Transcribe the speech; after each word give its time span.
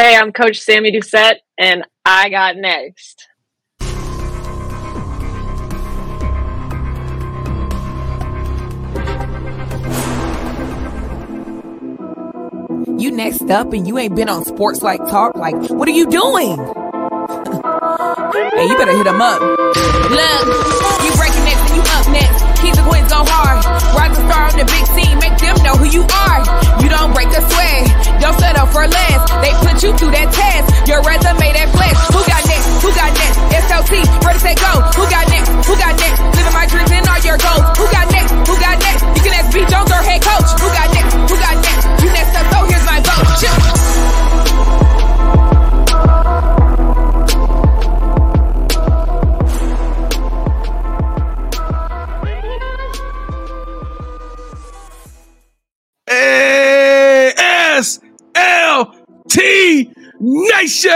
Hey, 0.00 0.16
I'm 0.16 0.32
Coach 0.32 0.58
Sammy 0.58 0.90
Doucette, 0.92 1.40
and 1.58 1.84
I 2.06 2.30
got 2.30 2.56
next. 2.56 3.28
You 12.98 13.10
next 13.10 13.50
up 13.50 13.74
and 13.74 13.86
you 13.86 13.98
ain't 13.98 14.16
been 14.16 14.30
on 14.30 14.46
Sports 14.46 14.80
Life 14.80 15.00
Talk. 15.10 15.36
Like, 15.36 15.56
what 15.68 15.86
are 15.86 15.92
you 15.92 16.06
doing? 16.06 16.56
hey, 18.56 18.68
you 18.68 18.78
better 18.78 18.96
hit 18.96 19.06
him 19.06 19.20
up. 19.20 19.42
Look, 19.42 20.46
you 21.04 21.12
breaking 21.18 21.44
next 21.44 21.60
and 21.68 21.76
you 21.76 21.82
up 21.82 22.08
next. 22.08 22.62
Keep 22.62 22.74
the 22.74 22.86
Queens 22.88 23.10
go 23.10 23.22
hard. 23.22 23.79
Star 24.30 24.46
on 24.46 24.54
the 24.54 24.62
big 24.62 24.86
team. 24.94 25.18
Make 25.18 25.34
them 25.42 25.58
know 25.66 25.74
who 25.74 25.90
you 25.90 26.06
are. 26.06 26.40
You 26.78 26.86
don't 26.86 27.10
break 27.10 27.34
a 27.34 27.42
sweat. 27.42 27.82
Don't 28.22 28.38
settle 28.38 28.70
for 28.70 28.86
less. 28.86 29.20
They 29.42 29.50
put 29.58 29.82
you 29.82 29.90
through 29.98 30.14
that 30.14 30.30
test. 30.30 30.86
Your 30.86 31.02
resume 31.02 31.50
that 31.50 31.66
flex. 31.74 31.98
Who 32.14 32.22
got 32.22 32.38
next? 32.46 32.66
Who 32.78 32.94
got 32.94 33.10
next? 33.10 33.36
SLT, 33.66 34.06
ready, 34.22 34.38
say 34.38 34.54
go. 34.54 34.70
Who 34.94 35.02
got 35.10 35.26
next? 35.34 35.50
Who 35.66 35.74
got 35.74 35.98
next? 35.98 36.18
Living 36.38 36.54
my 36.54 36.66
dreams 36.70 36.94
and 36.94 37.10
all 37.10 37.18
your 37.26 37.42
goals. 37.42 37.66
Who 37.74 37.84
got 37.90 38.06
next? 38.14 38.30
Who 38.46 38.54
got 38.54 38.78
next? 38.78 39.02
You 39.18 39.22
can 39.26 39.34
ask 39.34 39.50
B. 39.50 39.66
Jones 39.66 39.90
or 39.90 39.98
head 39.98 40.22
coach. 40.22 40.50
Who 40.62 40.68
got 40.78 40.88
next? 40.94 41.10
Who 41.26 41.34
got 41.34 41.56
next? 41.58 41.82
You 41.98 42.08
next 42.14 42.32
up, 42.38 42.46
so 42.54 42.58
here's 42.70 42.86
my 42.86 42.98
vote. 43.02 43.26
Chill. 43.34 44.89
ASLT 56.10 58.00
Nation! 60.18 60.90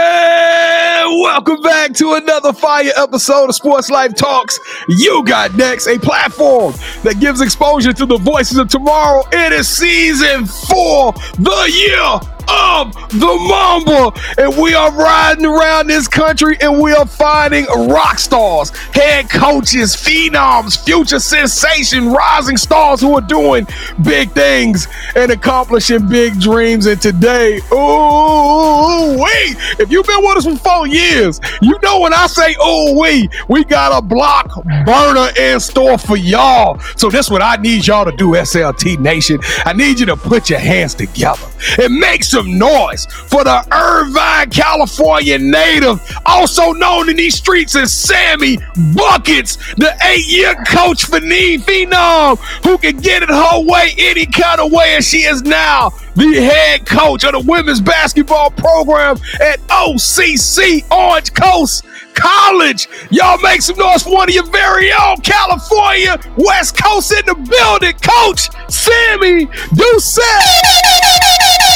Welcome 1.21 1.61
back 1.61 1.93
to 1.93 2.15
another 2.15 2.51
fire 2.51 2.91
episode 2.97 3.47
of 3.47 3.55
Sports 3.55 3.89
Life 3.89 4.13
Talks. 4.15 4.59
You 4.89 5.23
got 5.23 5.55
next, 5.55 5.87
a 5.87 5.97
platform 5.97 6.73
that 7.03 7.21
gives 7.21 7.39
exposure 7.39 7.93
to 7.93 8.05
the 8.05 8.17
voices 8.17 8.57
of 8.57 8.67
tomorrow. 8.67 9.23
It 9.31 9.53
is 9.53 9.69
season 9.69 10.45
four, 10.45 11.13
the 11.39 11.71
year 11.73 12.19
of 12.47 12.93
the 13.09 13.25
Mamba. 13.47 14.11
And 14.37 14.61
we 14.61 14.73
are 14.73 14.91
riding 14.91 15.45
around 15.45 15.87
this 15.87 16.07
country 16.07 16.57
and 16.61 16.79
we 16.81 16.93
are 16.93 17.05
finding 17.05 17.65
rock 17.87 18.19
stars, 18.19 18.69
head 18.93 19.29
coaches, 19.29 19.95
phenoms, 19.95 20.83
future 20.83 21.19
sensation, 21.19 22.11
rising 22.11 22.57
stars 22.57 23.01
who 23.01 23.15
are 23.15 23.21
doing 23.21 23.67
big 24.03 24.31
things 24.31 24.87
and 25.15 25.31
accomplishing 25.31 26.07
big 26.07 26.39
dreams. 26.39 26.85
And 26.85 27.01
today, 27.01 27.57
ooh, 27.71 29.17
wait, 29.17 29.55
if 29.79 29.91
you've 29.91 30.05
been 30.05 30.21
with 30.21 30.37
us 30.37 30.45
for 30.45 30.57
four 30.57 30.87
years, 30.87 31.39
you 31.61 31.77
know 31.81 31.99
when 31.99 32.13
I 32.13 32.27
say, 32.27 32.55
ooh, 32.65 32.99
we, 32.99 33.29
we 33.47 33.63
got 33.63 33.97
a 33.97 34.01
block 34.01 34.51
burner 34.85 35.29
in 35.37 35.59
store 35.59 35.97
for 35.97 36.17
y'all. 36.17 36.79
So 36.97 37.09
this 37.09 37.29
what 37.29 37.41
I 37.41 37.55
need 37.57 37.87
y'all 37.87 38.05
to 38.05 38.15
do, 38.15 38.31
SLT 38.31 38.99
Nation. 38.99 39.39
I 39.65 39.73
need 39.73 39.99
you 39.99 40.05
to 40.07 40.15
put 40.15 40.49
your 40.49 40.59
hands 40.59 40.93
together 40.93 41.47
and 41.79 41.95
make 41.97 42.23
some 42.35 42.57
noise 42.57 43.05
for 43.05 43.45
the 43.45 43.65
Irvine, 43.71 44.49
California 44.49 45.39
native, 45.39 46.01
also 46.25 46.73
known 46.73 47.07
in 47.07 47.15
these 47.15 47.35
streets 47.35 47.77
as 47.77 47.97
Sammy 47.97 48.57
Buckets, 48.93 49.55
the 49.75 49.95
eight-year 50.03 50.55
coach 50.67 51.05
for 51.05 51.21
Need 51.21 51.61
Phenom, 51.61 52.37
who 52.65 52.77
can 52.77 52.97
get 52.97 53.23
it 53.23 53.29
her 53.29 53.61
way 53.61 53.95
any 53.97 54.25
kind 54.25 54.59
of 54.59 54.73
way, 54.73 54.95
and 54.95 55.03
she 55.03 55.19
is 55.19 55.43
now 55.43 55.91
the 56.15 56.35
head 56.35 56.85
coach 56.85 57.23
of 57.23 57.31
the 57.31 57.39
women's 57.39 57.79
basketball 57.79 58.51
program 58.51 59.15
at 59.39 59.61
OCC 59.67 60.83
Orange 60.91 61.33
Coast 61.33 61.85
College. 62.15 62.89
Y'all 63.11 63.39
make 63.39 63.61
some 63.61 63.77
noise 63.77 64.03
for 64.03 64.11
one 64.11 64.27
of 64.27 64.35
your 64.35 64.45
very 64.47 64.91
own 64.91 65.21
California 65.21 66.19
West 66.35 66.77
Coast 66.81 67.13
in 67.13 67.25
the 67.27 67.35
building, 67.35 67.95
Coach 68.01 68.49
Sammy 68.69 69.45
Doucette. 69.71 71.74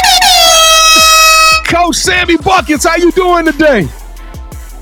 Coach 1.69 1.97
Sammy 1.97 2.35
Buckets, 2.37 2.83
how 2.83 2.95
you 2.95 3.11
doing 3.11 3.45
today? 3.45 3.87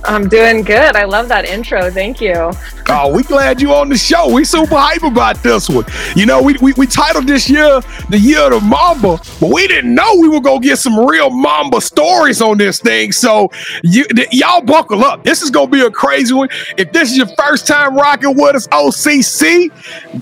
I'm 0.07 0.29
doing 0.29 0.63
good. 0.63 0.95
I 0.95 1.03
love 1.03 1.27
that 1.27 1.45
intro. 1.45 1.91
Thank 1.91 2.21
you. 2.21 2.51
Oh, 2.89 3.13
we 3.13 3.23
glad 3.23 3.61
you 3.61 3.73
on 3.73 3.89
the 3.89 3.97
show. 3.97 4.31
We 4.33 4.45
super 4.45 4.77
hype 4.77 5.03
about 5.03 5.43
this 5.43 5.69
one. 5.69 5.83
You 6.15 6.25
know, 6.25 6.41
we, 6.41 6.55
we, 6.61 6.71
we 6.73 6.87
titled 6.87 7.27
this 7.27 7.49
year 7.49 7.81
the 8.09 8.17
year 8.17 8.39
of 8.45 8.51
the 8.51 8.61
Mamba, 8.61 9.19
but 9.41 9.51
we 9.51 9.67
didn't 9.67 9.93
know 9.93 10.15
we 10.15 10.29
were 10.29 10.39
gonna 10.39 10.61
get 10.61 10.79
some 10.79 10.97
real 10.97 11.29
Mamba 11.29 11.81
stories 11.81 12.41
on 12.41 12.57
this 12.57 12.79
thing. 12.79 13.11
So 13.11 13.51
you 13.83 14.05
th- 14.05 14.29
y'all 14.31 14.61
buckle 14.61 15.03
up. 15.03 15.25
This 15.25 15.41
is 15.41 15.51
gonna 15.51 15.69
be 15.69 15.81
a 15.81 15.91
crazy 15.91 16.33
one. 16.33 16.47
If 16.77 16.93
this 16.93 17.11
is 17.11 17.17
your 17.17 17.27
first 17.37 17.67
time 17.67 17.95
rocking 17.95 18.35
with 18.37 18.55
us, 18.55 18.67
OCC, 18.67 19.69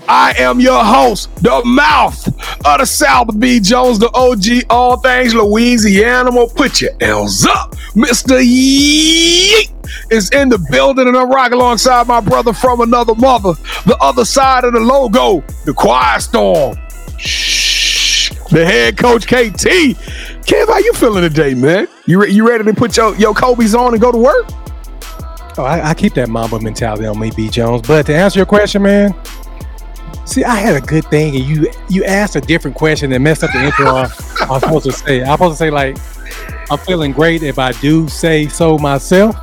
I 0.08 0.34
am 0.38 0.58
your 0.58 0.82
host, 0.82 1.32
the 1.36 1.62
mouth 1.64 2.26
of 2.66 2.78
the 2.80 2.86
South, 2.86 3.38
B. 3.38 3.60
Jones, 3.60 4.00
the 4.00 4.10
OG, 4.12 4.66
all 4.70 4.96
things 4.96 5.34
Louisiana. 5.34 6.32
Put 6.48 6.80
your 6.80 6.90
L's 7.00 7.46
up, 7.46 7.76
Mr. 7.94 8.40
Yeet 8.42 9.75
is 10.10 10.30
in 10.30 10.48
the 10.48 10.58
building, 10.70 11.08
and 11.08 11.16
I'm 11.16 11.30
rocking 11.30 11.54
alongside 11.54 12.06
my 12.06 12.20
brother 12.20 12.52
from 12.52 12.80
another 12.80 13.14
mother, 13.14 13.54
the 13.84 13.96
other 14.00 14.24
side 14.24 14.64
of 14.64 14.72
the 14.72 14.80
logo, 14.80 15.42
the 15.64 15.72
Quiet 15.72 16.22
Storm. 16.22 16.76
Shh, 17.18 18.30
the 18.50 18.64
head 18.64 18.96
coach 18.96 19.26
KT. 19.26 19.96
Kev, 20.46 20.68
how 20.68 20.78
you 20.78 20.92
feeling 20.92 21.22
today, 21.22 21.54
man? 21.54 21.88
You 22.06 22.22
re- 22.22 22.30
you 22.30 22.48
ready 22.48 22.64
to 22.64 22.74
put 22.74 22.96
your 22.96 23.16
your 23.16 23.34
Kobe's 23.34 23.74
on 23.74 23.94
and 23.94 24.00
go 24.00 24.12
to 24.12 24.18
work? 24.18 24.46
Oh, 25.58 25.64
I, 25.64 25.90
I 25.90 25.94
keep 25.94 26.14
that 26.14 26.28
Mamba 26.28 26.60
mentality 26.60 27.06
on 27.06 27.18
me, 27.18 27.30
B. 27.34 27.48
Jones. 27.48 27.82
But 27.86 28.06
to 28.06 28.14
answer 28.14 28.38
your 28.38 28.46
question, 28.46 28.82
man, 28.82 29.14
see, 30.26 30.44
I 30.44 30.56
had 30.56 30.76
a 30.76 30.86
good 30.86 31.06
thing, 31.06 31.34
and 31.34 31.44
you 31.44 31.72
you 31.88 32.04
asked 32.04 32.36
a 32.36 32.40
different 32.40 32.76
question 32.76 33.10
and 33.12 33.24
messed 33.24 33.42
up 33.42 33.50
the 33.52 33.64
intro. 33.64 33.86
I, 33.86 34.02
I 34.42 34.48
was 34.48 34.62
supposed 34.62 34.84
to 34.84 34.92
say, 34.92 35.22
I'm 35.22 35.32
supposed 35.32 35.54
to 35.54 35.58
say 35.58 35.70
like, 35.70 35.96
I'm 36.70 36.78
feeling 36.78 37.12
great 37.12 37.42
if 37.42 37.58
I 37.58 37.72
do 37.72 38.06
say 38.08 38.48
so 38.48 38.76
myself. 38.78 39.34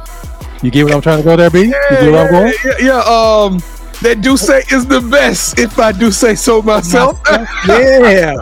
You 0.64 0.72
get 0.72 0.86
what 0.86 0.94
I'm 0.94 1.02
trying 1.02 1.18
to 1.18 1.24
go 1.26 1.36
there, 1.36 1.50
B? 1.50 1.60
You 1.64 1.72
get 1.72 2.10
where 2.10 2.26
I'm 2.26 2.32
going? 2.32 2.54
yeah, 2.64 2.72
yeah, 2.80 3.00
um, 3.00 3.62
that 4.02 4.22
do 4.22 4.38
say 4.38 4.64
is 4.72 4.86
the 4.86 5.02
best, 5.02 5.60
if 5.60 5.80
I 5.80 5.92
do 5.92 6.12
say 6.12 6.36
so 6.36 6.62
myself. 6.62 7.20
yeah. 7.68 8.36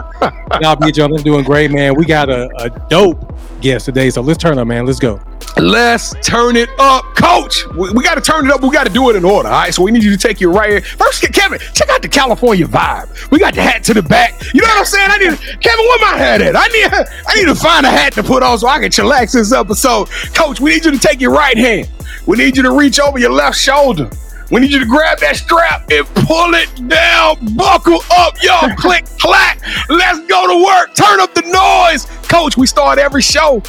B. 0.80 0.92
Jones, 0.92 1.16
I'm 1.16 1.22
doing 1.22 1.44
great, 1.44 1.70
man. 1.70 1.94
We 1.94 2.04
got 2.04 2.28
a, 2.28 2.48
a 2.58 2.70
dope 2.88 3.34
guest 3.60 3.86
today, 3.86 4.10
so 4.10 4.20
let's 4.20 4.38
turn 4.38 4.58
up, 4.58 4.66
man. 4.66 4.86
Let's 4.86 4.98
go. 4.98 5.20
Let's 5.56 6.14
turn 6.22 6.56
it 6.56 6.70
up, 6.78 7.04
coach. 7.14 7.66
We, 7.68 7.90
we 7.92 8.02
got 8.02 8.14
to 8.14 8.20
turn 8.20 8.46
it 8.46 8.52
up. 8.52 8.62
We 8.62 8.70
got 8.70 8.86
to 8.86 8.92
do 8.92 9.10
it 9.10 9.16
in 9.16 9.24
order. 9.24 9.48
All 9.48 9.54
right. 9.54 9.74
So 9.74 9.82
we 9.82 9.90
need 9.90 10.02
you 10.02 10.10
to 10.10 10.16
take 10.16 10.40
your 10.40 10.50
right 10.50 10.70
here. 10.70 10.80
First, 10.80 11.22
Kevin, 11.32 11.58
check 11.74 11.88
out 11.90 12.00
the 12.00 12.08
California 12.08 12.66
vibe. 12.66 13.30
We 13.30 13.38
got 13.38 13.54
the 13.54 13.62
hat 13.62 13.84
to 13.84 13.94
the 13.94 14.02
back. 14.02 14.42
You 14.54 14.62
know 14.62 14.68
what 14.68 14.78
I'm 14.78 14.84
saying? 14.86 15.08
I 15.10 15.18
need 15.18 15.38
Kevin, 15.60 15.84
where 15.86 15.98
my 16.00 16.18
hat 16.18 16.40
at? 16.40 16.56
I 16.56 16.66
need 16.68 16.92
I 17.26 17.34
need 17.34 17.46
to 17.46 17.54
find 17.54 17.84
a 17.84 17.90
hat 17.90 18.14
to 18.14 18.22
put 18.22 18.42
on 18.42 18.58
so 18.58 18.68
I 18.68 18.80
can 18.80 18.90
chillax 18.90 19.32
this 19.32 19.52
episode. 19.52 20.08
Coach, 20.34 20.60
we 20.60 20.70
need 20.70 20.84
you 20.84 20.90
to 20.90 20.98
take 20.98 21.20
your 21.20 21.32
right 21.32 21.56
hand. 21.56 21.90
We 22.26 22.38
need 22.38 22.56
you 22.56 22.62
to 22.62 22.72
reach 22.72 22.98
over 22.98 23.18
your 23.18 23.32
left 23.32 23.58
shoulder. 23.58 24.10
We 24.52 24.60
need 24.60 24.70
you 24.70 24.80
to 24.80 24.86
grab 24.86 25.18
that 25.20 25.36
strap 25.36 25.90
and 25.90 26.06
pull 26.26 26.52
it 26.52 26.68
down. 26.86 27.38
Buckle 27.56 28.00
up, 28.12 28.34
y'all. 28.42 28.68
Click, 28.76 29.06
clack. 29.18 29.58
Let's 29.88 30.20
go 30.26 30.46
to 30.46 30.62
work. 30.62 30.94
Turn 30.94 31.20
up 31.20 31.34
the 31.34 31.40
noise. 31.40 32.04
Coach, 32.28 32.58
we 32.58 32.66
start 32.66 32.98
every 32.98 33.22
show 33.22 33.62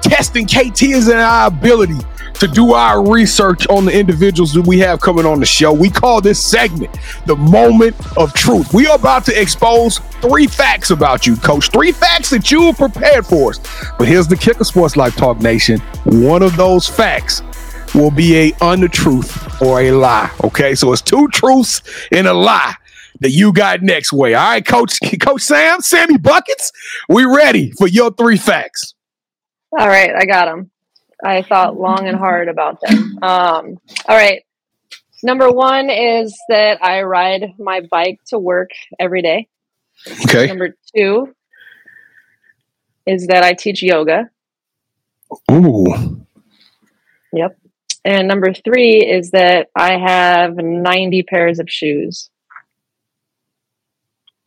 testing 0.00 0.46
KT's 0.46 1.08
and 1.08 1.20
our 1.20 1.48
ability 1.48 1.98
to 2.40 2.48
do 2.48 2.72
our 2.72 3.06
research 3.06 3.66
on 3.68 3.84
the 3.84 3.92
individuals 3.92 4.54
that 4.54 4.66
we 4.66 4.78
have 4.78 4.98
coming 4.98 5.26
on 5.26 5.40
the 5.40 5.46
show. 5.46 5.74
We 5.74 5.90
call 5.90 6.22
this 6.22 6.42
segment 6.42 6.96
the 7.26 7.36
moment 7.36 7.94
of 8.16 8.32
truth. 8.32 8.72
We 8.72 8.86
are 8.86 8.96
about 8.96 9.26
to 9.26 9.38
expose 9.38 9.98
three 10.22 10.46
facts 10.46 10.88
about 10.88 11.26
you, 11.26 11.36
coach. 11.36 11.70
Three 11.70 11.92
facts 11.92 12.30
that 12.30 12.50
you 12.50 12.62
are 12.64 12.72
prepared 12.72 13.26
for 13.26 13.50
us. 13.50 13.60
But 13.98 14.08
here's 14.08 14.26
the 14.26 14.36
kicker, 14.36 14.64
Sports 14.64 14.96
Life 14.96 15.16
Talk 15.16 15.40
Nation. 15.40 15.80
One 16.04 16.42
of 16.42 16.56
those 16.56 16.88
facts 16.88 17.42
will 17.94 18.10
be 18.10 18.36
a 18.36 18.52
untruth 18.60 19.60
or 19.62 19.80
a 19.80 19.92
lie. 19.92 20.30
Okay, 20.44 20.74
so 20.74 20.92
it's 20.92 21.02
two 21.02 21.28
truths 21.28 21.82
and 22.12 22.26
a 22.26 22.34
lie 22.34 22.74
that 23.20 23.30
you 23.30 23.52
got 23.52 23.82
next 23.82 24.12
way. 24.12 24.34
All 24.34 24.48
right, 24.48 24.64
Coach 24.64 24.98
Coach 25.20 25.42
Sam, 25.42 25.80
Sammy 25.80 26.18
Buckets, 26.18 26.72
we 27.08 27.24
ready 27.24 27.70
for 27.72 27.86
your 27.86 28.12
three 28.12 28.36
facts. 28.36 28.94
All 29.78 29.88
right, 29.88 30.10
I 30.14 30.24
got 30.24 30.46
them. 30.46 30.70
I 31.22 31.42
thought 31.42 31.78
long 31.78 32.08
and 32.08 32.16
hard 32.16 32.48
about 32.48 32.80
them. 32.80 33.18
Um, 33.22 33.78
all 34.08 34.16
right. 34.16 34.42
Number 35.22 35.50
one 35.50 35.90
is 35.90 36.34
that 36.48 36.82
I 36.82 37.02
ride 37.02 37.52
my 37.58 37.82
bike 37.90 38.20
to 38.28 38.38
work 38.38 38.70
every 38.98 39.20
day. 39.20 39.48
Okay. 40.24 40.46
Number 40.46 40.74
two 40.96 41.34
is 43.06 43.26
that 43.26 43.42
I 43.42 43.52
teach 43.52 43.82
yoga. 43.82 44.30
Ooh. 45.50 46.24
Yep. 47.34 47.59
And 48.04 48.28
number 48.28 48.52
three 48.54 48.98
is 48.98 49.30
that 49.32 49.68
I 49.76 49.98
have 49.98 50.56
90 50.56 51.22
pairs 51.24 51.58
of 51.58 51.68
shoes. 51.68 52.30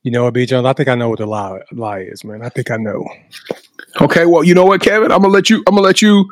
You 0.02 0.12
know 0.12 0.26
what, 0.26 0.34
B. 0.34 0.46
Jones? 0.46 0.66
I 0.66 0.74
think 0.74 0.90
I 0.90 0.96
know 0.96 1.10
what 1.10 1.20
the 1.20 1.26
lie, 1.26 1.62
lie 1.72 2.00
is, 2.00 2.24
man. 2.26 2.42
I 2.44 2.50
think 2.50 2.72
I 2.72 2.78
know. 2.78 3.08
Okay, 4.02 4.26
well, 4.26 4.44
you 4.44 4.54
know 4.54 4.66
what, 4.66 4.82
Kevin? 4.82 5.12
I'm 5.12 5.22
gonna 5.22 5.34
let 5.34 5.50
you. 5.50 5.64
I'm 5.68 5.76
gonna 5.76 5.82
let 5.88 6.02
you. 6.02 6.26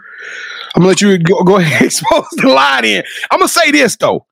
I'm 0.75 0.81
gonna 0.81 0.89
let 0.89 1.01
you 1.01 1.17
go, 1.19 1.41
go 1.43 1.55
ahead 1.57 1.81
and 1.81 1.85
expose 1.85 2.27
the 2.31 2.49
lie. 2.49 2.81
in. 2.83 3.03
I'm 3.29 3.39
gonna 3.39 3.47
say 3.47 3.71
this 3.71 3.95
though. 3.95 4.25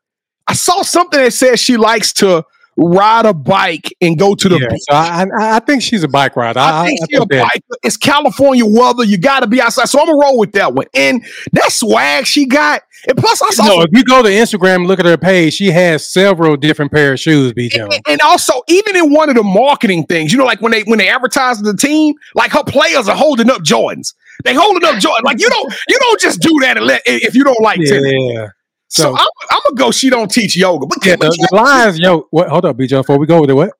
I 0.47 0.53
saw 0.53 0.81
something 0.81 1.19
that 1.21 1.31
says 1.31 1.59
she 1.59 1.77
likes 1.77 2.11
to 2.13 2.43
ride 2.79 3.25
a 3.25 3.33
bike 3.33 3.93
and 4.01 4.17
go 4.17 4.33
to 4.35 4.49
the 4.49 4.57
Yeah, 4.57 4.67
beach. 4.69 4.81
so 4.89 4.95
I, 4.95 5.25
I, 5.39 5.55
I 5.57 5.59
think 5.59 5.81
she's 5.81 6.03
a 6.03 6.07
bike 6.07 6.35
rider. 6.35 6.59
I 6.59 6.87
think 6.87 6.99
she 7.09 7.17
a 7.17 7.21
biker. 7.21 7.61
It's 7.83 7.97
California 7.97 8.65
weather. 8.65 9.03
You 9.03 9.17
got 9.17 9.41
to 9.41 9.47
be 9.47 9.61
outside. 9.61 9.89
So 9.89 9.99
I'm 9.99 10.07
gonna 10.07 10.17
roll 10.17 10.37
with 10.39 10.53
that 10.53 10.73
one. 10.73 10.87
And 10.93 11.23
that 11.53 11.71
swag 11.71 12.25
she 12.25 12.45
got. 12.45 12.81
And 13.07 13.17
plus, 13.17 13.41
I 13.41 13.49
saw 13.51 13.63
No, 13.63 13.71
some 13.75 13.81
if 13.83 13.89
you 13.97 14.03
go 14.03 14.23
to 14.23 14.29
Instagram 14.29 14.85
look 14.85 14.99
at 14.99 15.05
her 15.05 15.17
page, 15.17 15.53
she 15.53 15.71
has 15.71 16.09
several 16.09 16.57
different 16.57 16.91
pair 16.91 17.13
of 17.13 17.19
shoes. 17.19 17.53
B. 17.53 17.71
And, 17.75 17.93
and 18.07 18.21
also 18.21 18.53
even 18.67 18.95
in 18.95 19.13
one 19.13 19.29
of 19.29 19.35
the 19.35 19.43
marketing 19.43 20.05
things, 20.05 20.31
you 20.31 20.37
know, 20.37 20.45
like 20.45 20.61
when 20.61 20.71
they 20.71 20.83
when 20.83 20.99
they 20.99 21.09
advertise 21.09 21.61
the 21.61 21.75
team, 21.75 22.15
like 22.35 22.51
her 22.51 22.63
players 22.63 23.07
are 23.07 23.15
holding 23.15 23.49
up 23.49 23.61
Jordans. 23.61 24.13
They 24.43 24.53
holding 24.53 24.83
up 24.85 24.99
Jordan. 24.99 25.23
Like 25.25 25.39
you 25.39 25.49
don't 25.49 25.73
you 25.87 25.99
don't 25.99 26.19
just 26.19 26.41
do 26.41 26.57
that 26.61 26.77
and 26.77 26.85
let, 26.85 27.01
if 27.05 27.35
you 27.35 27.43
don't 27.43 27.61
like 27.61 27.79
tennis. 27.83 28.51
Yeah. 28.97 28.99
So, 29.03 29.03
So, 29.03 29.15
I'm, 29.17 29.27
I'm 29.51 29.59
gonna 29.67 29.75
go. 29.75 29.91
She 29.91 30.09
don't 30.09 30.31
teach 30.31 30.57
yoga, 30.57 30.87
but, 30.87 31.05
yeah, 31.05 31.15
the, 31.15 31.29
the 31.51 31.55
lines, 31.55 31.99
yo, 31.99 32.27
what? 32.31 32.49
Hold 32.49 32.65
up, 32.65 32.77
BJ, 32.77 32.89
Before 32.99 33.19
we 33.19 33.27
go 33.27 33.41
with 33.41 33.49
it, 33.49 33.53
what? 33.53 33.71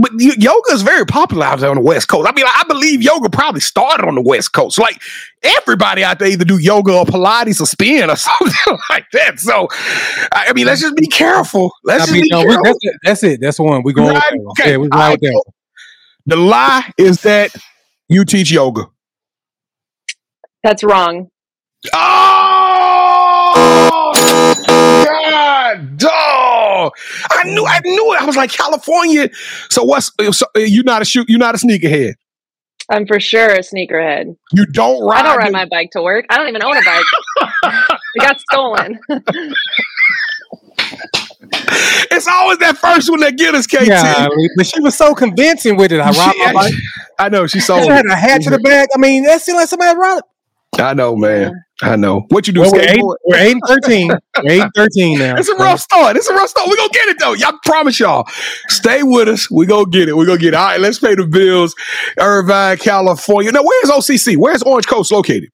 but 0.00 0.10
yoga 0.18 0.72
is 0.72 0.80
very 0.80 1.04
popular 1.04 1.44
out 1.44 1.58
there 1.58 1.68
on 1.68 1.76
the 1.76 1.82
West 1.82 2.08
Coast. 2.08 2.26
I 2.26 2.32
mean, 2.34 2.46
I 2.48 2.64
believe 2.66 3.02
yoga 3.02 3.28
probably 3.28 3.60
started 3.60 4.06
on 4.06 4.14
the 4.14 4.22
West 4.22 4.54
Coast. 4.54 4.78
Like 4.78 4.98
everybody 5.42 6.02
out 6.02 6.18
there 6.18 6.28
either 6.28 6.46
do 6.46 6.56
yoga 6.58 6.94
or 6.94 7.04
Pilates 7.04 7.60
or 7.60 7.66
spin 7.66 8.08
or 8.08 8.16
something 8.16 8.78
like 8.88 9.04
that. 9.12 9.38
So, 9.38 9.68
I 10.32 10.46
I 10.48 10.52
mean, 10.54 10.64
let's 10.66 10.80
just 10.80 10.96
be 10.96 11.06
careful. 11.06 11.70
Let's 11.84 12.04
I 12.04 12.06
just 12.06 12.12
mean, 12.14 12.22
be 12.22 12.28
no, 12.30 12.42
careful. 12.44 12.62
that's 12.64 12.78
it. 12.80 12.94
That's 13.02 13.22
it. 13.22 13.40
That's 13.42 13.58
one. 13.58 13.82
We 13.82 13.92
going. 13.92 14.14
Right, 14.14 14.22
with 14.32 14.46
okay. 14.58 14.70
Yeah, 14.70 14.76
we 14.78 14.84
All 14.84 14.88
going 14.88 15.00
right, 15.02 15.10
with 15.12 15.20
that. 15.20 15.30
cool. 15.32 15.44
one. 15.44 15.52
The 16.28 16.36
lie 16.36 16.90
is 16.96 17.20
that 17.22 17.54
you 18.08 18.24
teach 18.24 18.50
yoga. 18.50 18.86
That's 20.62 20.82
wrong. 20.82 21.28
Oh 21.92 24.12
God, 24.26 25.98
dog! 25.98 26.92
I 27.30 27.42
knew, 27.44 27.64
I 27.66 27.80
knew 27.84 28.12
it. 28.14 28.20
I 28.20 28.24
was 28.24 28.36
like 28.36 28.50
California. 28.50 29.28
So 29.70 29.84
what's 29.84 30.10
so, 30.32 30.46
you're 30.56 30.84
not 30.84 31.02
a 31.02 31.04
shoot? 31.04 31.28
You're 31.28 31.38
not 31.38 31.54
a 31.54 31.58
sneakerhead. 31.58 32.14
I'm 32.88 33.06
for 33.06 33.18
sure 33.18 33.48
a 33.50 33.58
sneakerhead. 33.60 34.36
You 34.52 34.66
don't 34.66 35.04
ride. 35.04 35.18
I 35.18 35.22
don't 35.22 35.38
ride 35.38 35.48
the- 35.48 35.52
my 35.52 35.64
bike 35.66 35.90
to 35.92 36.02
work. 36.02 36.24
I 36.30 36.36
don't 36.38 36.48
even 36.48 36.62
own 36.62 36.76
a 36.76 36.82
bike. 36.84 37.04
it 38.14 38.20
got 38.20 38.40
stolen. 38.40 38.98
It's 42.10 42.26
always 42.26 42.58
that 42.58 42.78
first 42.78 43.10
one 43.10 43.20
that 43.20 43.36
get 43.36 43.54
us, 43.54 43.66
KT. 43.66 43.86
Yeah, 43.86 44.28
but 44.56 44.66
she 44.66 44.80
was 44.80 44.96
so 44.96 45.14
convincing 45.14 45.76
with 45.76 45.92
it. 45.92 46.00
I 46.00 46.10
robbed 46.10 46.38
my 46.38 46.52
bike. 46.52 46.74
I 47.18 47.28
know 47.28 47.46
she 47.46 47.60
sold 47.60 47.80
it. 47.80 47.84
She 47.84 47.90
had 47.90 48.06
a 48.06 48.16
hat 48.16 48.42
to 48.42 48.50
the 48.50 48.58
back. 48.58 48.88
I 48.94 48.98
mean, 48.98 49.24
that 49.24 49.42
seemed 49.42 49.56
like 49.56 49.68
somebody 49.68 49.96
robbed 49.98 50.22
it. 50.74 50.80
I 50.82 50.94
know, 50.94 51.16
man. 51.16 51.52
I 51.82 51.96
know. 51.96 52.24
What 52.30 52.46
you 52.46 52.54
do? 52.54 52.60
Well, 52.62 52.72
we're, 52.72 52.80
eight, 52.80 53.02
we're 53.26 53.36
eight 53.36 53.52
and 53.52 53.62
thirteen. 53.66 54.08
We're 54.08 54.50
eight 54.50 54.62
and 54.62 54.72
thirteen 54.74 55.18
now. 55.18 55.36
It's 55.36 55.48
a 55.48 55.56
rough 55.56 55.80
start. 55.80 56.16
It's 56.16 56.28
a 56.28 56.34
rough 56.34 56.48
start. 56.48 56.68
We're 56.68 56.76
gonna 56.76 56.88
get 56.88 57.08
it 57.08 57.18
though. 57.18 57.34
Y'all 57.34 57.58
promise 57.64 58.00
y'all. 58.00 58.26
Stay 58.68 59.02
with 59.02 59.28
us. 59.28 59.50
We're 59.50 59.66
gonna 59.66 59.90
get 59.90 60.08
it. 60.08 60.16
We're 60.16 60.24
gonna 60.24 60.38
get 60.38 60.48
it. 60.48 60.54
All 60.54 60.66
right, 60.66 60.80
let's 60.80 60.98
pay 60.98 61.14
the 61.14 61.26
bills. 61.26 61.74
Irvine, 62.18 62.78
California. 62.78 63.52
Now, 63.52 63.62
where's 63.62 63.90
OCC? 63.90 64.36
Where's 64.38 64.62
Orange 64.62 64.86
Coast 64.86 65.12
located? 65.12 65.50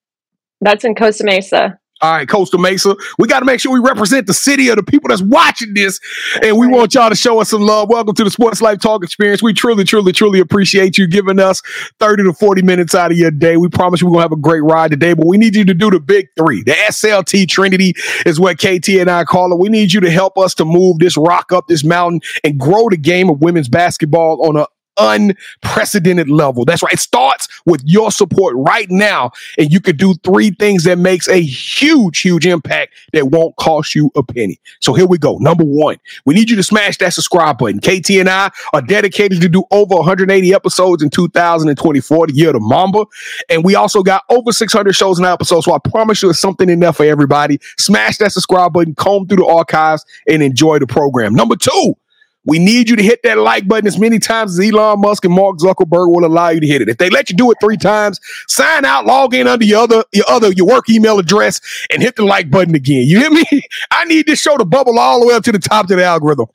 That's 0.61 0.85
in 0.85 0.95
Costa 0.95 1.25
Mesa. 1.25 1.79
All 2.03 2.11
right, 2.11 2.29
Coastal 2.29 2.59
Mesa. 2.59 2.97
We 3.17 3.29
got 3.29 3.39
to 3.39 3.45
make 3.45 3.61
sure 3.61 3.73
we 3.73 3.79
represent 3.79 4.27
the 4.27 4.35
city 4.35 4.69
of 4.71 4.75
the 4.75 4.83
people 4.83 5.09
that's 5.09 5.23
watching 5.23 5.73
this. 5.73 6.01
And 6.43 6.59
we 6.59 6.67
want 6.67 6.95
y'all 6.95 7.09
to 7.09 7.15
show 7.15 7.41
us 7.41 7.51
some 7.51 7.63
love. 7.63 7.91
Welcome 7.91 8.17
to 8.17 8.25
the 8.25 8.31
Sports 8.31 8.61
Life 8.61 8.81
Talk 8.81 9.05
Experience. 9.05 9.41
We 9.41 9.53
truly, 9.53 9.85
truly, 9.85 10.11
truly 10.11 10.41
appreciate 10.41 10.99
you 10.99 11.07
giving 11.07 11.39
us 11.39 11.63
30 12.01 12.25
to 12.25 12.33
40 12.33 12.63
minutes 12.63 12.97
out 12.97 13.13
of 13.13 13.19
your 13.19 13.31
day. 13.31 13.57
We 13.57 13.69
promise 13.69 14.01
you 14.01 14.09
we're 14.09 14.15
going 14.15 14.23
to 14.23 14.25
have 14.25 14.33
a 14.33 14.43
great 14.43 14.65
ride 14.65 14.91
today, 14.91 15.15
but 15.15 15.27
we 15.27 15.37
need 15.39 15.55
you 15.55 15.65
to 15.65 15.75
do 15.75 15.93
the 15.93 16.01
big 16.01 16.27
three. 16.37 16.65
The 16.65 16.73
SLT 16.73 17.47
Trinity 17.47 17.95
is 18.27 18.41
what 18.41 18.59
KT 18.59 18.89
and 18.89 19.09
I 19.09 19.23
call 19.23 19.53
it. 19.53 19.61
We 19.61 19.69
need 19.69 19.93
you 19.93 20.01
to 20.01 20.11
help 20.11 20.37
us 20.37 20.57
to 20.57 20.65
move 20.65 20.99
this 20.99 21.17
rock 21.17 21.53
up 21.53 21.69
this 21.69 21.85
mountain 21.85 22.21
and 22.43 22.59
grow 22.59 22.89
the 22.89 22.97
game 22.97 23.31
of 23.31 23.41
women's 23.41 23.69
basketball 23.69 24.45
on 24.49 24.57
a 24.57 24.67
unprecedented 25.03 26.29
level. 26.29 26.65
That's 26.65 26.83
right. 26.83 26.93
It 26.93 27.01
starts 27.01 27.49
with 27.67 27.83
your 27.85 28.11
support 28.11 28.55
right 28.57 28.91
now 28.91 29.33
and 29.59 29.73
you 29.73 29.81
could 29.81 29.97
do 29.97 30.15
three 30.25 30.51
things 30.51 30.85
that 30.85 30.99
makes 30.99 31.29
a 31.29 31.41
huge 31.41 32.21
huge 32.21 32.47
impact 32.47 32.95
that 33.13 33.29
won't 33.29 33.57
cost 33.57 33.95
you 33.95 34.11
a 34.17 34.23
penny. 34.23 34.61
So 34.81 34.95
here 34.95 35.07
we 35.07 35.19
go. 35.19 35.39
Number 35.39 35.65
one 35.65 35.97
we 36.25 36.35
need 36.35 36.51
you 36.51 36.57
to 36.57 36.63
smash 36.63 36.99
that 36.99 37.15
subscribe 37.15 37.59
button. 37.59 37.81
Kt 37.81 38.11
and 38.11 38.29
i 38.29 38.51
are 38.73 38.83
dedicated 38.83 39.41
to 39.41 39.49
do 39.49 39.65
over 39.71 39.95
180 39.97 40.55
episodes 40.55 41.03
in 41.03 41.11
2024 41.11 42.27
the 42.27 42.35
year 42.35 42.49
of 42.49 42.55
the 42.55 42.61
mamba. 42.61 43.05
And 43.49 43.65
we 43.65 43.75
also 43.75 44.03
got 44.03 44.25
over 44.29 44.53
600 44.53 44.93
shows 44.95 45.19
and 45.19 45.27
episodes 45.27 45.67
so 45.67 45.73
i 45.73 45.79
promise 45.79 46.23
you 46.23 46.29
there's 46.29 46.39
something 46.39 46.69
in 46.69 46.81
there 46.81 46.93
for 46.93 47.05
everybody. 47.05 47.59
Smash 47.79 48.19
that 48.19 48.33
subscribe 48.33 48.73
button 48.73 48.95
comb 48.95 49.27
through 49.27 49.39
the 49.39 49.47
archives 49.47 50.05
and 50.29 50.43
enjoy 50.43 50.79
the 50.79 50.87
program. 50.87 51.35
Number 51.35 51.57
two 51.57 51.97
we 52.45 52.59
need 52.59 52.89
you 52.89 52.97
to 52.97 53.03
hit 53.03 53.23
that 53.23 53.39
like 53.39 53.69
button 53.69 53.87
as 53.87 53.99
many 53.99 54.19
times 54.19 54.59
as 54.59 54.67
Elon 54.67 55.01
Musk 55.01 55.25
and 55.25 55.35
Mark 55.35 55.59
Zuckerberg 55.59 56.13
will 56.13 56.25
allow 56.25 56.49
you 56.49 56.61
to 56.61 56.67
hit 56.67 56.83
it. 56.83 56.89
If 56.89 56.99
they 56.99 57.11
let 57.11 57.31
you 57.31 57.37
do 57.37 57.51
it 57.51 57.59
three 57.61 57.77
times, 57.77 58.21
sign 58.49 58.85
out, 58.85 59.07
log 59.07 59.35
in 59.35 59.47
under 59.47 59.65
your 59.65 59.81
other 59.81 60.05
your 60.13 60.25
other 60.29 60.53
your 60.53 60.67
work 60.67 60.89
email 60.91 61.19
address, 61.19 61.61
and 61.91 62.03
hit 62.03 62.17
the 62.17 62.25
like 62.25 62.51
button 62.51 62.75
again. 62.75 63.07
You 63.07 63.19
hear 63.21 63.31
me? 63.31 63.45
I 63.91 64.05
need 64.05 64.27
this 64.27 64.41
show 64.41 64.57
to 64.57 64.65
bubble 64.65 64.99
all 64.99 65.21
the 65.21 65.27
way 65.27 65.35
up 65.35 65.45
to 65.45 65.53
the 65.53 65.59
top 65.59 65.85
of 65.85 65.97
the 65.97 66.05
algorithm. 66.05 66.47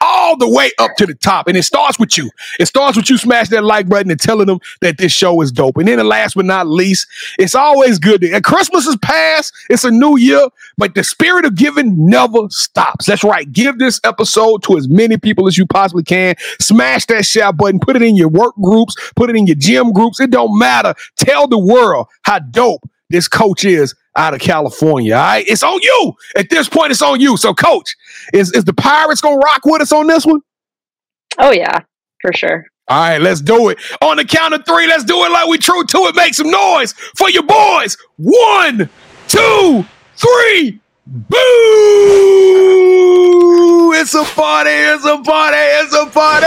All 0.00 0.36
the 0.36 0.48
way 0.48 0.70
up 0.78 0.96
to 0.96 1.06
the 1.06 1.14
top. 1.14 1.46
And 1.46 1.56
it 1.56 1.62
starts 1.62 1.98
with 1.98 2.16
you. 2.18 2.30
It 2.58 2.66
starts 2.66 2.96
with 2.96 3.10
you 3.10 3.18
smash 3.18 3.48
that 3.48 3.64
like 3.64 3.88
button 3.88 4.10
and 4.10 4.20
telling 4.20 4.46
them 4.46 4.60
that 4.80 4.98
this 4.98 5.12
show 5.12 5.40
is 5.42 5.52
dope. 5.52 5.76
And 5.76 5.88
then 5.88 5.98
the 5.98 6.04
last 6.04 6.34
but 6.34 6.44
not 6.44 6.66
least, 6.66 7.06
it's 7.38 7.54
always 7.54 7.98
good 7.98 8.20
to 8.22 8.32
and 8.32 8.44
Christmas 8.44 8.86
is 8.86 8.96
past. 8.96 9.52
It's 9.68 9.84
a 9.84 9.90
new 9.90 10.16
year, 10.16 10.46
but 10.76 10.94
the 10.94 11.04
spirit 11.04 11.44
of 11.44 11.54
giving 11.54 12.08
never 12.08 12.48
stops. 12.48 13.06
That's 13.06 13.24
right. 13.24 13.50
Give 13.52 13.78
this 13.78 14.00
episode 14.04 14.62
to 14.64 14.76
as 14.76 14.88
many 14.88 15.16
people 15.16 15.46
as 15.46 15.58
you 15.58 15.66
possibly 15.66 16.02
can. 16.02 16.34
Smash 16.60 17.06
that 17.06 17.24
share 17.24 17.52
button. 17.52 17.80
Put 17.80 17.96
it 17.96 18.02
in 18.02 18.16
your 18.16 18.28
work 18.28 18.54
groups. 18.62 18.94
Put 19.16 19.30
it 19.30 19.36
in 19.36 19.46
your 19.46 19.56
gym 19.56 19.92
groups. 19.92 20.20
It 20.20 20.30
don't 20.30 20.58
matter. 20.58 20.94
Tell 21.16 21.46
the 21.46 21.58
world 21.58 22.06
how 22.22 22.38
dope 22.38 22.88
this 23.10 23.28
coach 23.28 23.64
is 23.64 23.94
out 24.16 24.34
of 24.34 24.40
California. 24.40 25.14
All 25.14 25.20
right. 25.20 25.44
It's 25.46 25.62
on 25.62 25.80
you. 25.82 26.14
At 26.36 26.50
this 26.50 26.68
point, 26.68 26.90
it's 26.90 27.02
on 27.02 27.20
you. 27.20 27.36
So, 27.36 27.54
coach, 27.54 27.94
is, 28.32 28.52
is 28.52 28.64
the 28.64 28.74
Pirates 28.74 29.20
gonna 29.20 29.36
rock 29.36 29.64
with 29.64 29.82
us 29.82 29.92
on 29.92 30.06
this 30.06 30.26
one? 30.26 30.40
Oh 31.38 31.52
yeah, 31.52 31.80
for 32.20 32.32
sure. 32.32 32.66
All 32.88 32.98
right, 32.98 33.20
let's 33.20 33.40
do 33.40 33.68
it. 33.68 33.78
On 34.02 34.16
the 34.16 34.24
count 34.24 34.52
of 34.52 34.66
three, 34.66 34.88
let's 34.88 35.04
do 35.04 35.24
it 35.24 35.30
like 35.30 35.46
we 35.48 35.58
true 35.58 35.84
to 35.84 35.98
it. 36.08 36.16
Make 36.16 36.34
some 36.34 36.50
noise 36.50 36.92
for 37.16 37.30
your 37.30 37.44
boys. 37.44 37.96
One, 38.16 38.90
two, 39.28 39.84
three. 40.16 40.80
Boo! 41.06 41.36
It's 43.94 44.14
a 44.14 44.24
party, 44.24 44.70
it's 44.70 45.04
a 45.04 45.18
party, 45.18 45.56
it's 45.56 45.94
a 45.94 46.06
party. 46.06 46.46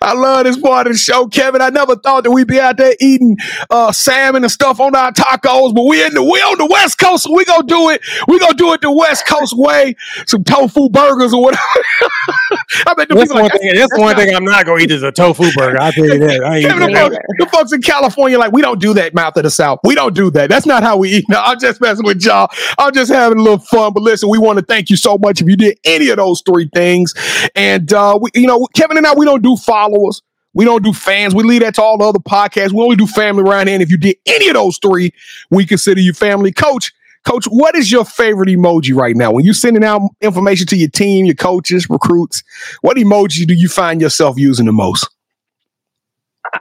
I 0.00 0.12
love 0.14 0.44
this 0.44 0.58
part 0.58 0.86
of 0.86 0.92
the 0.92 0.98
show, 0.98 1.26
Kevin. 1.26 1.62
I 1.62 1.70
never 1.70 1.96
thought 1.96 2.24
that 2.24 2.30
we'd 2.30 2.48
be 2.48 2.60
out 2.60 2.76
there 2.76 2.94
eating 3.00 3.36
uh, 3.70 3.92
salmon 3.92 4.44
and 4.44 4.52
stuff 4.52 4.80
on 4.80 4.94
our 4.94 5.12
tacos, 5.12 5.74
but 5.74 5.84
we 5.84 6.04
in 6.04 6.14
the 6.14 6.22
we 6.22 6.40
on 6.40 6.58
the 6.58 6.66
West 6.66 6.98
Coast, 6.98 7.24
so 7.24 7.34
we 7.34 7.44
gonna 7.44 7.66
do 7.66 7.90
it. 7.90 8.02
We 8.28 8.38
gonna 8.38 8.54
do 8.54 8.72
it 8.72 8.80
the 8.80 8.92
West 8.92 9.26
Coast 9.26 9.54
way. 9.56 9.96
Some 10.26 10.44
tofu 10.44 10.88
burgers 10.90 11.32
or 11.32 11.42
whatever. 11.42 11.62
I 12.86 12.94
bet 12.94 13.08
the 13.08 13.14
That's 13.14 13.32
one 13.32 13.42
like, 13.42 13.52
thing. 13.52 13.74
That's 13.74 13.98
one 13.98 14.16
thing 14.16 14.34
I'm 14.34 14.44
not 14.44 14.66
gonna 14.66 14.82
eat 14.82 14.90
is 14.90 15.02
a 15.02 15.12
tofu 15.12 15.50
burger. 15.52 15.80
I'll 15.80 15.92
tell 15.92 16.04
you 16.04 16.18
that. 16.18 16.44
I 16.44 16.62
Kevin, 16.62 16.92
the, 16.92 16.98
folks, 16.98 17.16
the 17.38 17.46
folks 17.46 17.72
in 17.72 17.82
California, 17.82 18.38
like, 18.38 18.52
we 18.52 18.62
don't 18.62 18.80
do 18.80 18.94
that 18.94 19.14
mouth 19.14 19.36
of 19.36 19.44
the 19.44 19.50
South. 19.50 19.80
We 19.84 19.94
don't 19.94 20.14
do 20.14 20.30
that. 20.32 20.48
That's 20.50 20.66
not 20.66 20.82
how 20.82 20.96
we 20.96 21.10
eat. 21.10 21.24
No, 21.28 21.40
I'm 21.40 21.58
just 21.58 21.80
messing 21.80 22.04
with 22.04 22.24
y'all. 22.24 22.48
I'm 22.78 22.92
just 22.92 23.10
having 23.12 23.38
a 23.38 23.42
little 23.42 23.58
fun. 23.58 23.92
But 23.92 24.02
listen, 24.02 24.28
we 24.28 24.38
want 24.38 24.58
to 24.58 24.64
thank 24.64 24.90
you 24.90 24.96
so 24.96 25.18
much 25.18 25.40
if 25.40 25.48
you 25.48 25.56
did 25.56 25.78
any 25.84 26.10
of 26.10 26.16
those 26.16 26.42
three 26.42 26.68
things. 26.74 27.14
And, 27.54 27.92
uh, 27.92 28.18
we, 28.20 28.30
you 28.34 28.46
know, 28.46 28.66
Kevin 28.74 28.96
and 28.96 29.06
I, 29.06 29.13
we 29.16 29.24
don't 29.24 29.42
do 29.42 29.56
followers. 29.56 30.22
We 30.52 30.64
don't 30.64 30.84
do 30.84 30.92
fans. 30.92 31.34
We 31.34 31.42
leave 31.42 31.62
that 31.62 31.74
to 31.76 31.82
all 31.82 31.98
the 31.98 32.04
other 32.04 32.20
podcasts. 32.20 32.72
We 32.72 32.80
only 32.80 32.96
do 32.96 33.06
family 33.06 33.42
around 33.42 33.66
here. 33.66 33.74
And 33.74 33.82
if 33.82 33.90
you 33.90 33.96
did 33.96 34.16
any 34.24 34.48
of 34.48 34.54
those 34.54 34.78
three, 34.78 35.12
we 35.50 35.66
consider 35.66 36.00
you 36.00 36.12
family. 36.12 36.52
Coach, 36.52 36.92
Coach, 37.24 37.46
what 37.46 37.74
is 37.74 37.90
your 37.90 38.04
favorite 38.04 38.50
emoji 38.50 38.94
right 38.94 39.16
now? 39.16 39.32
When 39.32 39.44
you're 39.46 39.54
sending 39.54 39.82
out 39.82 40.02
information 40.20 40.66
to 40.68 40.76
your 40.76 40.90
team, 40.90 41.24
your 41.24 41.34
coaches, 41.34 41.88
recruits, 41.88 42.42
what 42.82 42.98
emoji 42.98 43.46
do 43.46 43.54
you 43.54 43.68
find 43.68 44.00
yourself 44.00 44.36
using 44.38 44.66
the 44.66 44.72
most? 44.72 45.08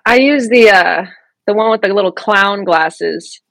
I 0.05 0.15
use 0.15 0.47
the 0.47 0.69
uh 0.69 1.05
the 1.45 1.53
one 1.53 1.69
with 1.69 1.81
the 1.81 1.89
little 1.89 2.13
clown 2.13 2.63
glasses. 2.63 3.41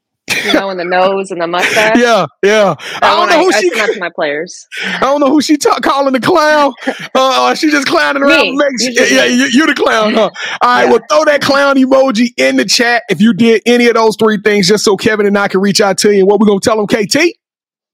You 0.45 0.53
know, 0.55 0.71
and 0.71 0.79
the 0.81 0.85
nose 0.85 1.31
and 1.31 1.41
the 1.41 1.47
mustache. 1.47 1.97
Yeah, 1.99 2.27
yeah. 2.43 2.75
That 2.75 2.99
I 3.03 3.15
don't 3.17 3.29
know 3.29 3.37
I, 3.41 3.43
who 3.45 3.53
I 3.53 3.61
she. 3.61 3.71
send 3.71 3.95
to 3.95 4.01
my 4.01 4.11
players. 4.15 4.67
I 4.85 5.01
don't 5.01 5.21
know 5.21 5.29
who 5.31 5.41
she 5.41 5.57
ta- 5.57 5.79
calling 5.81 6.13
the 6.13 6.21
clown. 6.21 6.73
Uh, 7.15 7.55
she 7.55 7.71
just 7.71 7.87
clowning 7.87 8.23
around. 8.23 8.41
Me. 8.43 8.57
Makes- 8.57 8.85
Usually 8.85 9.15
yeah, 9.17 9.23
me. 9.29 9.35
you, 9.37 9.45
you 9.53 9.67
the 9.67 9.75
clown, 9.75 10.15
huh? 10.15 10.21
All 10.21 10.31
right, 10.63 10.85
Yeah. 10.85 10.91
well, 10.91 11.01
throw 11.11 11.25
that 11.27 11.41
clown 11.43 11.77
emoji 11.77 12.29
in 12.37 12.57
the 12.57 12.65
chat 12.65 13.03
if 13.11 13.21
you 13.21 13.35
did 13.35 13.63
any 13.67 13.87
of 13.89 13.95
those 13.95 14.17
three 14.17 14.39
things, 14.43 14.69
just 14.69 14.85
so 14.85 14.97
Kevin 14.97 15.27
and 15.27 15.37
I 15.37 15.49
can 15.49 15.61
reach 15.61 15.81
out 15.81 15.99
to 15.99 16.13
you. 16.13 16.21
And 16.21 16.29
what 16.29 16.41
we 16.41 16.47
gonna 16.47 16.61
tell 16.61 16.77
them, 16.77 16.87
KT? 16.87 17.37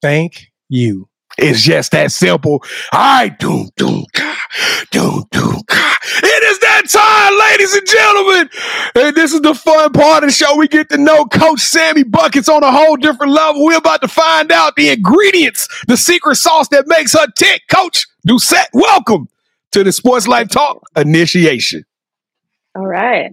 Thank 0.02 0.46
you. 0.68 1.07
It's 1.38 1.62
just 1.62 1.92
that 1.92 2.12
simple. 2.12 2.62
All 2.92 3.20
right, 3.20 3.38
doom, 3.38 3.70
doom, 3.76 4.04
ka, 4.12 4.36
doom, 4.90 5.24
doom. 5.30 5.62
It 5.68 6.42
is 6.44 6.58
that 6.60 6.78
that 6.82 6.88
time, 6.90 7.50
ladies 7.50 7.74
and 7.74 7.86
gentlemen. 7.86 8.50
And 8.94 9.16
this 9.16 9.32
is 9.32 9.40
the 9.40 9.54
fun 9.54 9.92
part 9.92 10.22
of 10.24 10.30
the 10.30 10.34
show. 10.34 10.56
We 10.56 10.68
get 10.68 10.88
to 10.90 10.98
know 10.98 11.24
Coach 11.26 11.60
Sammy 11.60 12.04
Buckets 12.04 12.48
on 12.48 12.62
a 12.62 12.70
whole 12.70 12.96
different 12.96 13.32
level. 13.32 13.64
We're 13.64 13.78
about 13.78 14.00
to 14.02 14.08
find 14.08 14.52
out 14.52 14.76
the 14.76 14.90
ingredients, 14.90 15.68
the 15.86 15.96
secret 15.96 16.36
sauce 16.36 16.68
that 16.68 16.84
makes 16.86 17.12
her 17.12 17.26
tick. 17.36 17.62
Coach 17.72 18.06
Doucette, 18.26 18.68
welcome 18.72 19.28
to 19.72 19.84
the 19.84 19.92
Sports 19.92 20.28
Life 20.28 20.48
Talk 20.48 20.82
initiation. 20.96 21.84
All 22.74 22.86
right. 22.86 23.30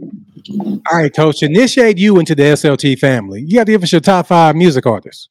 All 0.60 0.82
right, 0.94 1.14
Coach, 1.14 1.44
initiate 1.44 1.98
you 1.98 2.20
into 2.20 2.36
the 2.36 2.44
SLT 2.44 2.98
family. 3.00 3.42
You 3.42 3.56
got 3.56 3.66
to 3.66 3.72
give 3.72 3.84
us 3.84 3.92
your 3.92 4.02
top 4.02 4.28
five 4.28 4.56
music 4.56 4.86
artists. 4.86 5.30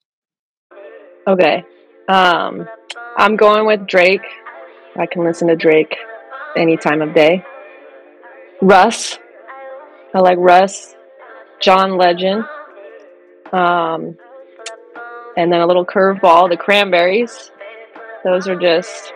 Okay. 1.26 1.64
Um, 2.08 2.68
I'm 3.16 3.37
going 3.37 3.66
with 3.66 3.87
Drake. 3.87 4.25
I 4.96 5.06
can 5.06 5.25
listen 5.25 5.49
to 5.49 5.56
Drake 5.56 5.96
any 6.56 6.76
time 6.76 7.02
of 7.02 7.14
day. 7.14 7.44
Russ. 8.61 9.18
I 10.14 10.20
like 10.20 10.38
Russ. 10.38 10.94
John 11.61 11.96
Legend. 11.96 12.44
Um, 13.52 14.16
and 15.37 15.52
then 15.52 15.61
a 15.61 15.66
little 15.66 15.84
curveball, 15.84 16.49
the 16.50 16.56
Cranberries. 16.56 17.50
Those 18.25 18.49
are 18.49 18.56
just 18.56 19.12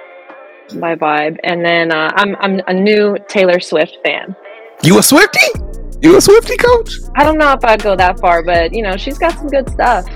my 0.75 0.95
vibe. 0.95 1.38
And 1.45 1.64
then 1.64 1.92
uh, 1.92 2.11
I'm 2.14 2.37
I'm 2.37 2.61
a 2.66 2.75
new 2.75 3.16
Taylor 3.28 3.61
Swift 3.61 3.99
fan. 4.04 4.35
You 4.83 4.99
a 4.99 5.02
Swifty? 5.02 5.47
You 6.00 6.16
a 6.16 6.21
Swifty, 6.21 6.57
Coach? 6.57 6.92
I 7.16 7.25
don't 7.25 7.38
know 7.38 7.52
if 7.52 7.64
I'd 7.64 7.83
go 7.83 7.97
that 7.97 8.21
far, 8.21 8.42
but 8.42 8.73
you 8.73 8.83
know 8.83 8.97
she's 8.97 9.18
got 9.18 9.33
some 9.33 9.49
good 9.49 9.68
stuff. 9.71 10.07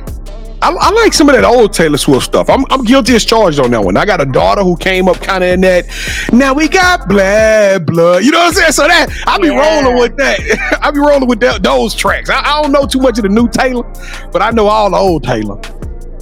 I, 0.62 0.71
I, 0.71 0.90
like 0.90 1.12
some 1.12 1.28
of 1.28 1.35
that 1.35 1.45
old 1.45 1.73
Taylor 1.73 1.99
Swift 1.99 2.25
stuff. 2.25 2.49
I'm, 2.49 2.64
I'm 2.71 2.85
guilty 2.85 3.16
as 3.16 3.25
charged 3.25 3.59
on 3.59 3.73
that 3.73 3.85
one. 3.85 3.97
I 3.97 4.04
got 4.04 4.21
a 4.21 4.25
daughter 4.25 4.62
who 4.62 4.76
came 4.76 5.09
up 5.09 5.21
kind 5.21 5.42
of 5.42 5.50
in 5.50 5.61
that. 5.62 5.87
Now 6.33 6.54
we 6.54 6.69
got 6.69 7.09
blah 7.09 7.81
blah. 7.81 8.19
You 8.19 8.31
know 8.31 8.38
what 8.38 8.49
I'm 8.49 8.52
saying? 8.54 8.73
So 8.73 8.87
that 8.87 9.09
I'll 9.26 9.40
be 9.40 9.49
yeah. 9.49 9.83
rolling 9.83 9.99
with 9.99 10.16
that. 10.19 10.78
I'll 10.83 10.92
be 10.92 11.00
rolling 11.00 11.28
with 11.28 11.40
that, 11.40 11.64
those 11.64 11.97
tracks. 11.97 12.31
I, 12.31 12.38
I, 12.38 12.62
don't 12.62 12.71
know 12.71 12.87
too 12.87 13.00
much 13.00 13.19
of 13.19 13.25
the 13.25 13.28
new 13.28 13.49
Taylor, 13.49 13.83
but 14.31 14.40
I 14.40 14.50
know 14.50 14.69
all 14.69 14.88
the 14.88 14.97
old 14.97 15.25
Taylor. 15.25 15.61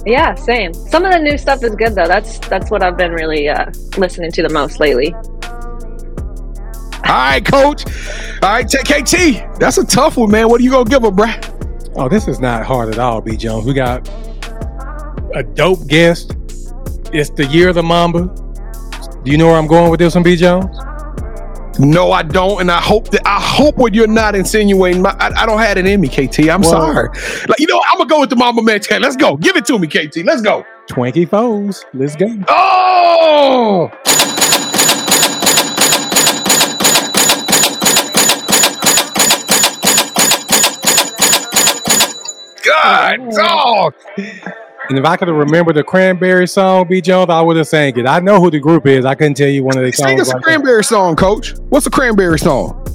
Yeah, 0.07 0.33
same. 0.33 0.73
Some 0.73 1.05
of 1.05 1.11
the 1.11 1.19
new 1.19 1.37
stuff 1.37 1.63
is 1.63 1.75
good 1.75 1.93
though. 1.93 2.07
That's 2.07 2.39
that's 2.39 2.71
what 2.71 2.81
I've 2.81 2.97
been 2.97 3.11
really 3.11 3.47
uh, 3.47 3.71
listening 3.97 4.31
to 4.31 4.41
the 4.41 4.49
most 4.49 4.79
lately. 4.79 5.13
All 7.03 7.17
right, 7.17 7.45
coach. 7.45 7.85
All 8.41 8.53
right, 8.53 8.65
KT. 8.65 9.59
That's 9.59 9.77
a 9.77 9.85
tough 9.85 10.17
one, 10.17 10.31
man. 10.31 10.49
What 10.49 10.61
are 10.61 10.63
you 10.63 10.71
gonna 10.71 10.89
give 10.89 11.03
her, 11.03 11.11
bruh? 11.11 11.91
Oh, 11.95 12.09
this 12.09 12.27
is 12.27 12.39
not 12.39 12.65
hard 12.65 12.89
at 12.89 12.97
all, 12.97 13.21
B. 13.21 13.37
Jones. 13.37 13.65
We 13.65 13.73
got 13.73 14.09
a 15.33 15.43
dope 15.43 15.87
guest. 15.87 16.35
It's 17.13 17.29
the 17.29 17.45
year 17.45 17.69
of 17.69 17.75
the 17.75 17.83
Mamba. 17.83 18.27
Do 19.23 19.31
you 19.31 19.37
know 19.37 19.47
where 19.47 19.57
I'm 19.57 19.67
going 19.67 19.91
with 19.91 19.99
this 19.99 20.15
one, 20.15 20.23
B. 20.23 20.35
Jones? 20.35 20.65
No, 21.79 22.11
I 22.11 22.21
don't, 22.23 22.61
and 22.61 22.69
I 22.69 22.81
hope 22.81 23.09
that 23.11 23.21
I 23.25 23.39
hope 23.39 23.77
what 23.77 23.93
you're 23.93 24.07
not 24.07 24.35
insinuating. 24.35 25.01
My, 25.01 25.11
I, 25.19 25.43
I, 25.43 25.45
don't 25.45 25.59
have 25.59 25.77
it 25.77 25.87
in 25.87 26.01
me, 26.01 26.09
KT. 26.09 26.49
I'm 26.49 26.63
sorry. 26.63 27.07
Like 27.47 27.59
you 27.59 27.67
know, 27.67 27.81
I'm 27.89 27.97
gonna 27.97 28.09
go 28.09 28.19
with 28.19 28.29
the 28.29 28.35
Mamba 28.35 28.61
man. 28.61 28.81
Let's 28.99 29.15
go. 29.15 29.37
Give 29.37 29.55
it 29.55 29.65
to 29.65 29.79
me, 29.79 29.87
KT. 29.87 30.17
Let's 30.25 30.41
go. 30.41 30.65
Twinkie 30.87 31.29
foes. 31.29 31.85
Let's 31.93 32.15
go. 32.15 32.27
Oh. 32.49 33.89
God, 42.63 43.19
oh. 43.21 43.91
dog. 44.17 44.65
And 44.91 44.99
if 44.99 45.05
I 45.05 45.15
could 45.15 45.29
have 45.29 45.37
remembered 45.37 45.77
the 45.77 45.85
Cranberry 45.85 46.45
song, 46.45 46.85
B. 46.85 46.99
Jones, 46.99 47.29
I 47.29 47.39
would 47.39 47.55
have 47.55 47.65
sang 47.65 47.97
it. 47.97 48.05
I 48.05 48.19
know 48.19 48.41
who 48.41 48.51
the 48.51 48.59
group 48.59 48.85
is. 48.85 49.05
I 49.05 49.15
couldn't 49.15 49.35
tell 49.35 49.47
you 49.47 49.63
one 49.63 49.77
of 49.77 49.85
the 49.85 49.91
songs. 49.93 50.09
Sing 50.09 50.19
us 50.19 50.33
a 50.33 50.39
Cranberry 50.41 50.83
song, 50.83 51.15
Coach. 51.15 51.55
What's 51.69 51.85
a 51.85 51.89
Cranberry 51.89 52.37
song? 52.37 52.85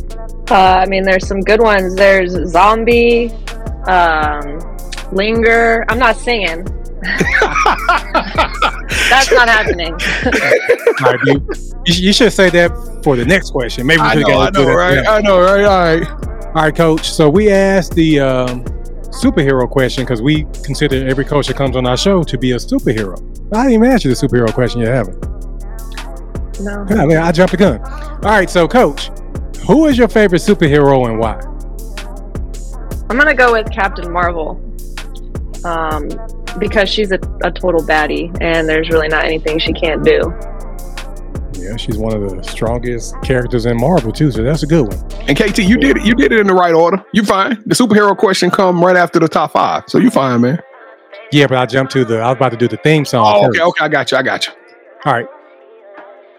Uh, 0.50 0.55
I 0.55 0.85
mean, 0.85 1.05
there's 1.05 1.26
some 1.26 1.41
good 1.41 1.62
ones. 1.62 1.95
There's 1.95 2.33
Zombie, 2.50 3.31
um, 3.87 4.61
Linger. 5.11 5.87
I'm 5.88 5.99
not 5.99 6.17
singing. 6.17 6.65
That's 9.09 9.33
not 9.33 9.49
happening. 9.49 9.95
right, 11.00 11.19
you, 11.25 11.47
you, 11.87 12.12
should 12.12 12.35
say 12.35 12.50
that 12.50 13.00
for 13.05 13.17
the 13.17 13.25
next 13.25 13.53
question. 13.53 13.87
Maybe 13.87 14.03
we 14.03 14.07
I 14.07 14.15
know, 14.17 14.41
I 14.41 14.50
know, 14.50 14.75
right? 14.75 14.99
I 14.99 15.21
know, 15.23 15.41
right? 15.41 15.65
All 15.65 15.97
right. 15.97 16.47
All 16.49 16.62
right, 16.62 16.76
Coach. 16.76 17.11
So 17.11 17.31
we 17.31 17.50
asked 17.50 17.95
the 17.95 18.21
um, 18.21 18.67
superhero 19.17 19.69
question 19.69 20.05
because 20.05 20.23
we 20.23 20.45
consider 20.65 21.07
every 21.09 21.25
coach 21.25 21.47
that 21.49 21.57
comes 21.57 21.77
on 21.77 21.87
our 21.87 21.97
show 21.97 22.23
to 22.23 22.39
be 22.39 22.53
a 22.53 22.57
superhero. 22.57 23.19
I 23.53 23.63
didn't 23.63 23.73
even 23.75 23.91
ask 23.91 24.05
you 24.05 24.15
the 24.15 24.27
superhero 24.27 24.53
question 24.53 24.81
you 24.81 24.87
haven't. 24.87 25.21
No. 26.61 26.87
I, 26.89 27.07
mean, 27.07 27.17
I 27.17 27.33
jumped 27.33 27.53
the 27.53 27.57
gun. 27.57 27.81
All 27.81 28.31
right, 28.31 28.49
so 28.49 28.67
coach, 28.67 29.11
who 29.67 29.87
is 29.87 29.99
your 29.99 30.09
favorite 30.09 30.41
superhero 30.41 31.09
and 31.09 31.19
why? 31.19 31.41
I'm 33.09 33.19
gonna 33.19 33.35
go 33.35 33.53
with 33.53 33.71
Captain 33.71 34.11
Marvel. 34.11 34.63
Um, 35.65 36.09
because 36.59 36.89
she's 36.89 37.13
a, 37.13 37.19
a 37.43 37.51
total 37.51 37.83
baddie 37.83 38.35
and 38.41 38.69
there's 38.69 38.89
really 38.89 39.09
not 39.09 39.25
anything 39.25 39.59
she 39.59 39.73
can't 39.73 40.05
do. 40.05 40.21
Yeah, 41.67 41.75
she's 41.77 41.99
one 41.99 42.15
of 42.15 42.31
the 42.31 42.43
strongest 42.45 43.21
characters 43.23 43.67
in 43.67 43.77
Marvel 43.77 44.13
too, 44.13 44.31
so 44.31 44.45
that's 44.45 44.63
a 44.63 44.69
good 44.69 44.87
one. 44.87 45.13
And 45.29 45.37
KT, 45.37 45.59
you 45.59 45.77
did 45.77 45.97
it. 45.97 46.05
You 46.05 46.15
did 46.15 46.31
it 46.31 46.39
in 46.39 46.47
the 46.47 46.55
right 46.55 46.73
order. 46.73 47.05
You 47.13 47.25
fine. 47.25 47.61
The 47.67 47.75
superhero 47.75 48.17
question 48.17 48.51
come 48.51 48.85
right 48.85 48.95
after 48.95 49.19
the 49.19 49.27
top 49.27 49.51
five, 49.51 49.83
so 49.89 49.99
you 49.99 50.09
fine, 50.09 50.43
man. 50.43 50.63
Yeah, 51.33 51.49
but 51.49 51.59
I 51.59 51.67
jumped 51.67 51.93
to 51.95 52.05
the. 52.05 52.21
I 52.21 52.29
was 52.29 52.37
about 52.37 52.53
to 52.53 52.57
do 52.57 52.69
the 52.69 52.77
theme 52.77 53.05
song. 53.05 53.27
Oh, 53.27 53.49
okay, 53.49 53.61
okay, 53.61 53.85
I 53.85 53.89
got 53.89 54.13
you. 54.13 54.17
I 54.17 54.23
got 54.23 54.47
you. 54.47 54.53
All 55.07 55.13
right. 55.13 55.27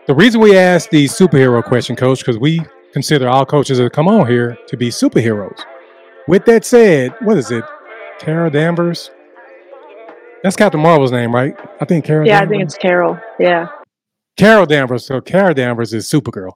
The 0.05 0.15
reason 0.15 0.39
we 0.39 0.57
asked 0.57 0.91
the 0.91 1.05
superhero 1.05 1.61
question, 1.61 1.97
Coach, 1.97 2.19
because 2.19 2.37
we 2.37 2.61
consider 2.93 3.27
all 3.27 3.45
coaches 3.45 3.79
that 3.79 3.91
come 3.91 4.07
on 4.07 4.27
here 4.27 4.57
to 4.67 4.77
be 4.77 4.87
superheroes. 4.87 5.59
With 6.29 6.45
that 6.45 6.63
said, 6.63 7.13
what 7.19 7.37
is 7.37 7.51
it? 7.51 7.65
Carol 8.19 8.49
Danvers. 8.49 9.11
That's 10.41 10.55
Captain 10.55 10.79
Marvel's 10.79 11.11
name, 11.11 11.35
right? 11.35 11.53
I 11.81 11.85
think 11.85 12.05
Carol. 12.05 12.25
Yeah, 12.25 12.39
Danvers? 12.39 12.47
I 12.47 12.57
think 12.57 12.63
it's 12.63 12.77
Carol. 12.77 13.19
Yeah. 13.39 13.67
Carol 14.37 14.65
Danvers. 14.65 15.05
So 15.05 15.19
Carol 15.21 15.53
Danvers 15.53 15.93
is 15.93 16.09
Supergirl. 16.09 16.53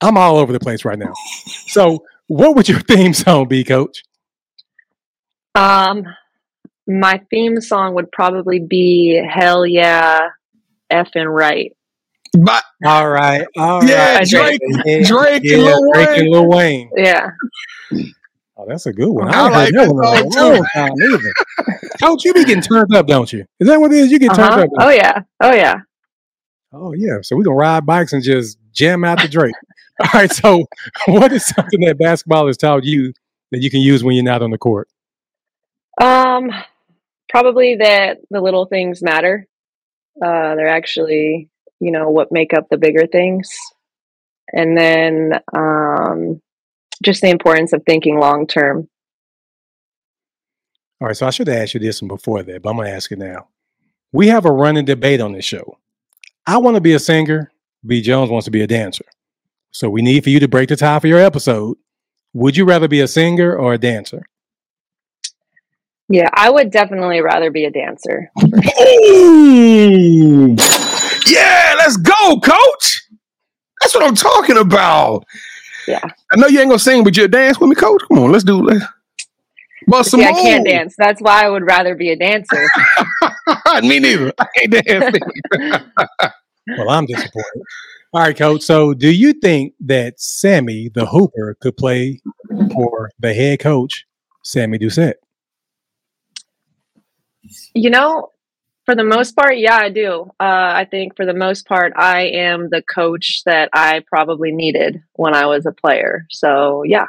I'm 0.00 0.16
all 0.16 0.36
over 0.36 0.52
the 0.52 0.60
place 0.60 0.84
right 0.84 0.98
now. 0.98 1.12
so 1.68 2.04
what 2.26 2.56
would 2.56 2.68
your 2.68 2.80
theme 2.88 3.12
song 3.12 3.46
be, 3.48 3.62
Coach? 3.64 4.02
Um, 5.54 6.04
my 6.86 7.20
theme 7.30 7.60
song 7.60 7.94
would 7.94 8.10
probably 8.10 8.58
be 8.58 9.22
"Hell 9.28 9.66
Yeah, 9.66 10.28
effing 10.90 11.26
right." 11.32 11.76
But 12.38 12.64
all 12.84 13.10
right, 13.10 13.46
all 13.58 13.84
yeah, 13.86 14.14
right. 14.18 14.26
Drake, 14.26 14.60
yeah, 14.86 15.02
Drake, 15.06 15.42
yeah, 15.44 15.54
and 15.56 15.62
Lil 15.64 15.92
Drake 15.92 16.08
Wayne. 16.08 16.20
and 16.20 16.28
Lil 16.30 16.48
Wayne. 16.48 16.90
Yeah. 16.96 17.30
Oh, 18.56 18.64
that's 18.66 18.86
a 18.86 18.92
good 18.92 19.10
one. 19.10 19.28
I 19.28 19.50
like 19.50 19.72
that 19.74 19.86
that 19.88 19.92
one 19.94 20.18
in 20.18 20.26
a 20.26 20.30
song, 20.30 20.54
long 20.54 20.66
time. 20.74 20.92
Coach, 22.00 22.24
you 22.24 22.32
be 22.32 22.44
getting 22.44 22.62
turned 22.62 22.94
up, 22.94 23.06
don't 23.06 23.30
you? 23.32 23.44
Is 23.60 23.68
that 23.68 23.78
what 23.78 23.92
it 23.92 23.98
is? 23.98 24.10
You 24.10 24.18
get 24.18 24.28
turned 24.34 24.50
Uh-huh. 24.52 24.62
up. 24.62 24.70
Oh 24.80 24.90
yeah. 24.90 25.20
Oh 25.40 25.52
yeah. 25.52 25.80
Oh 26.72 26.92
yeah. 26.92 27.20
So 27.22 27.36
we 27.36 27.44
gonna 27.44 27.56
ride 27.56 27.84
bikes 27.84 28.12
and 28.12 28.22
just 28.22 28.58
jam 28.72 29.04
out 29.04 29.20
the 29.20 29.28
Drake. 29.28 29.54
All 30.00 30.08
right. 30.14 30.32
So 30.32 30.66
what 31.06 31.32
is 31.32 31.46
something 31.46 31.80
that 31.80 31.98
basketball 31.98 32.46
has 32.46 32.56
taught 32.56 32.84
you 32.84 33.12
that 33.50 33.62
you 33.62 33.70
can 33.70 33.80
use 33.80 34.02
when 34.02 34.14
you're 34.14 34.24
not 34.24 34.42
on 34.42 34.50
the 34.50 34.58
court? 34.58 34.88
Um, 36.00 36.50
probably 37.28 37.76
that 37.76 38.18
the 38.30 38.40
little 38.40 38.66
things 38.66 39.02
matter. 39.02 39.46
Uh, 40.16 40.54
they're 40.54 40.68
actually, 40.68 41.50
you 41.80 41.90
know, 41.90 42.08
what 42.08 42.32
make 42.32 42.54
up 42.54 42.68
the 42.70 42.78
bigger 42.78 43.06
things. 43.06 43.50
And 44.52 44.76
then 44.76 45.40
um, 45.54 46.40
just 47.02 47.20
the 47.20 47.30
importance 47.30 47.72
of 47.72 47.82
thinking 47.84 48.18
long 48.18 48.46
term. 48.46 48.88
All 51.00 51.08
right. 51.08 51.16
So 51.16 51.26
I 51.26 51.30
should 51.30 51.48
have 51.48 51.56
asked 51.56 51.74
you 51.74 51.80
this 51.80 52.00
one 52.00 52.08
before 52.08 52.42
that, 52.42 52.62
but 52.62 52.70
I'm 52.70 52.76
gonna 52.76 52.88
ask 52.88 53.10
you 53.10 53.18
now. 53.18 53.48
We 54.12 54.28
have 54.28 54.46
a 54.46 54.52
running 54.52 54.84
debate 54.84 55.20
on 55.20 55.32
this 55.32 55.44
show. 55.44 55.78
I 56.46 56.58
want 56.58 56.76
to 56.76 56.80
be 56.80 56.94
a 56.94 56.98
singer. 56.98 57.52
B. 57.84 58.00
Jones 58.00 58.30
wants 58.30 58.44
to 58.44 58.50
be 58.50 58.62
a 58.62 58.66
dancer. 58.66 59.04
So 59.70 59.88
we 59.90 60.02
need 60.02 60.24
for 60.24 60.30
you 60.30 60.40
to 60.40 60.48
break 60.48 60.68
the 60.68 60.76
tie 60.76 60.98
for 60.98 61.06
your 61.06 61.18
episode. 61.18 61.76
Would 62.34 62.56
you 62.56 62.64
rather 62.64 62.88
be 62.88 63.00
a 63.00 63.08
singer 63.08 63.56
or 63.56 63.74
a 63.74 63.78
dancer? 63.78 64.24
Yeah, 66.08 66.28
I 66.34 66.50
would 66.50 66.70
definitely 66.70 67.20
rather 67.22 67.50
be 67.50 67.64
a 67.64 67.70
dancer. 67.70 68.30
Oh, 68.36 68.50
yeah, 71.26 71.74
let's 71.78 71.96
go, 71.96 72.40
coach. 72.40 73.02
That's 73.80 73.94
what 73.94 74.04
I'm 74.04 74.14
talking 74.14 74.58
about. 74.58 75.24
Yeah. 75.88 76.04
I 76.32 76.36
know 76.36 76.46
you 76.48 76.60
ain't 76.60 76.68
gonna 76.68 76.78
sing, 76.78 77.02
but 77.02 77.16
you 77.16 77.26
dance 77.28 77.58
with 77.58 77.70
me, 77.70 77.74
coach. 77.74 78.02
Come 78.08 78.18
on, 78.18 78.30
let's 78.30 78.44
do 78.44 78.68
it. 78.68 78.82
Bust 79.92 80.10
some 80.10 80.20
See, 80.20 80.26
I 80.26 80.32
can't 80.32 80.66
dance. 80.66 80.94
That's 80.96 81.20
why 81.20 81.44
I 81.44 81.50
would 81.50 81.66
rather 81.66 81.94
be 81.94 82.08
a 82.08 82.16
dancer. 82.16 82.66
me 83.82 83.98
neither. 83.98 84.32
I 84.38 84.46
can't 84.56 84.86
dance. 84.86 85.18
Well, 86.78 86.88
I'm 86.88 87.04
disappointed. 87.04 87.62
All 88.14 88.22
right, 88.22 88.34
coach. 88.34 88.62
So, 88.62 88.94
do 88.94 89.12
you 89.12 89.34
think 89.34 89.74
that 89.80 90.18
Sammy 90.18 90.88
the 90.88 91.04
Hooper 91.04 91.58
could 91.60 91.76
play 91.76 92.20
for 92.72 93.10
the 93.18 93.34
head 93.34 93.60
coach, 93.60 94.06
Sammy 94.42 94.78
Doucette? 94.78 95.14
you 97.74 97.90
know, 97.90 98.30
For 98.86 98.94
the 98.94 99.04
most 99.04 99.36
part, 99.36 99.58
yeah, 99.58 99.76
I 99.76 99.90
do. 99.90 100.30
Uh, 100.40 100.72
I 100.74 100.86
think 100.90 101.16
for 101.16 101.26
the 101.26 101.34
most 101.34 101.66
part, 101.66 101.92
I 101.96 102.28
am 102.28 102.68
the 102.70 102.82
coach 102.82 103.42
that 103.44 103.68
I 103.74 104.02
probably 104.06 104.52
needed 104.52 105.02
when 105.12 105.34
I 105.34 105.46
was 105.46 105.66
a 105.66 105.72
player. 105.72 106.26
So, 106.30 106.82
yeah. 106.84 107.06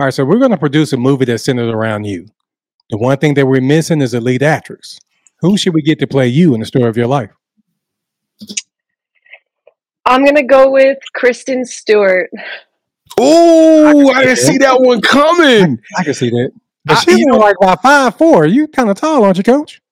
All 0.00 0.06
right, 0.06 0.14
so 0.14 0.24
we're 0.24 0.38
going 0.38 0.52
to 0.52 0.56
produce 0.56 0.92
a 0.92 0.96
movie 0.96 1.24
that's 1.24 1.44
centered 1.44 1.74
around 1.74 2.04
you. 2.04 2.28
The 2.90 2.96
one 2.96 3.18
thing 3.18 3.34
that 3.34 3.46
we're 3.46 3.60
missing 3.60 4.00
is 4.00 4.14
a 4.14 4.20
lead 4.20 4.44
actress. 4.44 5.00
Who 5.40 5.56
should 5.56 5.74
we 5.74 5.82
get 5.82 5.98
to 5.98 6.06
play 6.06 6.28
you 6.28 6.54
in 6.54 6.60
the 6.60 6.66
story 6.66 6.88
of 6.88 6.96
your 6.96 7.08
life? 7.08 7.30
I'm 10.06 10.22
going 10.22 10.36
to 10.36 10.44
go 10.44 10.70
with 10.70 10.98
Kristen 11.14 11.64
Stewart. 11.64 12.30
Oh, 13.18 14.08
I, 14.14 14.18
I 14.18 14.24
didn't 14.24 14.38
see 14.38 14.58
that 14.58 14.80
one 14.80 15.00
coming. 15.00 15.80
I, 15.96 16.00
I 16.00 16.04
can 16.04 16.14
see 16.14 16.30
that. 16.30 16.52
But 16.84 17.00
she's 17.00 17.26
like 17.26 17.56
about 17.60 17.82
five 17.82 18.16
four. 18.16 18.46
You 18.46 18.68
kind 18.68 18.90
of 18.90 18.96
tall, 18.96 19.24
aren't 19.24 19.36
you, 19.36 19.42
Coach? 19.42 19.82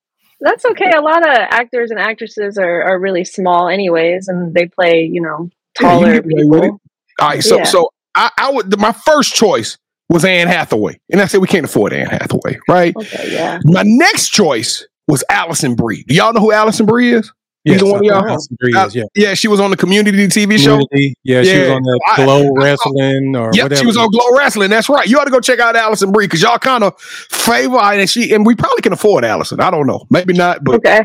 That's 0.40 0.64
okay. 0.64 0.92
A 0.96 1.00
lot 1.00 1.28
of 1.28 1.36
actors 1.36 1.90
and 1.90 1.98
actresses 1.98 2.58
are, 2.58 2.82
are 2.82 3.00
really 3.00 3.25
small, 3.25 3.68
anyways, 3.68 4.28
and 4.28 4.54
they 4.54 4.66
play, 4.66 5.02
you 5.02 5.20
know, 5.20 5.50
taller 5.76 6.14
yeah, 6.14 6.20
people. 6.20 6.80
All 7.18 7.28
right, 7.28 7.42
so 7.42 7.58
yeah. 7.58 7.64
so 7.64 7.90
I, 8.14 8.30
I 8.38 8.50
would 8.52 8.78
my 8.78 8.92
first 8.92 9.34
choice 9.34 9.76
was 10.08 10.25
Anne 10.25 10.48
Hathaway, 10.48 10.98
and 11.10 11.20
I 11.20 11.26
said 11.26 11.40
we 11.40 11.48
can't 11.48 11.64
afford 11.64 11.92
Anne 11.92 12.06
Hathaway, 12.06 12.58
right? 12.68 12.94
Okay, 12.96 13.32
yeah. 13.32 13.58
My 13.64 13.82
next 13.84 14.28
choice 14.28 14.86
was 15.08 15.25
Alison 15.28 15.75
Brie. 15.75 16.04
Do 16.06 16.14
y'all 16.14 16.32
know 16.32 16.40
who 16.40 16.52
Alison 16.52 16.86
Brie 16.86 17.12
is? 17.12 17.32
Yes, 17.66 17.82
one 17.82 17.96
of 17.96 18.02
y'all. 18.04 18.36
Is, 18.36 18.94
yeah. 18.94 19.02
yeah, 19.16 19.34
she 19.34 19.48
was 19.48 19.58
on 19.58 19.72
the 19.72 19.76
Community 19.76 20.28
TV 20.28 20.56
show. 20.56 20.78
Community, 20.78 21.14
yeah, 21.25 21.40
yeah, 21.40 21.52
she 21.52 21.58
was 21.58 21.68
on 21.70 21.82
the 21.82 22.00
Glow 22.14 22.44
I, 22.44 22.64
Wrestling 22.64 23.34
or 23.34 23.50
yep, 23.52 23.64
whatever. 23.64 23.80
she 23.80 23.86
was 23.86 23.96
on 23.96 24.08
Glow 24.10 24.36
Wrestling. 24.36 24.70
That's 24.70 24.88
right. 24.88 25.08
You 25.08 25.18
ought 25.18 25.25
to 25.25 25.32
go 25.32 25.40
check 25.40 25.58
out 25.58 25.75
Alison 25.75 26.12
Brie 26.12 26.26
because 26.26 26.42
y'all 26.42 26.58
kind 26.58 26.84
of 26.84 26.98
favor 27.00 27.76
her. 27.76 27.98
and 27.98 28.08
she 28.08 28.32
and 28.32 28.46
we 28.46 28.54
probably 28.54 28.82
can 28.82 28.92
afford 28.92 29.25
Alison. 29.25 29.60
I 29.60 29.72
don't 29.72 29.88
know, 29.88 30.06
maybe 30.10 30.32
not, 30.32 30.62
but 30.62 30.76
okay. 30.76 31.00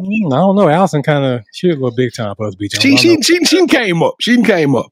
Mm, 0.00 0.32
I 0.32 0.36
don't 0.36 0.56
know. 0.56 0.68
Alison 0.68 1.02
kind 1.04 1.24
of 1.24 1.44
she 1.52 1.68
was 1.68 1.76
a 1.76 1.78
little 1.78 1.96
big 1.96 2.12
time 2.12 2.34
for 2.36 2.48
us. 2.48 2.56
Beach. 2.56 2.74
She 2.80 2.96
she, 2.96 3.20
she 3.22 3.44
she 3.44 3.66
came 3.68 4.02
up. 4.02 4.14
She 4.20 4.42
came 4.42 4.74
up. 4.74 4.86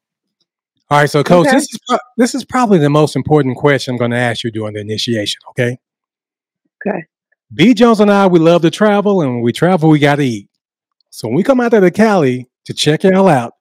All 0.92 0.99
right, 0.99 1.08
so 1.08 1.25
coach, 1.25 1.46
okay. 1.46 1.56
this 1.56 1.62
is 1.72 1.99
this 2.18 2.34
is 2.34 2.44
probably 2.44 2.78
the 2.78 2.90
most 2.90 3.16
important 3.16 3.56
question 3.56 3.94
I'm 3.94 3.99
going 3.99 4.11
to 4.11 4.18
ask 4.18 4.44
you 4.44 4.50
during 4.50 4.75
the 4.75 4.80
initiation. 4.80 5.40
Okay. 5.49 5.78
Okay. 6.87 7.06
B 7.54 7.72
Jones 7.72 8.00
and 8.00 8.11
I, 8.11 8.26
we 8.26 8.38
love 8.38 8.61
to 8.61 8.70
travel, 8.70 9.22
and 9.22 9.37
when 9.37 9.42
we 9.42 9.54
travel, 9.54 9.88
we 9.88 9.99
got 9.99 10.16
to 10.16 10.22
eat. 10.22 10.50
So 11.08 11.28
when 11.28 11.34
we 11.34 11.44
come 11.44 11.62
out 11.62 11.70
to 11.70 11.80
the 11.80 11.90
Cali 11.90 12.46
to 12.66 12.75
check 12.75 13.04
y'all 13.04 13.26
out, 13.26 13.54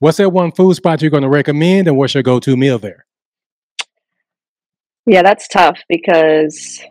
what's 0.00 0.18
that 0.18 0.28
one 0.28 0.52
food 0.52 0.74
spot 0.74 1.00
you're 1.00 1.10
going 1.10 1.22
to 1.22 1.30
recommend, 1.30 1.88
and 1.88 1.96
what's 1.96 2.12
your 2.12 2.22
go-to 2.22 2.58
meal 2.58 2.78
there? 2.78 3.06
Yeah, 5.06 5.22
that's 5.22 5.48
tough 5.48 5.78
because 5.88 6.82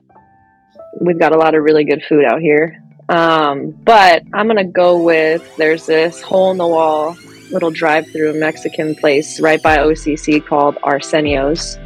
we've 0.99 1.19
got 1.19 1.31
a 1.31 1.37
lot 1.37 1.53
of 1.53 1.63
really 1.63 1.85
good 1.85 2.01
food 2.09 2.25
out 2.25 2.41
here. 2.41 2.81
Um, 3.07 3.69
but 3.83 4.23
I'm 4.33 4.47
gonna 4.47 4.63
go 4.63 4.99
with 5.03 5.57
there's 5.57 5.85
this 5.85 6.23
hole 6.23 6.49
in 6.49 6.57
the 6.57 6.65
wall 6.65 7.15
little 7.51 7.71
drive-through 7.71 8.39
Mexican 8.39 8.95
place 8.95 9.39
right 9.39 9.61
by 9.61 9.77
OCC 9.77 10.45
called 10.45 10.77
Arsenio's. 10.83 11.77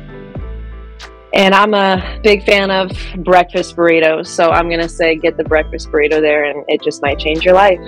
And 1.34 1.54
I'm 1.54 1.74
a 1.74 2.20
big 2.24 2.44
fan 2.44 2.72
of 2.72 2.92
breakfast 3.18 3.76
burritos, 3.76 4.28
so 4.28 4.50
I'm 4.50 4.70
gonna 4.70 4.90
say 4.90 5.16
get 5.16 5.38
the 5.38 5.44
breakfast 5.44 5.90
burrito 5.90 6.20
there, 6.22 6.46
and 6.46 6.64
it 6.68 6.82
just 6.82 7.02
might 7.02 7.20
change 7.20 7.46
your 7.46 7.54
life. 7.54 7.80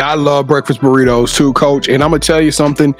I 0.00 0.14
love 0.14 0.46
breakfast 0.46 0.80
burritos 0.80 1.36
too, 1.36 1.52
Coach. 1.52 1.88
And 1.88 2.02
I'm 2.02 2.10
gonna 2.10 2.20
tell 2.20 2.40
you 2.40 2.50
something. 2.50 2.94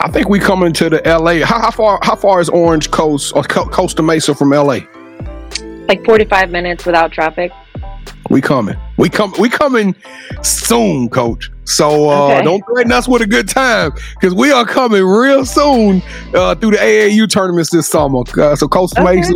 I 0.00 0.10
think 0.10 0.28
we 0.28 0.38
coming 0.38 0.72
to 0.74 0.90
the 0.90 1.00
LA. 1.06 1.44
How, 1.44 1.60
how 1.60 1.70
far? 1.70 1.98
How 2.02 2.16
far 2.16 2.40
is 2.40 2.48
Orange 2.48 2.90
Coast 2.90 3.32
or 3.34 3.42
Costa 3.44 4.02
Mesa 4.02 4.34
from 4.34 4.50
LA? 4.50 4.80
Like 5.88 6.04
45 6.04 6.50
minutes 6.50 6.84
without 6.84 7.12
traffic. 7.12 7.52
We 8.30 8.40
coming. 8.40 8.76
We 8.96 9.08
come. 9.10 9.32
We 9.38 9.50
coming 9.50 9.94
soon, 10.42 11.08
Coach. 11.10 11.50
So 11.64 12.08
uh, 12.08 12.34
okay. 12.34 12.44
don't 12.44 12.62
threaten 12.66 12.90
us 12.90 13.06
with 13.06 13.22
a 13.22 13.26
good 13.26 13.48
time 13.48 13.92
because 14.14 14.34
we 14.34 14.50
are 14.50 14.64
coming 14.64 15.04
real 15.04 15.44
soon 15.44 16.02
uh, 16.34 16.54
through 16.54 16.72
the 16.72 16.78
AAU 16.78 17.30
tournaments 17.30 17.70
this 17.70 17.86
summer. 17.86 18.22
Uh, 18.36 18.56
so 18.56 18.66
Costa 18.68 19.02
okay. 19.02 19.16
Mesa, 19.16 19.34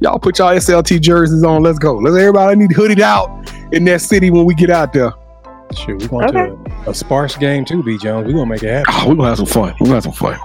y'all 0.00 0.18
put 0.18 0.38
y'all 0.38 0.54
SLT 0.54 1.00
jerseys 1.00 1.44
on. 1.44 1.62
Let's 1.62 1.78
go. 1.78 1.96
Let's 1.96 2.16
everybody 2.16 2.56
need 2.56 2.72
hooded 2.72 3.00
out 3.00 3.52
in 3.72 3.84
that 3.84 4.00
city 4.00 4.30
when 4.30 4.46
we 4.46 4.54
get 4.54 4.70
out 4.70 4.92
there. 4.92 5.12
Sure, 5.76 5.96
we're 5.98 6.08
going 6.08 6.36
okay. 6.36 6.82
to 6.84 6.90
a, 6.90 6.94
Sparks 6.94 7.36
game 7.36 7.64
too, 7.64 7.82
B 7.82 7.96
Jones. 7.98 8.26
We're 8.26 8.32
gonna 8.32 8.46
make 8.46 8.62
it 8.62 8.70
happen. 8.70 8.94
Oh, 8.96 9.08
we're 9.08 9.16
gonna 9.16 9.28
have 9.28 9.38
some 9.38 9.46
fun. 9.46 9.74
We're 9.78 9.86
gonna 9.86 9.94
have 9.96 10.04
some 10.04 10.12
fun. 10.12 10.38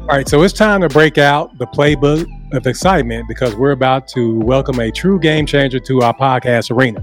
All 0.00 0.16
right, 0.16 0.28
so 0.28 0.42
it's 0.42 0.52
time 0.52 0.80
to 0.82 0.88
break 0.88 1.18
out 1.18 1.56
the 1.56 1.66
playbook 1.68 2.26
of 2.52 2.66
excitement 2.66 3.26
because 3.28 3.54
we're 3.54 3.70
about 3.70 4.08
to 4.08 4.38
welcome 4.40 4.80
a 4.80 4.90
true 4.90 5.18
game 5.18 5.46
changer 5.46 5.78
to 5.78 6.02
our 6.02 6.14
podcast 6.16 6.70
arena. 6.70 7.02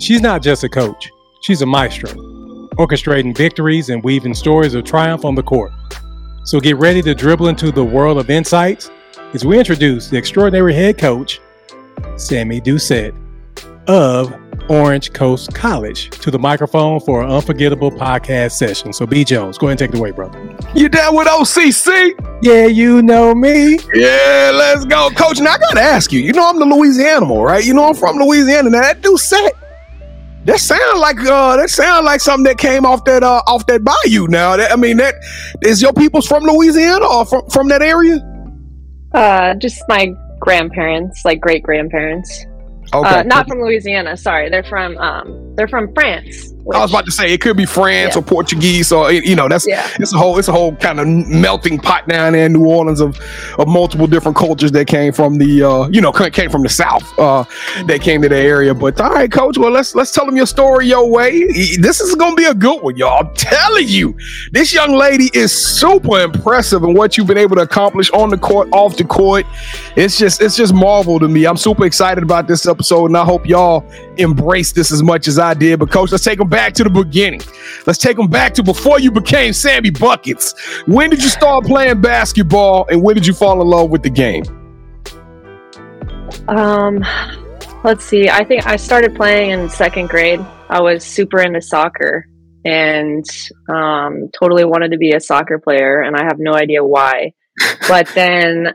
She's 0.00 0.20
not 0.20 0.42
just 0.42 0.64
a 0.64 0.68
coach, 0.68 1.10
she's 1.42 1.62
a 1.62 1.66
maestro, 1.66 2.10
orchestrating 2.76 3.36
victories 3.36 3.90
and 3.90 4.02
weaving 4.02 4.34
stories 4.34 4.74
of 4.74 4.84
triumph 4.84 5.24
on 5.24 5.34
the 5.34 5.42
court. 5.42 5.72
So 6.44 6.60
get 6.60 6.76
ready 6.76 7.02
to 7.02 7.14
dribble 7.14 7.48
into 7.48 7.70
the 7.70 7.84
world 7.84 8.18
of 8.18 8.30
insights 8.30 8.90
as 9.32 9.44
we 9.44 9.58
introduce 9.58 10.08
the 10.08 10.16
extraordinary 10.16 10.74
head 10.74 10.98
coach, 10.98 11.40
Sammy 12.16 12.60
Doucette 12.60 13.14
of 13.86 14.32
Orange 14.68 15.12
Coast 15.12 15.54
College 15.54 16.10
to 16.10 16.30
the 16.30 16.38
microphone 16.38 17.00
for 17.00 17.22
an 17.22 17.30
unforgettable 17.30 17.90
podcast 17.90 18.52
session. 18.52 18.92
So, 18.92 19.06
B. 19.06 19.24
Jones, 19.24 19.58
go 19.58 19.66
ahead 19.66 19.80
and 19.80 19.90
take 19.90 19.94
it 19.94 19.98
away, 19.98 20.10
brother. 20.10 20.38
You 20.74 20.88
down 20.88 21.14
with 21.14 21.26
OCC? 21.26 22.12
Yeah, 22.42 22.66
you 22.66 23.02
know 23.02 23.34
me. 23.34 23.78
Yeah, 23.94 24.52
let's 24.54 24.84
go, 24.84 25.10
Coach. 25.10 25.40
Now 25.40 25.52
I 25.52 25.58
gotta 25.58 25.80
ask 25.80 26.12
you. 26.12 26.20
You 26.20 26.32
know 26.32 26.48
I'm 26.48 26.58
the 26.58 26.66
Louisiana, 26.66 27.26
right? 27.26 27.64
You 27.64 27.74
know 27.74 27.88
I'm 27.88 27.94
from 27.94 28.16
Louisiana. 28.16 28.70
Now 28.70 28.80
that 28.82 29.00
Doucette, 29.02 29.52
that 30.44 30.60
sound 30.60 31.00
like 31.00 31.18
uh, 31.20 31.56
that 31.56 31.70
sound 31.70 32.04
like 32.04 32.20
something 32.20 32.44
that 32.44 32.58
came 32.58 32.84
off 32.84 33.04
that 33.04 33.22
uh, 33.22 33.42
off 33.46 33.66
that 33.66 33.82
bayou. 33.82 34.26
Now, 34.28 34.56
that, 34.56 34.72
I 34.72 34.76
mean, 34.76 34.98
that 34.98 35.14
is 35.62 35.80
your 35.80 35.92
people's 35.92 36.26
from 36.26 36.42
Louisiana 36.44 37.06
or 37.06 37.24
from 37.24 37.48
from 37.48 37.68
that 37.68 37.82
area? 37.82 38.18
Uh, 39.14 39.54
just 39.54 39.82
my 39.88 40.12
grandparents, 40.40 41.24
like 41.24 41.40
great 41.40 41.62
grandparents. 41.62 42.44
Okay. 42.94 43.20
Uh, 43.20 43.22
not 43.24 43.48
from 43.48 43.60
Louisiana. 43.60 44.16
Sorry, 44.16 44.48
they're 44.48 44.62
from 44.64 44.96
um, 44.98 45.54
they're 45.56 45.68
from 45.68 45.92
France. 45.94 46.53
Which, 46.64 46.76
I 46.78 46.80
was 46.80 46.90
about 46.90 47.04
to 47.04 47.12
say 47.12 47.32
it 47.32 47.42
could 47.42 47.58
be 47.58 47.66
France 47.66 48.14
yeah. 48.14 48.20
or 48.20 48.22
Portuguese 48.22 48.90
or 48.90 49.12
you 49.12 49.36
know 49.36 49.48
that's 49.48 49.66
yeah. 49.66 49.86
it's 50.00 50.14
a 50.14 50.16
whole 50.16 50.38
it's 50.38 50.48
a 50.48 50.52
whole 50.52 50.74
kind 50.76 50.98
of 50.98 51.06
melting 51.06 51.78
pot 51.78 52.08
down 52.08 52.32
there 52.32 52.46
in 52.46 52.54
New 52.54 52.66
Orleans 52.66 53.00
of 53.00 53.20
of 53.58 53.68
multiple 53.68 54.06
different 54.06 54.36
cultures 54.36 54.72
that 54.72 54.86
came 54.86 55.12
from 55.12 55.36
the 55.36 55.62
uh, 55.62 55.88
you 55.88 56.00
know 56.00 56.10
came 56.10 56.48
from 56.48 56.62
the 56.62 56.70
South 56.70 57.18
uh, 57.18 57.44
that 57.86 58.00
came 58.00 58.22
to 58.22 58.30
the 58.30 58.36
area. 58.36 58.74
But 58.74 58.98
all 58.98 59.10
right, 59.10 59.30
Coach, 59.30 59.58
well 59.58 59.70
let's 59.70 59.94
let's 59.94 60.10
tell 60.10 60.24
them 60.24 60.36
your 60.36 60.46
story 60.46 60.86
your 60.86 61.10
way. 61.10 61.44
This 61.76 62.00
is 62.00 62.14
gonna 62.14 62.34
be 62.34 62.44
a 62.44 62.54
good 62.54 62.82
one, 62.82 62.96
y'all. 62.96 63.26
I'm 63.26 63.34
telling 63.34 63.86
you, 63.86 64.16
this 64.50 64.72
young 64.72 64.94
lady 64.94 65.30
is 65.34 65.52
super 65.52 66.20
impressive 66.20 66.82
in 66.82 66.94
what 66.94 67.18
you've 67.18 67.26
been 67.26 67.38
able 67.38 67.56
to 67.56 67.62
accomplish 67.62 68.10
on 68.12 68.30
the 68.30 68.38
court, 68.38 68.68
off 68.72 68.96
the 68.96 69.04
court. 69.04 69.44
It's 69.96 70.18
just 70.18 70.40
it's 70.40 70.56
just 70.56 70.72
marvel 70.72 71.18
to 71.18 71.28
me. 71.28 71.46
I'm 71.46 71.58
super 71.58 71.84
excited 71.84 72.24
about 72.24 72.48
this 72.48 72.66
episode, 72.66 73.06
and 73.06 73.16
I 73.18 73.24
hope 73.24 73.46
y'all 73.46 73.84
embrace 74.16 74.72
this 74.72 74.92
as 74.92 75.02
much 75.02 75.28
as 75.28 75.38
I 75.38 75.52
did. 75.52 75.78
But 75.78 75.90
Coach, 75.90 76.10
let's 76.10 76.24
take 76.24 76.38
them 76.38 76.48
back 76.54 76.72
to 76.72 76.84
the 76.84 76.90
beginning. 76.90 77.40
Let's 77.84 77.98
take 77.98 78.16
them 78.16 78.28
back 78.28 78.54
to 78.54 78.62
before 78.62 79.00
you 79.00 79.10
became 79.10 79.52
Sammy 79.52 79.90
Buckets. 79.90 80.54
When 80.86 81.10
did 81.10 81.20
you 81.20 81.28
start 81.28 81.64
playing 81.64 82.00
basketball 82.00 82.86
and 82.88 83.02
when 83.02 83.16
did 83.16 83.26
you 83.26 83.34
fall 83.34 83.60
in 83.60 83.66
love 83.66 83.90
with 83.90 84.04
the 84.04 84.10
game? 84.10 84.44
Um, 86.46 87.04
let's 87.82 88.04
see. 88.04 88.28
I 88.28 88.44
think 88.44 88.68
I 88.68 88.76
started 88.76 89.16
playing 89.16 89.50
in 89.50 89.68
second 89.68 90.08
grade. 90.08 90.38
I 90.68 90.80
was 90.80 91.02
super 91.02 91.40
into 91.40 91.60
soccer 91.60 92.28
and 92.64 93.24
um, 93.68 94.30
totally 94.38 94.64
wanted 94.64 94.92
to 94.92 94.96
be 94.96 95.10
a 95.10 95.20
soccer 95.20 95.58
player, 95.58 96.02
and 96.02 96.14
I 96.16 96.22
have 96.22 96.38
no 96.38 96.54
idea 96.54 96.84
why. 96.84 97.32
but 97.88 98.06
then 98.14 98.74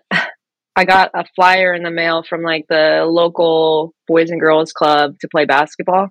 I 0.76 0.84
got 0.84 1.12
a 1.14 1.24
flyer 1.34 1.74
in 1.74 1.84
the 1.84 1.92
mail 1.92 2.24
from 2.28 2.42
like 2.42 2.66
the 2.68 3.06
local 3.08 3.94
boys 4.06 4.32
and 4.32 4.40
girls 4.40 4.74
club 4.74 5.18
to 5.22 5.30
play 5.30 5.46
basketball. 5.46 6.10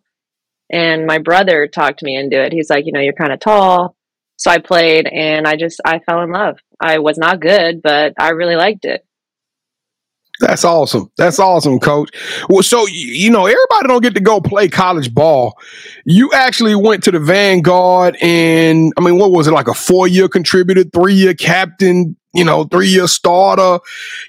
And 0.71 1.07
my 1.07 1.19
brother 1.19 1.67
talked 1.67 2.03
me 2.03 2.17
into 2.17 2.43
it. 2.43 2.53
He's 2.53 2.71
like, 2.71 2.87
you 2.87 2.93
know, 2.93 3.01
you're 3.01 3.13
kind 3.13 3.33
of 3.33 3.41
tall. 3.41 3.97
So 4.37 4.51
I 4.51 4.59
played 4.59 5.07
and 5.07 5.47
I 5.47 5.57
just, 5.57 5.81
I 5.85 5.99
fell 5.99 6.23
in 6.23 6.31
love. 6.31 6.59
I 6.81 6.99
was 6.99 7.19
not 7.19 7.41
good, 7.41 7.83
but 7.83 8.15
I 8.19 8.31
really 8.31 8.57
liked 8.57 8.85
it. 8.85 9.05
That's 10.41 10.65
awesome. 10.65 11.11
That's 11.17 11.39
awesome, 11.39 11.81
coach. 11.81 12.11
Well, 12.49 12.63
so 12.63 12.87
you 12.87 13.31
know, 13.31 13.47
everybody 13.47 13.89
don't 13.89 14.03
get 14.03 14.15
to 14.15 14.21
go 14.21 14.41
play 14.41 14.69
college 14.69 15.13
ball. 15.13 15.59
You 16.05 16.31
actually 16.33 16.75
went 16.77 17.03
to 17.05 17.11
the 17.11 17.19
Vanguard 17.19 18.17
and 18.23 18.93
I 18.97 19.01
mean, 19.01 19.19
what 19.19 19.33
was 19.33 19.49
it 19.49 19.53
like 19.53 19.69
a 19.69 19.75
four 19.75 20.07
year 20.07 20.29
contributor, 20.29 20.85
three 20.85 21.15
year 21.15 21.35
captain, 21.35 22.17
you 22.35 22.45
know, 22.45 22.65
three 22.65 22.89
year 22.89 23.09
starter. 23.09 23.81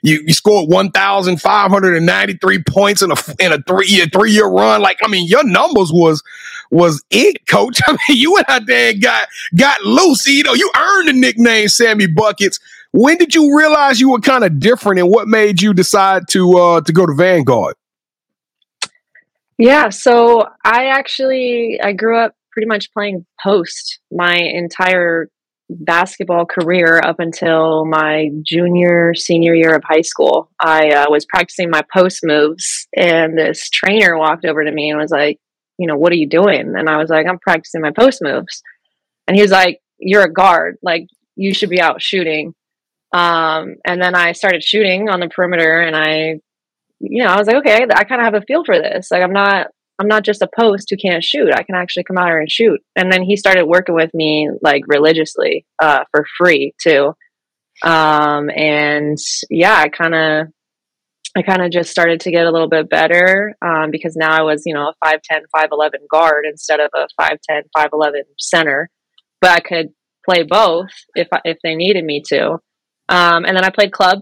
You, 0.01 0.23
you 0.25 0.33
scored 0.33 0.69
1,593 0.69 2.63
points 2.63 3.01
in 3.01 3.11
a, 3.11 3.15
in 3.39 3.51
a 3.51 3.61
three 3.61 3.87
year, 3.87 4.05
three 4.11 4.31
year 4.31 4.47
run. 4.47 4.81
Like, 4.81 4.99
I 5.03 5.07
mean, 5.07 5.27
your 5.27 5.43
numbers 5.43 5.91
was, 5.91 6.23
was 6.71 7.03
it, 7.11 7.45
coach. 7.47 7.79
I 7.87 7.91
mean, 7.91 8.17
you 8.17 8.33
went 8.33 8.49
out 8.49 8.65
there 8.65 8.91
and 8.91 9.01
got, 9.01 9.27
got 9.55 9.81
loose. 9.81 10.25
You 10.25 10.43
know, 10.43 10.53
you 10.53 10.71
earned 10.77 11.09
the 11.09 11.13
nickname 11.13 11.67
Sammy 11.67 12.07
Buckets. 12.07 12.59
When 12.91 13.17
did 13.17 13.35
you 13.35 13.55
realize 13.55 13.99
you 13.99 14.09
were 14.09 14.19
kind 14.19 14.43
of 14.43 14.59
different 14.59 14.99
and 14.99 15.09
what 15.09 15.27
made 15.27 15.61
you 15.61 15.73
decide 15.73 16.23
to, 16.31 16.57
uh, 16.57 16.81
to 16.81 16.91
go 16.91 17.05
to 17.05 17.13
Vanguard? 17.13 17.75
Yeah, 19.59 19.89
so 19.89 20.47
I 20.63 20.85
actually 20.85 21.81
I 21.83 21.91
grew 21.91 22.17
up 22.17 22.33
pretty 22.53 22.67
much 22.67 22.93
playing 22.93 23.25
post 23.43 23.99
my 24.09 24.33
entire 24.35 25.29
basketball 25.69 26.45
career 26.45 27.01
up 27.03 27.19
until 27.19 27.85
my 27.85 28.29
junior 28.41 29.13
senior 29.13 29.53
year 29.53 29.75
of 29.75 29.83
high 29.83 30.01
school. 30.01 30.49
I 30.61 30.89
uh, 30.91 31.05
was 31.09 31.25
practicing 31.25 31.69
my 31.69 31.81
post 31.93 32.21
moves, 32.23 32.87
and 32.95 33.37
this 33.37 33.69
trainer 33.69 34.17
walked 34.17 34.45
over 34.45 34.63
to 34.63 34.71
me 34.71 34.89
and 34.89 34.97
was 34.97 35.11
like, 35.11 35.37
"You 35.77 35.87
know, 35.87 35.97
what 35.97 36.13
are 36.13 36.15
you 36.15 36.27
doing?" 36.27 36.73
And 36.77 36.87
I 36.87 36.95
was 36.95 37.09
like, 37.09 37.27
"I'm 37.27 37.39
practicing 37.39 37.81
my 37.81 37.91
post 37.91 38.19
moves." 38.21 38.63
And 39.27 39.35
he 39.35 39.41
was 39.41 39.51
like, 39.51 39.79
"You're 39.97 40.23
a 40.23 40.31
guard. 40.31 40.77
Like 40.81 41.07
you 41.35 41.53
should 41.53 41.69
be 41.69 41.81
out 41.81 42.01
shooting." 42.01 42.53
Um, 43.11 43.75
and 43.85 44.01
then 44.01 44.15
I 44.15 44.33
started 44.33 44.63
shooting 44.63 45.09
on 45.09 45.19
the 45.19 45.29
perimeter, 45.29 45.79
and 45.79 45.95
I 45.95 46.39
you 46.99 47.23
know, 47.23 47.29
I 47.29 47.37
was 47.37 47.47
like, 47.47 47.57
okay, 47.57 47.85
I 47.93 48.03
kind 48.03 48.21
of 48.21 48.25
have 48.25 48.33
a 48.35 48.45
feel 48.45 48.63
for 48.65 48.77
this. 48.77 49.09
Like, 49.09 49.23
I'm 49.23 49.33
not, 49.33 49.67
I'm 49.99 50.07
not 50.07 50.23
just 50.23 50.41
a 50.41 50.49
post 50.59 50.87
who 50.89 50.97
can't 50.97 51.23
shoot. 51.23 51.53
I 51.53 51.63
can 51.63 51.75
actually 51.75 52.03
come 52.03 52.17
out 52.17 52.27
here 52.27 52.39
and 52.39 52.51
shoot. 52.51 52.79
And 52.95 53.11
then 53.11 53.23
he 53.23 53.35
started 53.35 53.65
working 53.65 53.95
with 53.95 54.13
me 54.13 54.49
like 54.61 54.83
religiously, 54.87 55.65
uh, 55.81 56.03
for 56.11 56.25
free 56.37 56.73
too. 56.81 57.13
Um, 57.83 58.49
and 58.49 59.17
yeah, 59.49 59.75
I 59.75 59.87
kind 59.89 60.15
of, 60.15 60.47
I 61.37 61.41
kind 61.43 61.61
of 61.61 61.71
just 61.71 61.91
started 61.91 62.21
to 62.21 62.31
get 62.31 62.45
a 62.45 62.51
little 62.51 62.67
bit 62.67 62.89
better 62.89 63.55
um, 63.65 63.91
because 63.91 64.15
now 64.15 64.35
I 64.35 64.41
was, 64.41 64.63
you 64.65 64.73
know, 64.73 64.91
a 65.03 65.05
5'10, 65.05 65.41
5'11 65.55 65.89
guard 66.11 66.45
instead 66.49 66.79
of 66.79 66.89
a 66.93 67.07
5'10, 67.21 67.63
5'11 67.77 68.11
center. 68.37 68.89
But 69.39 69.51
I 69.51 69.59
could 69.59 69.89
play 70.25 70.43
both 70.43 70.89
if 71.15 71.29
if 71.45 71.57
they 71.63 71.75
needed 71.75 72.03
me 72.03 72.21
to. 72.29 72.57
Um, 73.09 73.43
and 73.43 73.57
then 73.57 73.65
I 73.65 73.71
played 73.71 73.91
club 73.91 74.19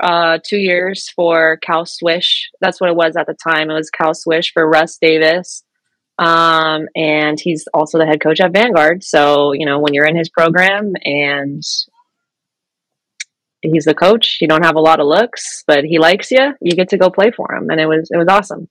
uh, 0.00 0.38
two 0.44 0.58
years 0.58 1.08
for 1.14 1.56
Cal 1.58 1.86
Swish. 1.86 2.50
That's 2.60 2.80
what 2.80 2.90
it 2.90 2.96
was 2.96 3.16
at 3.16 3.26
the 3.26 3.34
time. 3.34 3.70
It 3.70 3.74
was 3.74 3.90
Cal 3.90 4.12
Swish 4.12 4.52
for 4.52 4.68
Russ 4.68 4.98
Davis. 5.00 5.62
Um, 6.18 6.88
and 6.96 7.38
he's 7.40 7.66
also 7.72 7.98
the 7.98 8.06
head 8.06 8.20
coach 8.20 8.40
at 8.40 8.52
Vanguard. 8.52 9.04
So, 9.04 9.52
you 9.52 9.64
know, 9.64 9.78
when 9.78 9.94
you're 9.94 10.04
in 10.06 10.16
his 10.16 10.28
program 10.28 10.92
and 11.04 11.62
he's 13.62 13.84
the 13.84 13.94
coach, 13.94 14.38
you 14.40 14.48
don't 14.48 14.64
have 14.64 14.74
a 14.74 14.80
lot 14.80 15.00
of 15.00 15.06
looks, 15.06 15.62
but 15.66 15.84
he 15.84 15.98
likes 15.98 16.32
you, 16.32 16.54
you 16.60 16.72
get 16.72 16.88
to 16.88 16.98
go 16.98 17.08
play 17.08 17.30
for 17.30 17.54
him. 17.54 17.70
And 17.70 17.80
it 17.80 17.86
was, 17.86 18.08
it 18.12 18.18
was 18.18 18.26
awesome. 18.28 18.68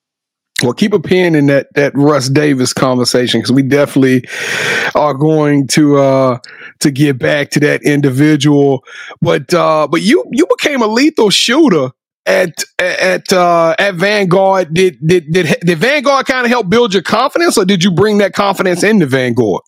Well, 0.64 0.74
keep 0.74 0.94
a 0.94 1.00
pin 1.00 1.36
in 1.36 1.46
that 1.48 1.68
that 1.76 1.94
Russ 1.96 2.30
Davis 2.30 2.74
conversation 2.74 3.40
because 3.40 3.52
we 3.52 3.62
definitely 3.62 4.28
are 4.96 5.14
going 5.14 5.68
to 5.68 5.98
uh 5.98 6.40
to 6.80 6.90
get 6.90 7.20
back 7.20 7.52
to 7.52 7.60
that 7.60 7.84
individual. 7.84 8.84
But 9.22 9.54
uh 9.54 9.88
but 9.88 10.02
you 10.02 10.26
you 10.32 10.48
became 10.58 10.82
a 10.82 10.88
lethal 10.88 11.30
shooter 11.30 11.92
at 12.26 12.64
at 12.80 13.32
uh 13.32 13.76
at 13.78 13.96
Vanguard. 13.96 14.74
Did 14.74 14.98
did 15.06 15.32
did, 15.32 15.60
did 15.62 15.78
Vanguard 15.78 16.26
kind 16.26 16.46
of 16.46 16.50
help 16.50 16.70
build 16.70 16.92
your 16.92 17.04
confidence, 17.04 17.56
or 17.58 17.66
did 17.66 17.84
you 17.84 17.92
bring 17.92 18.18
that 18.18 18.34
confidence 18.34 18.82
into 18.82 19.06
Vanguard? 19.06 19.62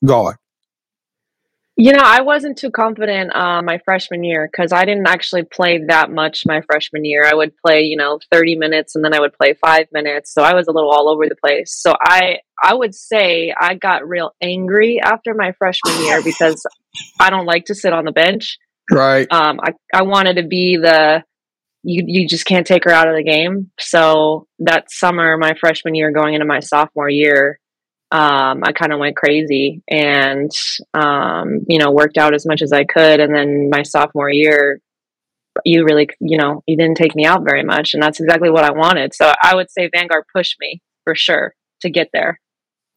You 1.82 1.94
know, 1.94 2.04
I 2.04 2.24
wasn't 2.24 2.58
too 2.58 2.72
confident 2.72 3.34
uh, 3.34 3.62
my 3.62 3.78
freshman 3.86 4.22
year 4.26 4.50
because 4.52 4.74
I 4.74 4.84
didn't 4.84 5.08
actually 5.08 5.44
play 5.44 5.82
that 5.88 6.12
much 6.12 6.46
my 6.46 6.60
freshman 6.70 7.06
year. 7.06 7.24
I 7.26 7.34
would 7.34 7.56
play, 7.56 7.84
you 7.84 7.96
know, 7.96 8.20
30 8.34 8.58
minutes 8.58 8.98
and 8.98 9.06
then 9.06 9.14
I 9.14 9.22
would 9.22 9.32
play 9.32 9.54
five 9.54 9.86
minutes. 9.94 10.34
So 10.34 10.42
I 10.42 10.56
was 10.56 10.68
a 10.68 10.74
little 10.74 10.92
all 10.92 11.08
over 11.08 11.30
the 11.30 11.38
place. 11.38 11.74
So 11.74 11.96
I, 11.98 12.40
I 12.62 12.74
would 12.74 12.94
say 12.94 13.54
I 13.58 13.76
got 13.76 14.06
real 14.06 14.32
angry 14.42 15.00
after 15.02 15.34
my 15.34 15.54
freshman 15.54 16.04
year 16.04 16.22
because 16.26 16.68
I 17.18 17.30
don't 17.30 17.46
like 17.46 17.64
to 17.68 17.76
sit 17.76 17.94
on 17.94 18.04
the 18.04 18.12
bench. 18.12 18.58
Right. 18.92 19.32
Um, 19.32 19.62
I, 19.64 19.72
I 19.94 20.02
wanted 20.02 20.36
to 20.36 20.44
be 20.44 20.76
the, 20.76 21.24
you, 21.84 22.04
you 22.06 22.28
just 22.28 22.46
can't 22.46 22.68
take 22.68 22.84
her 22.84 22.92
out 22.92 23.08
of 23.08 23.16
the 23.16 23.24
game. 23.24 23.72
So 23.80 24.48
that 24.60 24.92
summer, 24.92 25.38
my 25.38 25.54
freshman 25.58 25.96
year 25.96 26.12
going 26.12 26.34
into 26.34 26.46
my 26.46 26.60
sophomore 26.60 27.10
year, 27.10 27.62
um, 28.12 28.64
I 28.64 28.72
kind 28.72 28.92
of 28.92 29.00
went 29.00 29.16
crazy 29.16 29.84
and, 29.88 30.52
um, 30.94 31.66
you 31.68 31.78
know, 31.78 31.92
worked 31.92 32.18
out 32.18 32.34
as 32.34 32.46
much 32.46 32.62
as 32.62 32.74
I 32.74 32.84
could. 32.84 33.20
And 33.20 33.34
then 33.34 33.70
my 33.70 33.84
sophomore 33.84 34.30
year, 34.30 34.82
you 35.64 35.84
really, 35.84 36.10
you 36.20 36.38
know, 36.38 36.64
you 36.66 36.76
didn't 36.76 36.98
take 36.98 37.16
me 37.16 37.26
out 37.26 37.44
very 37.44 37.64
much. 37.64 37.94
And 37.94 38.02
that's 38.02 38.20
exactly 38.20 38.50
what 38.50 38.64
I 38.64 38.72
wanted. 38.72 39.14
So 39.14 39.32
I 39.44 39.56
would 39.56 39.70
say 39.70 39.90
Vanguard 39.94 40.24
pushed 40.34 40.56
me 40.60 40.82
for 41.04 41.14
sure 41.14 41.54
to 41.82 41.90
get 41.90 42.10
there. 42.12 42.40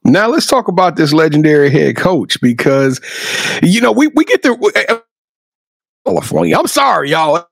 Now 0.04 0.28
let's 0.28 0.46
talk 0.46 0.68
about 0.68 0.96
this 0.96 1.12
legendary 1.12 1.70
head 1.70 1.96
coach 1.96 2.40
because, 2.40 3.00
you 3.62 3.80
know, 3.80 3.92
we, 3.92 4.08
we 4.08 4.24
get 4.24 4.42
the, 4.42 5.02
California. 6.06 6.58
I'm 6.58 6.66
sorry, 6.66 7.10
y'all. 7.10 7.46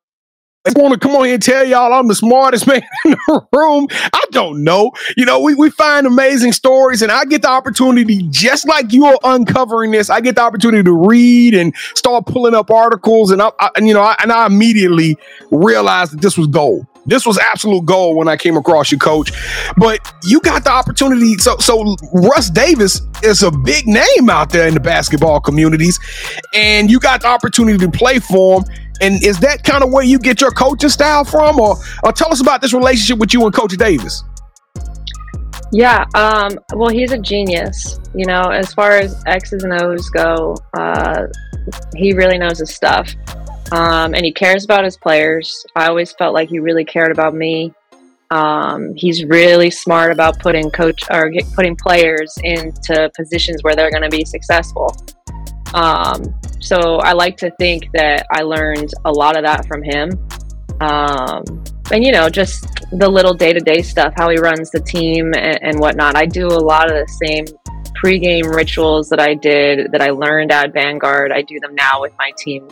I 0.66 0.72
want 0.78 0.92
to 0.92 0.98
come 0.98 1.16
on 1.16 1.24
here 1.24 1.34
and 1.34 1.42
tell 1.42 1.64
y'all 1.64 1.90
I'm 1.90 2.06
the 2.06 2.14
smartest 2.14 2.66
man 2.66 2.82
in 3.06 3.12
the 3.12 3.46
room. 3.50 3.86
I 4.12 4.22
don't 4.30 4.62
know. 4.62 4.92
You 5.16 5.24
know, 5.24 5.40
we, 5.40 5.54
we 5.54 5.70
find 5.70 6.06
amazing 6.06 6.52
stories, 6.52 7.00
and 7.00 7.10
I 7.10 7.24
get 7.24 7.40
the 7.40 7.48
opportunity, 7.48 8.26
just 8.28 8.68
like 8.68 8.92
you 8.92 9.06
are 9.06 9.18
uncovering 9.24 9.90
this, 9.90 10.10
I 10.10 10.20
get 10.20 10.34
the 10.34 10.42
opportunity 10.42 10.82
to 10.82 10.92
read 10.92 11.54
and 11.54 11.74
start 11.94 12.26
pulling 12.26 12.54
up 12.54 12.70
articles, 12.70 13.30
and 13.30 13.40
I, 13.40 13.50
I 13.58 13.70
and, 13.76 13.88
you 13.88 13.94
know, 13.94 14.02
I, 14.02 14.16
and 14.22 14.30
I 14.30 14.44
immediately 14.44 15.16
realized 15.50 16.12
that 16.12 16.20
this 16.20 16.36
was 16.36 16.46
gold. 16.46 16.86
This 17.06 17.24
was 17.24 17.38
absolute 17.38 17.86
gold 17.86 18.16
when 18.16 18.28
I 18.28 18.36
came 18.36 18.58
across 18.58 18.92
you, 18.92 18.98
coach. 18.98 19.32
But 19.78 19.98
you 20.24 20.42
got 20.42 20.64
the 20.64 20.70
opportunity. 20.70 21.38
So, 21.38 21.56
so 21.56 21.96
Russ 22.12 22.50
Davis 22.50 23.00
is 23.22 23.42
a 23.42 23.50
big 23.50 23.86
name 23.86 24.28
out 24.28 24.50
there 24.50 24.68
in 24.68 24.74
the 24.74 24.80
basketball 24.80 25.40
communities, 25.40 25.98
and 26.52 26.90
you 26.90 27.00
got 27.00 27.22
the 27.22 27.28
opportunity 27.28 27.78
to 27.78 27.90
play 27.90 28.18
for 28.18 28.60
him 28.60 28.64
and 29.00 29.22
is 29.24 29.38
that 29.40 29.64
kind 29.64 29.82
of 29.82 29.92
where 29.92 30.04
you 30.04 30.18
get 30.18 30.40
your 30.40 30.50
coaching 30.50 30.90
style 30.90 31.24
from, 31.24 31.60
or 31.60 31.76
or 32.02 32.12
tell 32.12 32.32
us 32.32 32.40
about 32.40 32.60
this 32.60 32.72
relationship 32.72 33.18
with 33.18 33.32
you 33.32 33.44
and 33.44 33.54
Coach 33.54 33.76
Davis? 33.76 34.24
Yeah, 35.72 36.04
um, 36.14 36.58
well, 36.74 36.90
he's 36.90 37.12
a 37.12 37.18
genius. 37.18 38.00
You 38.14 38.26
know, 38.26 38.42
as 38.42 38.74
far 38.74 38.98
as 38.98 39.22
X's 39.26 39.62
and 39.62 39.72
O's 39.80 40.08
go, 40.10 40.56
uh, 40.76 41.26
he 41.94 42.12
really 42.12 42.38
knows 42.38 42.58
his 42.58 42.74
stuff, 42.74 43.14
um, 43.70 44.14
and 44.14 44.24
he 44.24 44.32
cares 44.32 44.64
about 44.64 44.84
his 44.84 44.96
players. 44.96 45.64
I 45.76 45.86
always 45.86 46.12
felt 46.12 46.34
like 46.34 46.48
he 46.48 46.58
really 46.58 46.84
cared 46.84 47.12
about 47.12 47.34
me. 47.34 47.72
Um, 48.32 48.94
he's 48.94 49.24
really 49.24 49.70
smart 49.70 50.12
about 50.12 50.38
putting 50.38 50.70
coach 50.70 51.02
or 51.10 51.32
putting 51.54 51.76
players 51.76 52.32
into 52.44 53.10
positions 53.16 53.62
where 53.62 53.74
they're 53.74 53.90
going 53.90 54.08
to 54.08 54.16
be 54.16 54.24
successful. 54.24 54.96
Um, 55.74 56.39
so 56.60 56.98
I 56.98 57.12
like 57.12 57.36
to 57.38 57.50
think 57.52 57.90
that 57.94 58.26
I 58.30 58.42
learned 58.42 58.90
a 59.04 59.10
lot 59.10 59.36
of 59.36 59.44
that 59.44 59.66
from 59.66 59.82
him. 59.82 60.10
Um, 60.80 61.42
and 61.92 62.04
you 62.04 62.12
know, 62.12 62.28
just 62.28 62.64
the 62.92 63.08
little 63.08 63.34
day 63.34 63.52
to 63.52 63.60
day 63.60 63.82
stuff, 63.82 64.14
how 64.16 64.30
he 64.30 64.36
runs 64.36 64.70
the 64.70 64.80
team 64.80 65.32
and, 65.34 65.58
and, 65.62 65.80
whatnot. 65.80 66.16
I 66.16 66.26
do 66.26 66.46
a 66.46 66.62
lot 66.62 66.90
of 66.90 66.96
the 66.96 67.08
same 67.24 67.44
pregame 68.02 68.54
rituals 68.54 69.08
that 69.10 69.20
I 69.20 69.34
did 69.34 69.92
that 69.92 70.00
I 70.00 70.10
learned 70.10 70.52
at 70.52 70.72
Vanguard. 70.72 71.32
I 71.32 71.42
do 71.42 71.58
them 71.60 71.74
now 71.74 72.00
with 72.00 72.12
my 72.18 72.32
team. 72.38 72.68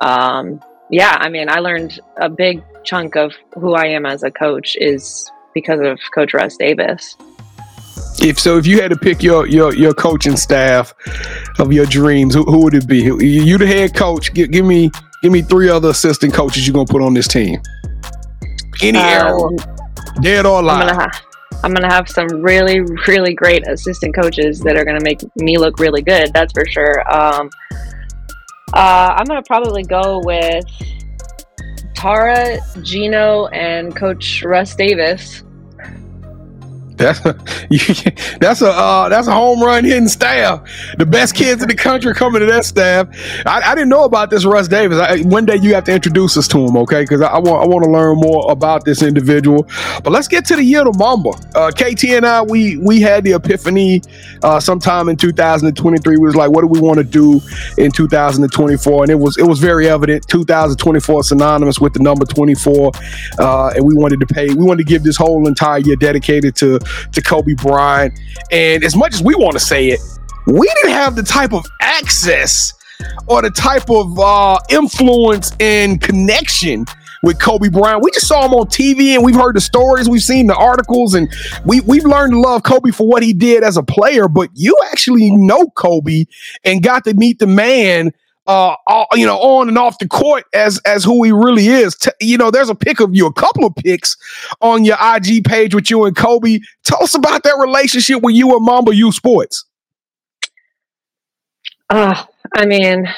Um, 0.00 0.60
yeah, 0.90 1.16
I 1.18 1.28
mean, 1.28 1.48
I 1.48 1.60
learned 1.60 2.00
a 2.16 2.28
big 2.28 2.62
chunk 2.84 3.16
of 3.16 3.32
who 3.54 3.74
I 3.74 3.86
am 3.86 4.06
as 4.06 4.22
a 4.22 4.30
coach 4.30 4.76
is 4.78 5.30
because 5.54 5.80
of 5.80 5.98
Coach 6.14 6.34
Russ 6.34 6.56
Davis. 6.56 7.16
If 8.20 8.38
so, 8.38 8.56
if 8.56 8.66
you 8.66 8.80
had 8.80 8.90
to 8.90 8.96
pick 8.96 9.22
your 9.22 9.46
your 9.46 9.74
your 9.74 9.94
coaching 9.94 10.36
staff 10.36 10.94
of 11.58 11.72
your 11.72 11.86
dreams, 11.86 12.34
who, 12.34 12.44
who 12.44 12.64
would 12.64 12.74
it 12.74 12.86
be? 12.86 12.98
You 13.02 13.58
the 13.58 13.66
head 13.66 13.94
coach. 13.94 14.32
Give, 14.32 14.50
give 14.50 14.64
me 14.64 14.90
give 15.22 15.32
me 15.32 15.42
three 15.42 15.68
other 15.68 15.90
assistant 15.90 16.32
coaches 16.32 16.66
you're 16.66 16.74
gonna 16.74 16.86
put 16.86 17.02
on 17.02 17.14
this 17.14 17.28
team. 17.28 17.60
Any 18.82 18.98
um, 18.98 19.04
era, 19.06 19.32
dead 20.20 20.46
or 20.46 20.60
alive. 20.60 20.80
I'm 20.80 20.86
gonna, 20.86 21.02
ha- 21.02 21.22
I'm 21.62 21.74
gonna 21.74 21.92
have 21.92 22.08
some 22.08 22.28
really 22.42 22.80
really 23.06 23.34
great 23.34 23.66
assistant 23.68 24.14
coaches 24.14 24.60
that 24.60 24.76
are 24.76 24.84
gonna 24.84 25.02
make 25.02 25.20
me 25.36 25.58
look 25.58 25.78
really 25.78 26.02
good. 26.02 26.32
That's 26.32 26.52
for 26.52 26.66
sure. 26.66 27.00
Um, 27.12 27.50
uh, 28.72 29.14
I'm 29.16 29.26
gonna 29.26 29.42
probably 29.42 29.82
go 29.82 30.20
with 30.24 30.64
Tara, 31.94 32.58
Gino, 32.82 33.46
and 33.48 33.96
Coach 33.96 34.42
Russ 34.42 34.74
Davis. 34.74 35.42
That's 36.96 37.20
a, 37.24 37.32
that's 38.40 38.62
a 38.62 38.70
uh, 38.70 39.08
that's 39.08 39.28
a 39.28 39.32
home 39.32 39.62
run 39.62 39.84
hitting 39.84 40.08
staff. 40.08 40.66
The 40.98 41.06
best 41.06 41.34
kids 41.34 41.62
in 41.62 41.68
the 41.68 41.74
country 41.74 42.14
coming 42.14 42.40
to 42.40 42.46
that 42.46 42.64
staff. 42.64 43.08
I, 43.44 43.60
I 43.60 43.74
didn't 43.74 43.90
know 43.90 44.04
about 44.04 44.30
this 44.30 44.44
Russ 44.44 44.68
Davis. 44.68 44.98
I, 44.98 45.20
one 45.22 45.44
day 45.44 45.56
you 45.56 45.74
have 45.74 45.84
to 45.84 45.92
introduce 45.92 46.36
us 46.36 46.48
to 46.48 46.58
him, 46.58 46.76
okay? 46.78 47.02
Because 47.02 47.20
I, 47.20 47.28
I, 47.28 47.38
want 47.38 47.62
I 47.62 47.66
want 47.66 47.84
to 47.84 47.90
learn 47.90 48.18
more 48.18 48.50
about 48.50 48.84
this 48.84 49.02
individual. 49.02 49.68
But 50.02 50.10
let's 50.10 50.28
get 50.28 50.44
to 50.46 50.56
the 50.56 50.64
year 50.64 50.86
of 50.86 50.98
Mamba. 50.98 51.30
Uh, 51.54 51.70
KT 51.70 52.04
and 52.04 52.26
I 52.26 52.42
we 52.42 52.78
we 52.78 53.00
had 53.00 53.24
the 53.24 53.32
epiphany 53.32 54.02
uh, 54.42 54.60
sometime 54.60 55.08
in 55.08 55.16
2023. 55.16 56.16
We 56.16 56.26
was 56.26 56.36
like, 56.36 56.50
what 56.50 56.62
do 56.62 56.68
we 56.68 56.80
want 56.80 56.98
to 56.98 57.04
do 57.04 57.40
in 57.78 57.92
2024? 57.92 59.02
And 59.02 59.10
it 59.10 59.16
was 59.16 59.36
it 59.36 59.46
was 59.46 59.58
very 59.58 59.88
evident. 59.88 60.26
2024 60.28 61.24
synonymous 61.24 61.78
with 61.78 61.92
the 61.92 62.00
number 62.00 62.24
24, 62.24 62.92
uh, 63.38 63.68
and 63.74 63.84
we 63.84 63.94
wanted 63.94 64.20
to 64.20 64.26
pay. 64.26 64.48
We 64.48 64.64
wanted 64.64 64.86
to 64.86 64.90
give 64.90 65.02
this 65.02 65.16
whole 65.16 65.46
entire 65.46 65.78
year 65.78 65.96
dedicated 65.96 66.56
to 66.56 66.80
to 67.12 67.22
Kobe 67.22 67.54
Bryant. 67.54 68.18
And 68.50 68.84
as 68.84 68.96
much 68.96 69.14
as 69.14 69.22
we 69.22 69.34
want 69.34 69.54
to 69.54 69.60
say 69.60 69.88
it, 69.88 70.00
we 70.46 70.66
didn't 70.82 70.92
have 70.92 71.16
the 71.16 71.22
type 71.22 71.52
of 71.52 71.64
access 71.80 72.72
or 73.26 73.42
the 73.42 73.50
type 73.50 73.90
of 73.90 74.18
uh, 74.18 74.58
influence 74.70 75.52
and 75.60 76.00
connection 76.00 76.86
with 77.22 77.40
Kobe 77.40 77.68
Bryant. 77.68 78.02
We 78.02 78.10
just 78.12 78.28
saw 78.28 78.44
him 78.44 78.54
on 78.54 78.66
TV 78.66 79.14
and 79.14 79.24
we've 79.24 79.34
heard 79.34 79.56
the 79.56 79.60
stories, 79.60 80.08
we've 80.08 80.22
seen 80.22 80.46
the 80.46 80.54
articles, 80.54 81.14
and 81.14 81.28
we 81.64 81.80
we've 81.80 82.04
learned 82.04 82.32
to 82.32 82.40
love 82.40 82.62
Kobe 82.62 82.90
for 82.90 83.06
what 83.06 83.22
he 83.22 83.32
did 83.32 83.64
as 83.64 83.76
a 83.76 83.82
player. 83.82 84.28
But 84.28 84.50
you 84.54 84.76
actually 84.90 85.30
know 85.30 85.68
Kobe 85.70 86.26
and 86.64 86.82
got 86.82 87.04
to 87.04 87.14
meet 87.14 87.38
the 87.38 87.46
man 87.46 88.12
uh, 88.46 88.76
all, 88.86 89.06
you 89.14 89.26
know, 89.26 89.38
on 89.38 89.68
and 89.68 89.78
off 89.78 89.98
the 89.98 90.08
court 90.08 90.44
as 90.54 90.78
as 90.86 91.04
who 91.04 91.22
he 91.24 91.32
really 91.32 91.66
is. 91.66 91.94
T- 91.96 92.10
you 92.20 92.38
know, 92.38 92.50
there's 92.50 92.68
a 92.68 92.74
pic 92.74 93.00
of 93.00 93.14
you, 93.14 93.26
a 93.26 93.32
couple 93.32 93.64
of 93.64 93.74
pics 93.74 94.16
on 94.60 94.84
your 94.84 94.96
IG 95.00 95.44
page 95.44 95.74
with 95.74 95.90
you 95.90 96.04
and 96.04 96.16
Kobe. 96.16 96.60
Tell 96.84 97.02
us 97.02 97.14
about 97.14 97.42
that 97.42 97.56
relationship 97.58 98.22
with 98.22 98.34
you 98.34 98.54
and 98.54 98.64
Mamba 98.64 98.94
U 98.94 99.12
Sports. 99.12 99.64
Uh, 101.88 102.24
I 102.54 102.66
mean, 102.66 103.08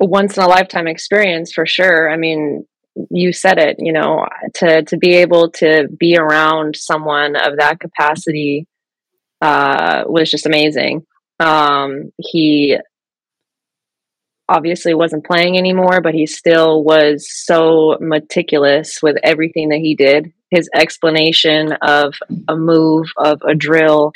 once 0.00 0.36
in 0.36 0.42
a 0.42 0.48
lifetime 0.48 0.86
experience 0.86 1.52
for 1.52 1.66
sure. 1.66 2.10
I 2.10 2.16
mean, 2.16 2.66
you 3.10 3.32
said 3.32 3.58
it, 3.58 3.76
you 3.78 3.92
know, 3.92 4.26
to 4.54 4.82
to 4.82 4.96
be 4.96 5.14
able 5.16 5.50
to 5.52 5.88
be 5.98 6.16
around 6.16 6.76
someone 6.76 7.36
of 7.36 7.56
that 7.58 7.80
capacity 7.80 8.66
uh, 9.40 10.04
was 10.06 10.30
just 10.30 10.46
amazing. 10.46 11.06
Um, 11.40 12.12
he 12.18 12.76
obviously 14.48 14.94
wasn't 14.94 15.26
playing 15.26 15.58
anymore, 15.58 16.00
but 16.00 16.14
he 16.14 16.26
still 16.26 16.82
was 16.82 17.26
so 17.30 17.96
meticulous 18.00 19.02
with 19.02 19.16
everything 19.22 19.68
that 19.68 19.78
he 19.78 19.94
did. 19.94 20.32
His 20.50 20.68
explanation 20.74 21.72
of 21.82 22.14
a 22.48 22.56
move, 22.56 23.06
of 23.18 23.42
a 23.46 23.54
drill, 23.54 24.12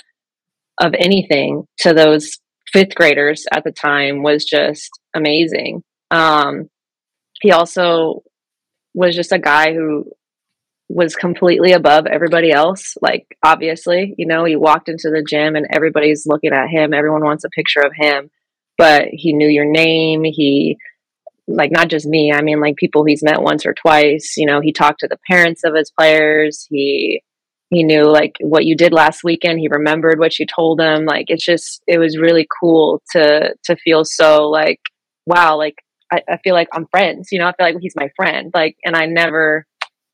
of 0.81 0.95
anything 0.99 1.66
to 1.79 1.92
those 1.92 2.38
fifth 2.73 2.95
graders 2.95 3.45
at 3.53 3.64
the 3.64 3.73
time 3.73 4.23
was 4.23 4.45
just 4.45 4.90
amazing. 5.14 5.83
Um, 6.11 6.71
he 7.42 7.53
also 7.53 8.23
was 8.95 9.14
just 9.14 9.33
a 9.33 9.38
guy 9.38 9.75
who 9.75 10.05
was 10.88 11.16
completely 11.16 11.73
above 11.73 12.07
everybody 12.07 12.51
else. 12.51 12.97
Like, 13.01 13.27
obviously, 13.42 14.14
you 14.18 14.27
know, 14.27 14.45
he 14.45 14.57
walked 14.57 14.88
into 14.88 15.11
the 15.11 15.25
gym 15.27 15.57
and 15.57 15.66
everybody's 15.71 16.27
looking 16.27 16.53
at 16.53 16.68
him, 16.68 16.95
everyone 16.95 17.25
wants 17.25 17.45
a 17.45 17.51
picture 17.51 17.81
of 17.81 17.92
him, 17.95 18.31
but 18.83 19.05
he 19.12 19.33
knew 19.33 19.47
your 19.47 19.64
name. 19.64 20.25
He, 20.25 20.77
like, 21.47 21.71
not 21.71 21.88
just 21.88 22.05
me, 22.05 22.33
I 22.35 22.42
mean, 22.42 22.61
like 22.61 22.75
people 22.75 23.05
he's 23.05 23.23
met 23.23 23.40
once 23.40 23.64
or 23.64 23.75
twice. 23.75 24.35
You 24.37 24.47
know, 24.47 24.61
he 24.61 24.73
talked 24.73 24.99
to 25.01 25.09
the 25.09 25.21
parents 25.31 25.62
of 25.64 25.73
his 25.73 25.92
players. 25.97 26.66
He, 26.68 27.23
he 27.71 27.85
knew 27.85 28.03
like 28.03 28.33
what 28.40 28.64
you 28.64 28.77
did 28.77 28.92
last 28.92 29.23
weekend 29.25 29.59
he 29.59 29.68
remembered 29.71 30.18
what 30.18 30.38
you 30.38 30.45
told 30.45 30.79
him 30.79 31.07
like 31.07 31.27
it's 31.29 31.45
just 31.45 31.83
it 31.87 31.97
was 31.97 32.18
really 32.18 32.47
cool 32.61 33.01
to 33.12 33.55
to 33.64 33.75
feel 33.77 34.05
so 34.05 34.51
like 34.51 34.79
wow 35.25 35.57
like 35.57 35.77
I, 36.12 36.21
I 36.29 36.37
feel 36.45 36.53
like 36.53 36.68
i'm 36.75 36.87
friends 36.90 37.29
you 37.33 37.38
know 37.38 37.47
i 37.47 37.55
feel 37.57 37.66
like 37.66 37.77
he's 37.81 37.97
my 37.97 38.11
friend 38.14 38.51
like 38.53 38.77
and 38.85 38.95
i 38.95 39.07
never 39.07 39.64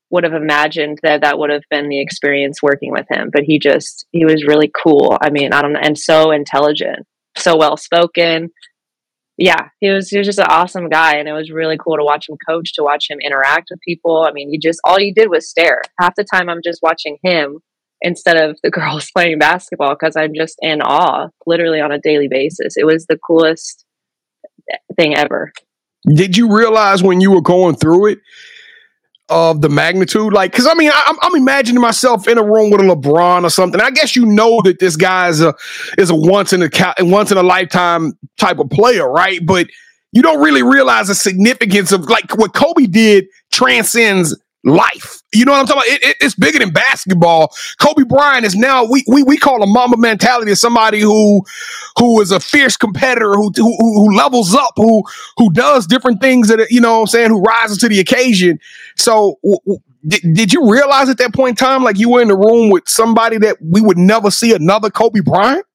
would 0.09 0.23
have 0.23 0.41
imagined 0.41 0.99
that 1.03 1.19
that 1.19 1.37
would 1.37 1.49
have 1.49 1.63
been 1.69 1.89
the 1.89 1.99
experience 1.99 2.63
working 2.63 2.93
with 2.93 3.07
him 3.11 3.29
but 3.29 3.43
he 3.43 3.59
just 3.59 4.05
he 4.13 4.23
was 4.23 4.45
really 4.47 4.71
cool 4.81 5.17
i 5.21 5.29
mean 5.29 5.51
i 5.51 5.61
don't 5.61 5.73
know 5.73 5.81
and 5.83 5.97
so 5.97 6.31
intelligent 6.31 7.05
so 7.39 7.55
well 7.57 7.77
spoken 7.77 8.49
yeah, 9.39 9.69
he 9.79 9.89
was 9.89 10.09
he 10.09 10.17
was 10.17 10.27
just 10.27 10.39
an 10.39 10.47
awesome 10.49 10.89
guy, 10.89 11.15
and 11.15 11.29
it 11.29 11.31
was 11.31 11.49
really 11.49 11.77
cool 11.77 11.95
to 11.95 12.03
watch 12.03 12.27
him 12.27 12.35
coach, 12.45 12.73
to 12.73 12.83
watch 12.83 13.09
him 13.09 13.19
interact 13.21 13.69
with 13.71 13.79
people. 13.79 14.25
I 14.27 14.33
mean, 14.33 14.51
you 14.51 14.59
just 14.59 14.81
all 14.83 14.99
you 14.99 15.13
did 15.13 15.29
was 15.29 15.49
stare. 15.49 15.81
Half 15.97 16.15
the 16.15 16.25
time, 16.25 16.49
I'm 16.49 16.59
just 16.61 16.81
watching 16.83 17.17
him 17.23 17.59
instead 18.01 18.35
of 18.35 18.59
the 18.63 18.69
girls 18.69 19.09
playing 19.11 19.39
basketball 19.39 19.95
because 19.95 20.17
I'm 20.17 20.33
just 20.35 20.57
in 20.61 20.81
awe, 20.81 21.29
literally 21.45 21.79
on 21.79 21.93
a 21.93 21.99
daily 21.99 22.27
basis. 22.27 22.75
It 22.75 22.85
was 22.85 23.05
the 23.05 23.17
coolest 23.17 23.85
thing 24.97 25.15
ever. 25.15 25.53
Did 26.13 26.35
you 26.35 26.53
realize 26.53 27.01
when 27.01 27.21
you 27.21 27.31
were 27.31 27.41
going 27.41 27.77
through 27.77 28.07
it 28.07 28.19
of 29.29 29.61
the 29.61 29.69
magnitude? 29.69 30.33
Like, 30.33 30.51
because 30.51 30.67
I 30.67 30.73
mean, 30.73 30.91
I, 30.93 31.17
I'm 31.21 31.35
imagining 31.35 31.81
myself 31.81 32.27
in 32.27 32.37
a 32.37 32.43
room 32.43 32.71
with 32.71 32.81
a 32.81 32.83
LeBron 32.83 33.43
or 33.43 33.49
something. 33.49 33.79
I 33.81 33.91
guess 33.91 34.15
you 34.15 34.25
know 34.25 34.61
that 34.63 34.79
this 34.79 34.95
guy 34.95 35.29
is 35.29 35.41
a 35.41 35.53
is 35.97 36.09
a 36.09 36.15
once 36.15 36.53
in 36.53 36.63
a 36.63 36.69
once 36.99 37.31
in 37.31 37.37
a 37.37 37.43
lifetime 37.43 38.17
type 38.37 38.59
of 38.59 38.69
player, 38.69 39.09
right? 39.09 39.45
But 39.45 39.67
you 40.11 40.21
don't 40.21 40.41
really 40.41 40.63
realize 40.63 41.07
the 41.07 41.15
significance 41.15 41.91
of 41.91 42.09
like 42.09 42.37
what 42.37 42.53
Kobe 42.53 42.87
did 42.87 43.27
transcends 43.51 44.35
life. 44.63 45.21
You 45.33 45.45
know 45.45 45.51
what 45.51 45.61
I'm 45.61 45.67
talking 45.67 45.83
about? 45.83 46.01
It, 46.01 46.03
it, 46.03 46.17
it's 46.21 46.35
bigger 46.35 46.59
than 46.59 46.71
basketball. 46.71 47.53
Kobe 47.79 48.03
Bryant 48.03 48.45
is 48.45 48.55
now 48.55 48.83
we 48.83 49.03
we 49.07 49.23
we 49.23 49.37
call 49.37 49.61
a 49.61 49.67
Mamba 49.67 49.97
mentality 49.97 50.51
as 50.51 50.59
somebody 50.59 50.99
who 50.99 51.43
who 51.97 52.19
is 52.21 52.31
a 52.31 52.39
fierce 52.39 52.75
competitor 52.75 53.33
who 53.33 53.51
who, 53.55 53.75
who 53.77 54.15
levels 54.15 54.55
up, 54.55 54.73
who 54.75 55.03
who 55.37 55.51
does 55.53 55.85
different 55.85 56.19
things 56.19 56.47
that 56.47 56.65
you 56.71 56.81
know 56.81 56.95
what 56.95 57.01
I'm 57.01 57.07
saying, 57.07 57.29
who 57.29 57.41
rises 57.41 57.77
to 57.79 57.89
the 57.89 57.99
occasion. 57.99 58.59
So 58.99 59.39
w- 59.43 59.59
w- 59.65 59.79
did, 60.07 60.21
did 60.33 60.53
you 60.53 60.69
realize 60.69 61.09
at 61.09 61.17
that 61.17 61.33
point 61.33 61.51
in 61.51 61.55
time 61.55 61.83
like 61.83 61.97
you 61.97 62.09
were 62.09 62.21
in 62.21 62.27
the 62.27 62.37
room 62.37 62.69
with 62.69 62.83
somebody 62.87 63.37
that 63.39 63.57
we 63.61 63.81
would 63.81 63.97
never 63.97 64.29
see 64.29 64.53
another 64.53 64.89
Kobe 64.89 65.21
Bryant? 65.21 65.65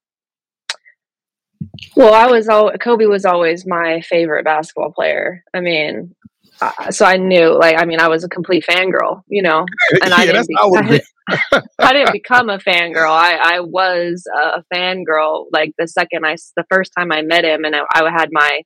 Well, 1.97 2.13
I 2.13 2.27
was 2.27 2.49
all 2.49 2.71
Kobe 2.73 3.07
was 3.07 3.25
always 3.25 3.67
my 3.67 4.01
favorite 4.03 4.45
basketball 4.45 4.93
player. 4.93 5.43
I 5.55 5.61
mean, 5.61 6.15
uh, 6.61 6.91
so 6.91 7.05
I 7.05 7.17
knew, 7.17 7.59
like, 7.59 7.77
I 7.79 7.85
mean, 7.85 8.01
I 8.01 8.09
was 8.09 8.25
a 8.25 8.29
complete 8.29 8.65
fangirl, 8.69 9.23
you 9.27 9.43
know, 9.43 9.65
and 10.03 10.11
yeah, 10.11 10.17
I, 10.17 10.27
didn't 10.27 10.49
be- 10.49 10.57
I, 10.59 11.63
I, 11.79 11.93
didn't 11.93 12.13
become 12.13 12.51
a 12.51 12.59
fangirl. 12.59 13.11
I, 13.11 13.57
I 13.57 13.61
was 13.61 14.25
a 14.37 14.63
fangirl, 14.73 15.47
like 15.53 15.73
the 15.79 15.89
second 15.89 16.27
I, 16.27 16.37
the 16.57 16.65
first 16.71 16.93
time 16.97 17.11
I 17.11 17.23
met 17.23 17.45
him 17.45 17.65
and 17.65 17.75
I, 17.75 17.81
I 17.95 18.11
had 18.11 18.29
my, 18.31 18.63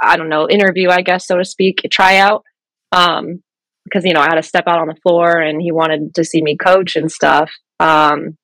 I 0.00 0.16
don't 0.16 0.28
know, 0.28 0.48
interview, 0.48 0.90
I 0.90 1.02
guess, 1.02 1.26
so 1.26 1.36
to 1.36 1.44
speak, 1.44 1.80
tryout. 1.90 2.44
Um, 2.92 3.42
because, 3.88 4.04
you 4.04 4.12
know, 4.12 4.20
I 4.20 4.26
had 4.26 4.34
to 4.34 4.42
step 4.42 4.64
out 4.66 4.80
on 4.80 4.88
the 4.88 5.00
floor 5.02 5.38
and 5.38 5.60
he 5.60 5.72
wanted 5.72 6.14
to 6.14 6.24
see 6.24 6.42
me 6.42 6.56
coach 6.56 6.96
and 6.96 7.10
stuff. 7.10 7.50
Um, 7.80 8.36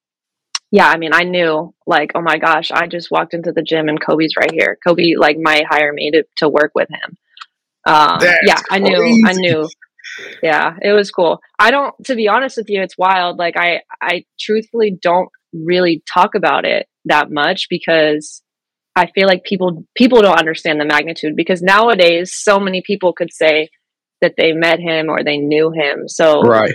yeah, 0.71 0.89
I 0.89 0.97
mean, 0.97 1.13
I 1.13 1.23
knew 1.23 1.73
like, 1.87 2.13
oh 2.15 2.21
my 2.21 2.39
gosh, 2.39 2.73
I 2.73 2.89
just 2.89 3.11
walked 3.11 3.35
into 3.35 3.53
the 3.53 3.63
gym 3.63 3.89
and 3.89 4.01
Kobe's 4.01 4.35
right 4.37 4.51
here. 4.53 4.77
Kobe 4.85 5.15
like 5.17 5.37
might 5.41 5.67
hire 5.69 5.93
me 5.93 6.11
to, 6.13 6.25
to 6.39 6.49
work 6.49 6.73
with 6.75 6.89
him. 6.89 7.17
Um, 7.87 8.19
yeah, 8.45 8.61
I 8.71 8.79
knew, 8.79 8.97
crazy. 8.97 9.23
I 9.27 9.33
knew. 9.35 9.69
Yeah, 10.43 10.75
it 10.83 10.93
was 10.93 11.11
cool. 11.11 11.41
I 11.59 11.71
don't, 11.71 11.95
to 12.07 12.15
be 12.15 12.29
honest 12.29 12.57
with 12.57 12.67
you, 12.69 12.83
it's 12.83 12.99
wild. 12.99 13.39
Like 13.39 13.57
I, 13.57 13.83
I 14.01 14.25
truthfully 14.41 14.99
don't 15.01 15.29
really 15.53 16.03
talk 16.13 16.35
about 16.35 16.65
it 16.65 16.87
that 17.05 17.31
much 17.31 17.67
because 17.71 18.43
I 18.97 19.11
feel 19.13 19.27
like 19.27 19.45
people, 19.45 19.85
people 19.97 20.23
don't 20.23 20.39
understand 20.39 20.81
the 20.81 20.85
magnitude 20.85 21.37
because 21.37 21.63
nowadays 21.63 22.33
so 22.35 22.59
many 22.59 22.83
people 22.85 23.13
could 23.13 23.33
say 23.33 23.69
that 24.25 24.35
they 24.37 24.53
met 24.53 24.81
him 24.81 25.11
or 25.11 25.23
they 25.23 25.37
knew 25.37 25.71
him. 25.71 26.09
So 26.09 26.41
right. 26.41 26.75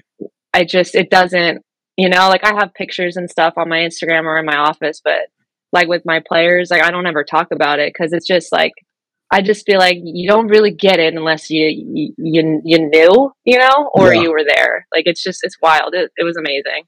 I 0.53 0.63
just, 0.63 0.95
it 0.95 1.09
doesn't, 1.09 1.63
you 1.97 2.09
know, 2.09 2.29
like 2.29 2.45
I 2.45 2.53
have 2.59 2.73
pictures 2.73 3.17
and 3.17 3.29
stuff 3.29 3.55
on 3.57 3.67
my 3.67 3.79
Instagram 3.79 4.25
or 4.25 4.37
in 4.37 4.45
my 4.45 4.57
office, 4.57 5.01
but 5.03 5.27
like 5.73 5.87
with 5.87 6.03
my 6.05 6.21
players, 6.25 6.69
like 6.71 6.83
I 6.83 6.91
don't 6.91 7.07
ever 7.07 7.23
talk 7.23 7.47
about 7.51 7.79
it 7.79 7.91
because 7.93 8.13
it's 8.13 8.27
just 8.27 8.51
like 8.51 8.73
I 9.31 9.41
just 9.41 9.65
feel 9.65 9.79
like 9.79 9.97
you 10.01 10.27
don't 10.27 10.47
really 10.47 10.71
get 10.71 10.99
it 10.99 11.13
unless 11.13 11.49
you 11.49 11.65
you 11.67 12.13
you, 12.17 12.61
you 12.63 12.89
knew, 12.89 13.31
you 13.45 13.59
know, 13.59 13.89
or 13.93 14.13
yeah. 14.13 14.21
you 14.21 14.31
were 14.31 14.43
there. 14.45 14.87
Like 14.93 15.03
it's 15.05 15.23
just 15.23 15.39
it's 15.43 15.57
wild. 15.61 15.93
It, 15.93 16.11
it 16.17 16.23
was 16.23 16.37
amazing. 16.37 16.85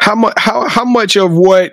How 0.00 0.14
much 0.14 0.34
how 0.36 0.68
how 0.68 0.84
much 0.84 1.16
of 1.16 1.32
what 1.32 1.72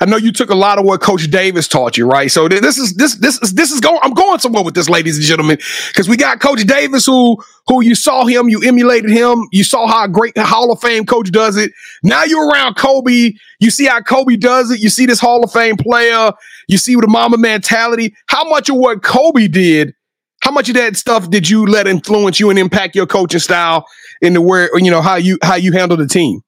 I 0.00 0.06
know 0.06 0.16
you 0.16 0.32
took 0.32 0.50
a 0.50 0.54
lot 0.54 0.78
of 0.78 0.84
what 0.84 1.00
Coach 1.00 1.30
Davis 1.30 1.68
taught 1.68 1.96
you, 1.96 2.06
right? 2.06 2.30
So 2.30 2.48
this 2.48 2.78
is 2.78 2.94
this 2.94 3.16
this 3.16 3.40
is 3.42 3.52
this 3.54 3.70
is 3.70 3.80
going. 3.80 3.98
I'm 4.02 4.14
going 4.14 4.38
somewhere 4.38 4.64
with 4.64 4.74
this, 4.74 4.88
ladies 4.88 5.18
and 5.18 5.26
gentlemen, 5.26 5.58
because 5.88 6.08
we 6.08 6.16
got 6.16 6.40
Coach 6.40 6.64
Davis, 6.64 7.06
who 7.06 7.42
who 7.66 7.82
you 7.82 7.94
saw 7.94 8.24
him, 8.24 8.48
you 8.48 8.60
emulated 8.62 9.10
him, 9.10 9.46
you 9.52 9.64
saw 9.64 9.86
how 9.86 10.06
great 10.06 10.36
Hall 10.36 10.72
of 10.72 10.80
Fame 10.80 11.06
coach 11.06 11.30
does 11.30 11.56
it. 11.56 11.72
Now 12.02 12.24
you're 12.24 12.48
around 12.48 12.74
Kobe, 12.74 13.32
you 13.60 13.70
see 13.70 13.86
how 13.86 14.00
Kobe 14.00 14.36
does 14.36 14.70
it. 14.70 14.80
You 14.80 14.88
see 14.88 15.06
this 15.06 15.20
Hall 15.20 15.44
of 15.44 15.52
Fame 15.52 15.76
player, 15.76 16.32
you 16.68 16.78
see 16.78 16.94
the 16.94 17.06
Mamba 17.06 17.38
mentality. 17.38 18.14
How 18.26 18.48
much 18.48 18.68
of 18.68 18.76
what 18.76 19.02
Kobe 19.02 19.48
did? 19.48 19.94
How 20.42 20.50
much 20.50 20.68
of 20.68 20.74
that 20.74 20.96
stuff 20.96 21.30
did 21.30 21.48
you 21.48 21.66
let 21.66 21.86
influence 21.86 22.40
you 22.40 22.50
and 22.50 22.58
impact 22.58 22.96
your 22.96 23.06
coaching 23.06 23.38
style 23.38 23.86
in 24.20 24.32
the 24.32 24.40
where 24.40 24.76
you 24.76 24.90
know 24.90 25.00
how 25.00 25.14
you 25.14 25.38
how 25.42 25.54
you 25.54 25.72
handle 25.72 25.96
the 25.96 26.06
team? 26.08 26.40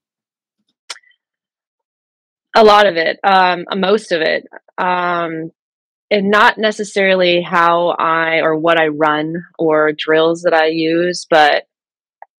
A 2.55 2.65
lot 2.65 2.87
of 2.87 2.97
it 2.97 3.19
um, 3.25 3.65
most 3.77 4.13
of 4.13 4.21
it 4.21 4.47
um, 4.79 5.51
and 6.11 6.31
not 6.31 6.59
necessarily 6.59 7.43
how 7.43 7.89
i 7.99 8.41
or 8.41 8.57
what 8.57 8.79
i 8.79 8.89
run 8.89 9.35
or 9.59 9.93
drills 9.93 10.43
that 10.43 10.55
i 10.55 10.67
use 10.67 11.27
but 11.29 11.65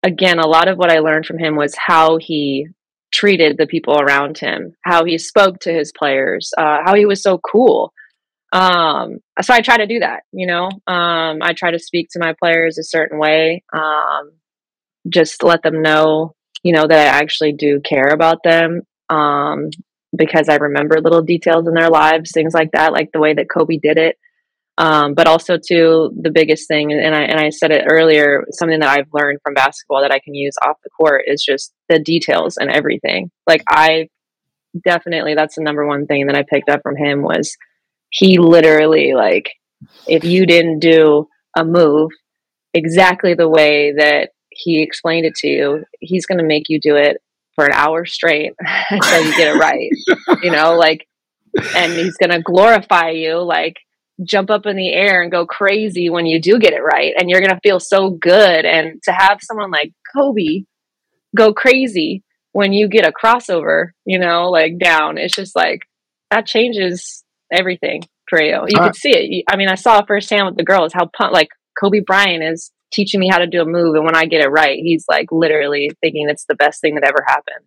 again 0.02 0.38
a 0.38 0.46
lot 0.46 0.68
of 0.68 0.78
what 0.78 0.90
i 0.90 1.00
learned 1.00 1.26
from 1.26 1.38
him 1.38 1.56
was 1.56 1.74
how 1.76 2.16
he 2.18 2.66
treated 3.12 3.56
the 3.56 3.66
people 3.66 4.00
around 4.00 4.38
him 4.38 4.74
how 4.82 5.04
he 5.04 5.18
spoke 5.18 5.58
to 5.60 5.72
his 5.72 5.92
players 5.96 6.52
uh, 6.58 6.78
how 6.84 6.94
he 6.94 7.06
was 7.06 7.22
so 7.22 7.38
cool. 7.38 7.92
Um, 8.52 9.18
so 9.42 9.52
i 9.52 9.60
try 9.60 9.76
to 9.76 9.86
do 9.86 9.98
that 10.00 10.22
you 10.32 10.46
know? 10.46 10.66
Um, 10.86 11.38
i 11.42 11.52
try 11.52 11.70
to 11.70 11.78
speak 11.78 12.08
to 12.12 12.20
my 12.20 12.34
players 12.38 12.78
a 12.78 12.84
certain 12.84 13.18
way 13.18 13.64
um, 13.72 14.32
just 15.08 15.42
let 15.42 15.62
them 15.62 15.82
know 15.82 16.34
you 16.62 16.72
know 16.72 16.86
that 16.86 17.14
i 17.14 17.18
actually 17.18 17.52
do 17.52 17.80
care 17.80 18.08
about 18.08 18.38
them 18.44 18.82
um, 19.08 19.70
because 20.16 20.48
I 20.48 20.56
remember 20.56 21.00
little 21.00 21.22
details 21.22 21.66
in 21.66 21.74
their 21.74 21.90
lives, 21.90 22.32
things 22.32 22.54
like 22.54 22.72
that, 22.72 22.92
like 22.92 23.10
the 23.12 23.20
way 23.20 23.34
that 23.34 23.50
Kobe 23.50 23.78
did 23.78 23.98
it. 23.98 24.16
Um, 24.78 25.14
but 25.14 25.26
also 25.26 25.56
to 25.56 26.10
the 26.20 26.30
biggest 26.30 26.68
thing, 26.68 26.92
and 26.92 27.14
I 27.14 27.22
and 27.22 27.40
I 27.40 27.48
said 27.48 27.70
it 27.70 27.86
earlier, 27.90 28.44
something 28.50 28.80
that 28.80 28.90
I've 28.90 29.08
learned 29.12 29.38
from 29.42 29.54
basketball 29.54 30.02
that 30.02 30.12
I 30.12 30.18
can 30.18 30.34
use 30.34 30.54
off 30.62 30.76
the 30.84 30.90
court 30.90 31.22
is 31.26 31.42
just 31.42 31.72
the 31.88 31.98
details 31.98 32.58
and 32.58 32.70
everything. 32.70 33.30
Like 33.46 33.62
I 33.68 34.08
definitely 34.84 35.34
that's 35.34 35.54
the 35.54 35.62
number 35.62 35.86
one 35.86 36.06
thing 36.06 36.26
that 36.26 36.36
I 36.36 36.42
picked 36.42 36.68
up 36.68 36.82
from 36.82 36.96
him 36.96 37.22
was 37.22 37.56
he 38.10 38.38
literally 38.38 39.14
like 39.14 39.50
if 40.06 40.24
you 40.24 40.44
didn't 40.44 40.80
do 40.80 41.26
a 41.56 41.64
move 41.64 42.10
exactly 42.74 43.32
the 43.32 43.48
way 43.48 43.94
that 43.96 44.30
he 44.50 44.82
explained 44.82 45.26
it 45.26 45.34
to 45.36 45.48
you, 45.48 45.84
he's 46.00 46.26
going 46.26 46.38
to 46.38 46.44
make 46.44 46.68
you 46.68 46.80
do 46.80 46.96
it 46.96 47.18
for 47.56 47.66
an 47.66 47.72
hour 47.72 48.04
straight 48.04 48.52
until 48.90 49.24
you 49.24 49.36
get 49.36 49.56
it 49.56 49.58
right. 49.58 49.90
you 50.42 50.52
know, 50.52 50.76
like, 50.76 51.06
and 51.74 51.92
he's 51.92 52.16
going 52.16 52.30
to 52.30 52.40
glorify 52.40 53.10
you, 53.10 53.42
like, 53.42 53.74
jump 54.24 54.50
up 54.50 54.66
in 54.66 54.76
the 54.76 54.92
air 54.92 55.22
and 55.22 55.32
go 55.32 55.46
crazy 55.46 56.08
when 56.08 56.26
you 56.26 56.40
do 56.40 56.58
get 56.58 56.72
it 56.72 56.80
right. 56.80 57.14
And 57.18 57.28
you're 57.28 57.40
going 57.40 57.50
to 57.50 57.60
feel 57.62 57.80
so 57.80 58.10
good. 58.10 58.64
And 58.64 59.02
to 59.04 59.12
have 59.12 59.38
someone 59.42 59.70
like 59.70 59.92
Kobe 60.14 60.64
go 61.34 61.52
crazy 61.52 62.22
when 62.52 62.72
you 62.72 62.88
get 62.88 63.06
a 63.06 63.12
crossover, 63.12 63.88
you 64.04 64.18
know, 64.18 64.50
like 64.50 64.78
down, 64.78 65.18
it's 65.18 65.34
just 65.34 65.54
like 65.54 65.80
that 66.30 66.46
changes 66.46 67.24
everything 67.52 68.02
for 68.28 68.40
you. 68.40 68.64
You 68.66 68.78
uh, 68.78 68.84
can 68.84 68.94
see 68.94 69.10
it. 69.10 69.44
I 69.48 69.56
mean, 69.56 69.68
I 69.68 69.74
saw 69.74 70.02
firsthand 70.04 70.46
with 70.46 70.56
the 70.56 70.64
girls 70.64 70.92
how 70.94 71.10
pun- 71.16 71.32
like 71.32 71.48
Kobe 71.78 72.00
Bryant 72.00 72.42
is 72.42 72.70
teaching 72.92 73.20
me 73.20 73.28
how 73.28 73.38
to 73.38 73.46
do 73.46 73.62
a 73.62 73.66
move, 73.66 73.94
and 73.94 74.04
when 74.04 74.16
I 74.16 74.26
get 74.26 74.44
it 74.44 74.48
right, 74.48 74.78
he's 74.78 75.04
like 75.08 75.26
literally 75.30 75.90
thinking 76.00 76.28
it's 76.28 76.46
the 76.46 76.54
best 76.54 76.80
thing 76.80 76.94
that 76.94 77.04
ever 77.04 77.24
happened. 77.26 77.66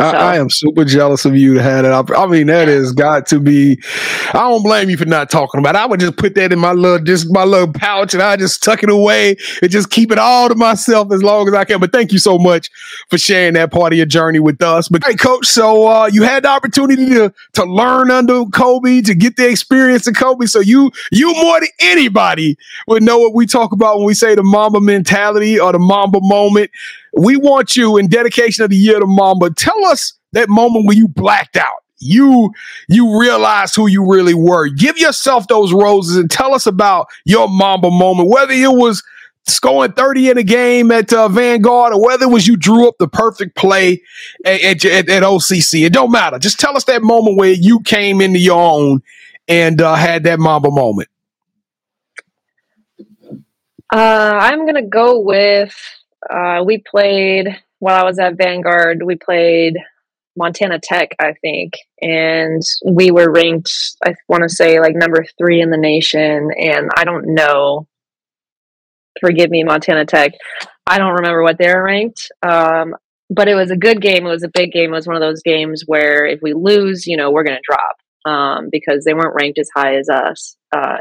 I, 0.00 0.32
I, 0.32 0.36
am 0.36 0.50
super 0.50 0.84
jealous 0.84 1.24
of 1.24 1.36
you 1.36 1.54
to 1.54 1.62
have 1.62 1.84
that. 1.84 2.18
I 2.18 2.26
mean, 2.26 2.46
that 2.48 2.68
has 2.68 2.92
got 2.92 3.26
to 3.28 3.40
be. 3.40 3.80
I 4.28 4.48
don't 4.48 4.62
blame 4.62 4.90
you 4.90 4.96
for 4.96 5.04
not 5.04 5.30
talking 5.30 5.58
about. 5.58 5.74
it. 5.74 5.78
I 5.78 5.86
would 5.86 6.00
just 6.00 6.16
put 6.16 6.34
that 6.34 6.52
in 6.52 6.58
my 6.58 6.72
little, 6.72 7.04
just 7.04 7.30
my 7.30 7.44
little 7.44 7.72
pouch, 7.72 8.14
and 8.14 8.22
I 8.22 8.36
just 8.36 8.62
tuck 8.62 8.82
it 8.82 8.90
away 8.90 9.36
and 9.62 9.70
just 9.70 9.90
keep 9.90 10.10
it 10.10 10.18
all 10.18 10.48
to 10.48 10.54
myself 10.54 11.12
as 11.12 11.22
long 11.22 11.48
as 11.48 11.54
I 11.54 11.64
can. 11.64 11.80
But 11.80 11.92
thank 11.92 12.12
you 12.12 12.18
so 12.18 12.38
much 12.38 12.70
for 13.08 13.18
sharing 13.18 13.54
that 13.54 13.72
part 13.72 13.92
of 13.92 13.96
your 13.96 14.06
journey 14.06 14.40
with 14.40 14.62
us. 14.62 14.88
But 14.88 15.04
hey, 15.04 15.14
coach, 15.14 15.46
so 15.46 15.86
uh, 15.86 16.10
you 16.12 16.22
had 16.22 16.44
the 16.44 16.48
opportunity 16.48 17.06
to 17.06 17.32
to 17.54 17.64
learn 17.64 18.10
under 18.10 18.44
Kobe, 18.46 19.02
to 19.02 19.14
get 19.14 19.36
the 19.36 19.48
experience 19.48 20.06
of 20.06 20.14
Kobe. 20.14 20.46
So 20.46 20.60
you 20.60 20.90
you 21.12 21.32
more 21.34 21.60
than 21.60 21.68
anybody 21.80 22.56
would 22.86 23.02
know 23.02 23.18
what 23.18 23.34
we 23.34 23.46
talk 23.46 23.72
about 23.72 23.98
when 23.98 24.06
we 24.06 24.14
say 24.14 24.34
the 24.34 24.42
Mamba 24.42 24.80
mentality 24.80 25.58
or 25.58 25.72
the 25.72 25.78
Mamba 25.78 26.20
moment. 26.22 26.70
We 27.12 27.36
want 27.36 27.76
you 27.76 27.96
in 27.96 28.08
dedication 28.08 28.64
of 28.64 28.70
the 28.70 28.76
year 28.76 29.00
to 29.00 29.06
Mamba. 29.06 29.50
Tell 29.50 29.84
us 29.86 30.14
that 30.32 30.48
moment 30.48 30.86
when 30.86 30.96
you 30.96 31.08
blacked 31.08 31.56
out. 31.56 31.84
You 31.98 32.50
you 32.88 33.20
realized 33.20 33.76
who 33.76 33.86
you 33.86 34.10
really 34.10 34.32
were. 34.32 34.68
Give 34.68 34.96
yourself 34.96 35.48
those 35.48 35.72
roses 35.72 36.16
and 36.16 36.30
tell 36.30 36.54
us 36.54 36.66
about 36.66 37.08
your 37.24 37.46
Mamba 37.48 37.90
moment. 37.90 38.30
Whether 38.30 38.54
it 38.54 38.72
was 38.72 39.02
scoring 39.46 39.92
30 39.92 40.30
in 40.30 40.38
a 40.38 40.42
game 40.42 40.90
at 40.90 41.12
uh, 41.12 41.28
Vanguard 41.28 41.92
or 41.92 42.02
whether 42.02 42.24
it 42.24 42.30
was 42.30 42.46
you 42.46 42.56
drew 42.56 42.88
up 42.88 42.96
the 42.98 43.08
perfect 43.08 43.56
play 43.56 44.02
at, 44.44 44.60
at, 44.62 44.84
at, 44.84 45.08
at, 45.08 45.22
OCC. 45.22 45.84
It 45.84 45.92
don't 45.92 46.12
matter. 46.12 46.38
Just 46.38 46.60
tell 46.60 46.76
us 46.76 46.84
that 46.84 47.02
moment 47.02 47.36
where 47.36 47.52
you 47.52 47.80
came 47.80 48.20
into 48.20 48.38
your 48.38 48.60
own 48.60 49.02
and 49.48 49.80
uh, 49.80 49.94
had 49.94 50.24
that 50.24 50.38
Mamba 50.38 50.70
moment. 50.70 51.08
Uh, 53.92 54.38
I'm 54.40 54.60
going 54.60 54.76
to 54.76 54.82
go 54.82 55.18
with 55.18 55.74
uh, 56.30 56.62
we 56.64 56.82
played 56.90 57.48
while 57.78 58.00
I 58.00 58.04
was 58.04 58.18
at 58.18 58.36
Vanguard. 58.36 59.02
We 59.02 59.16
played 59.16 59.76
Montana 60.36 60.78
Tech, 60.78 61.10
I 61.20 61.34
think, 61.40 61.74
and 62.00 62.62
we 62.86 63.10
were 63.10 63.30
ranked. 63.30 63.72
I 64.04 64.14
want 64.28 64.42
to 64.44 64.48
say 64.48 64.80
like 64.80 64.94
number 64.94 65.24
three 65.38 65.60
in 65.60 65.70
the 65.70 65.76
nation, 65.76 66.50
and 66.56 66.90
I 66.96 67.04
don't 67.04 67.34
know. 67.34 67.86
Forgive 69.20 69.50
me, 69.50 69.64
Montana 69.64 70.04
Tech. 70.06 70.32
I 70.86 70.98
don't 70.98 71.14
remember 71.14 71.42
what 71.42 71.58
they 71.58 71.72
were 71.72 71.82
ranked. 71.82 72.30
Um, 72.42 72.94
but 73.30 73.48
it 73.48 73.54
was 73.54 73.70
a 73.70 73.76
good 73.76 74.00
game. 74.02 74.26
It 74.26 74.30
was 74.30 74.42
a 74.42 74.50
big 74.52 74.72
game. 74.72 74.90
It 74.90 74.96
was 74.96 75.06
one 75.06 75.16
of 75.16 75.22
those 75.22 75.42
games 75.42 75.84
where 75.86 76.26
if 76.26 76.40
we 76.42 76.52
lose, 76.52 77.06
you 77.06 77.16
know, 77.16 77.30
we're 77.30 77.44
going 77.44 77.58
to 77.58 77.62
drop 77.64 77.96
um, 78.24 78.68
because 78.70 79.04
they 79.04 79.14
weren't 79.14 79.36
ranked 79.40 79.58
as 79.58 79.70
high 79.74 79.96
as 79.96 80.08
us. 80.08 80.56
Uh, 80.74 80.98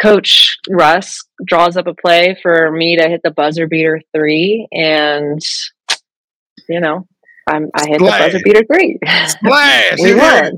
Coach 0.00 0.58
Russ 0.68 1.24
draws 1.44 1.76
up 1.76 1.86
a 1.86 1.94
play 1.94 2.38
for 2.42 2.70
me 2.70 2.96
to 2.96 3.08
hit 3.08 3.20
the 3.24 3.30
buzzer 3.30 3.66
beater 3.66 4.00
three, 4.14 4.68
and 4.72 5.40
you 6.68 6.80
know, 6.80 7.06
I'm, 7.48 7.70
I 7.74 7.86
hit 7.86 8.00
Splash. 8.00 8.18
the 8.18 8.26
buzzer 8.26 8.44
beater 8.44 8.64
three. 8.70 8.98
Splash! 9.26 9.98
we 10.02 10.14
won. 10.14 10.56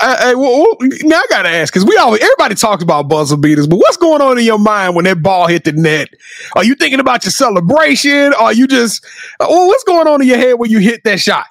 I, 0.00 0.16
I, 0.20 0.34
well, 0.34 0.76
now 1.02 1.18
I 1.18 1.26
gotta 1.28 1.50
ask 1.50 1.72
because 1.72 1.86
we 1.86 1.96
always 1.96 2.22
everybody 2.22 2.54
talks 2.54 2.82
about 2.82 3.08
buzzer 3.08 3.36
beaters, 3.36 3.66
but 3.66 3.76
what's 3.76 3.98
going 3.98 4.22
on 4.22 4.38
in 4.38 4.44
your 4.44 4.58
mind 4.58 4.96
when 4.96 5.04
that 5.04 5.22
ball 5.22 5.46
hit 5.46 5.64
the 5.64 5.72
net? 5.72 6.08
Are 6.56 6.64
you 6.64 6.74
thinking 6.74 6.98
about 6.98 7.24
your 7.24 7.30
celebration? 7.30 8.32
Are 8.34 8.52
you 8.52 8.66
just 8.66 9.04
uh, 9.38 9.46
well, 9.48 9.68
what's 9.68 9.84
going 9.84 10.08
on 10.08 10.22
in 10.22 10.28
your 10.28 10.38
head 10.38 10.54
when 10.54 10.70
you 10.70 10.78
hit 10.78 11.04
that 11.04 11.20
shot? 11.20 11.46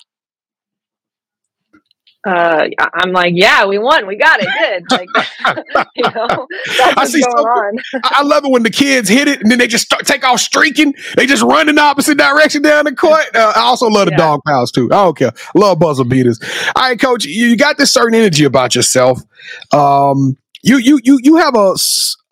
Uh, 2.25 2.67
I'm 2.93 3.12
like, 3.12 3.33
yeah, 3.36 3.65
we 3.65 3.77
won, 3.77 4.07
we 4.07 4.15
got 4.15 4.39
it, 4.41 4.47
good. 4.59 4.83
Like, 4.93 5.88
you 5.95 6.03
know, 6.03 6.27
that's 6.77 6.95
what's 6.95 7.12
going 7.13 7.23
so, 7.25 7.47
on. 7.47 7.79
I 8.03 8.23
love 8.23 8.45
it 8.45 8.51
when 8.51 8.63
the 8.63 8.69
kids 8.69 9.09
hit 9.09 9.27
it 9.27 9.41
and 9.41 9.51
then 9.51 9.57
they 9.59 9.67
just 9.67 9.86
start, 9.86 10.05
take 10.05 10.23
off 10.23 10.39
streaking. 10.39 10.93
They 11.17 11.25
just 11.25 11.43
run 11.43 11.67
in 11.67 11.75
the 11.75 11.81
opposite 11.81 12.17
direction 12.17 12.62
down 12.62 12.86
the 12.86 12.95
court. 12.95 13.25
Uh, 13.33 13.53
I 13.55 13.62
also 13.62 13.88
love 13.88 14.05
the 14.05 14.12
yeah. 14.12 14.17
dog 14.17 14.41
pals 14.45 14.71
too. 14.71 14.86
I 14.86 15.03
don't 15.03 15.17
care. 15.17 15.31
Love 15.55 15.79
buzzer 15.79 16.03
beaters. 16.03 16.39
All 16.75 16.83
right, 16.83 16.99
coach, 16.99 17.25
you 17.25 17.57
got 17.57 17.77
this 17.77 17.91
certain 17.91 18.15
energy 18.15 18.45
about 18.45 18.75
yourself. 18.75 19.19
Um, 19.71 20.38
you 20.62 20.77
you 20.77 20.99
you 21.03 21.19
you 21.21 21.36
have 21.38 21.55
a 21.55 21.75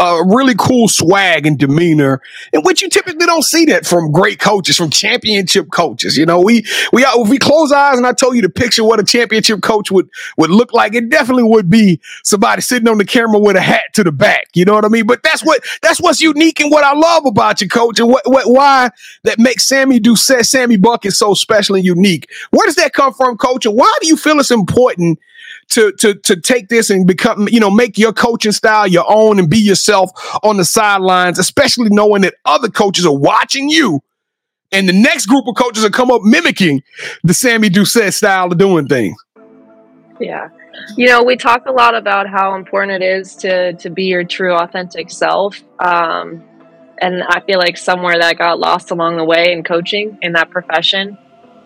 a 0.01 0.23
really 0.25 0.55
cool 0.57 0.87
swag 0.87 1.45
and 1.45 1.59
demeanor 1.59 2.21
in 2.53 2.61
which 2.61 2.81
you 2.81 2.89
typically 2.89 3.25
don't 3.25 3.43
see 3.43 3.65
that 3.65 3.85
from 3.85 4.11
great 4.11 4.39
coaches, 4.39 4.75
from 4.75 4.89
championship 4.89 5.69
coaches. 5.71 6.17
You 6.17 6.25
know, 6.25 6.41
we 6.41 6.65
we 6.91 7.05
uh, 7.05 7.11
if 7.21 7.29
we 7.29 7.37
close 7.37 7.71
eyes 7.71 7.97
and 7.97 8.07
I 8.07 8.13
told 8.13 8.35
you 8.35 8.41
to 8.41 8.49
picture 8.49 8.83
what 8.83 8.99
a 8.99 9.03
championship 9.03 9.61
coach 9.61 9.91
would 9.91 10.09
would 10.37 10.49
look 10.49 10.73
like, 10.73 10.95
it 10.95 11.09
definitely 11.09 11.43
would 11.43 11.69
be 11.69 12.01
somebody 12.23 12.61
sitting 12.61 12.87
on 12.87 12.97
the 12.97 13.05
camera 13.05 13.37
with 13.37 13.55
a 13.55 13.61
hat 13.61 13.83
to 13.93 14.03
the 14.03 14.11
back. 14.11 14.47
You 14.55 14.65
know 14.65 14.73
what 14.73 14.85
I 14.85 14.89
mean? 14.89 15.05
But 15.05 15.21
that's 15.21 15.45
what 15.45 15.63
that's 15.83 16.01
what's 16.01 16.19
unique 16.19 16.59
and 16.59 16.71
what 16.71 16.83
I 16.83 16.93
love 16.93 17.27
about 17.27 17.61
you, 17.61 17.69
coach, 17.69 17.99
and 17.99 18.09
what, 18.09 18.23
what 18.25 18.49
why 18.49 18.89
that 19.23 19.37
makes 19.37 19.67
Sammy 19.67 19.99
Doucette, 19.99 20.47
Sammy 20.47 20.77
Bucket 20.77 21.13
so 21.13 21.35
special 21.35 21.75
and 21.75 21.85
unique. 21.85 22.27
Where 22.49 22.65
does 22.65 22.75
that 22.75 22.93
come 22.93 23.13
from, 23.13 23.37
coach? 23.37 23.67
And 23.67 23.75
why 23.75 23.95
do 24.01 24.07
you 24.07 24.17
feel 24.17 24.39
it's 24.39 24.49
important? 24.49 25.19
To 25.71 25.91
to 25.93 26.13
to 26.15 26.39
take 26.39 26.67
this 26.67 26.89
and 26.89 27.07
become, 27.07 27.47
you 27.49 27.59
know, 27.59 27.71
make 27.71 27.97
your 27.97 28.13
coaching 28.13 28.51
style 28.51 28.87
your 28.87 29.05
own 29.07 29.39
and 29.39 29.49
be 29.49 29.57
yourself 29.57 30.11
on 30.43 30.57
the 30.57 30.65
sidelines, 30.65 31.39
especially 31.39 31.89
knowing 31.89 32.21
that 32.21 32.35
other 32.45 32.69
coaches 32.69 33.05
are 33.05 33.17
watching 33.17 33.69
you. 33.69 34.01
And 34.71 34.87
the 34.87 34.93
next 34.93 35.25
group 35.25 35.47
of 35.47 35.55
coaches 35.55 35.83
will 35.83 35.89
come 35.89 36.11
up 36.11 36.21
mimicking 36.23 36.83
the 37.23 37.33
Sammy 37.33 37.69
Doucette 37.69 38.13
style 38.13 38.51
of 38.51 38.57
doing 38.57 38.87
things. 38.87 39.17
Yeah. 40.19 40.49
You 40.95 41.07
know, 41.07 41.23
we 41.23 41.35
talk 41.35 41.65
a 41.65 41.71
lot 41.71 41.95
about 41.95 42.27
how 42.27 42.55
important 42.55 43.01
it 43.01 43.05
is 43.05 43.35
to 43.37 43.73
to 43.73 43.89
be 43.89 44.05
your 44.05 44.23
true 44.23 44.53
authentic 44.53 45.09
self. 45.09 45.61
Um, 45.79 46.43
and 46.97 47.23
I 47.23 47.39
feel 47.41 47.57
like 47.57 47.77
somewhere 47.77 48.19
that 48.19 48.37
got 48.37 48.59
lost 48.59 48.91
along 48.91 49.17
the 49.17 49.25
way 49.25 49.51
in 49.53 49.63
coaching 49.63 50.17
in 50.21 50.33
that 50.33 50.51
profession 50.51 51.17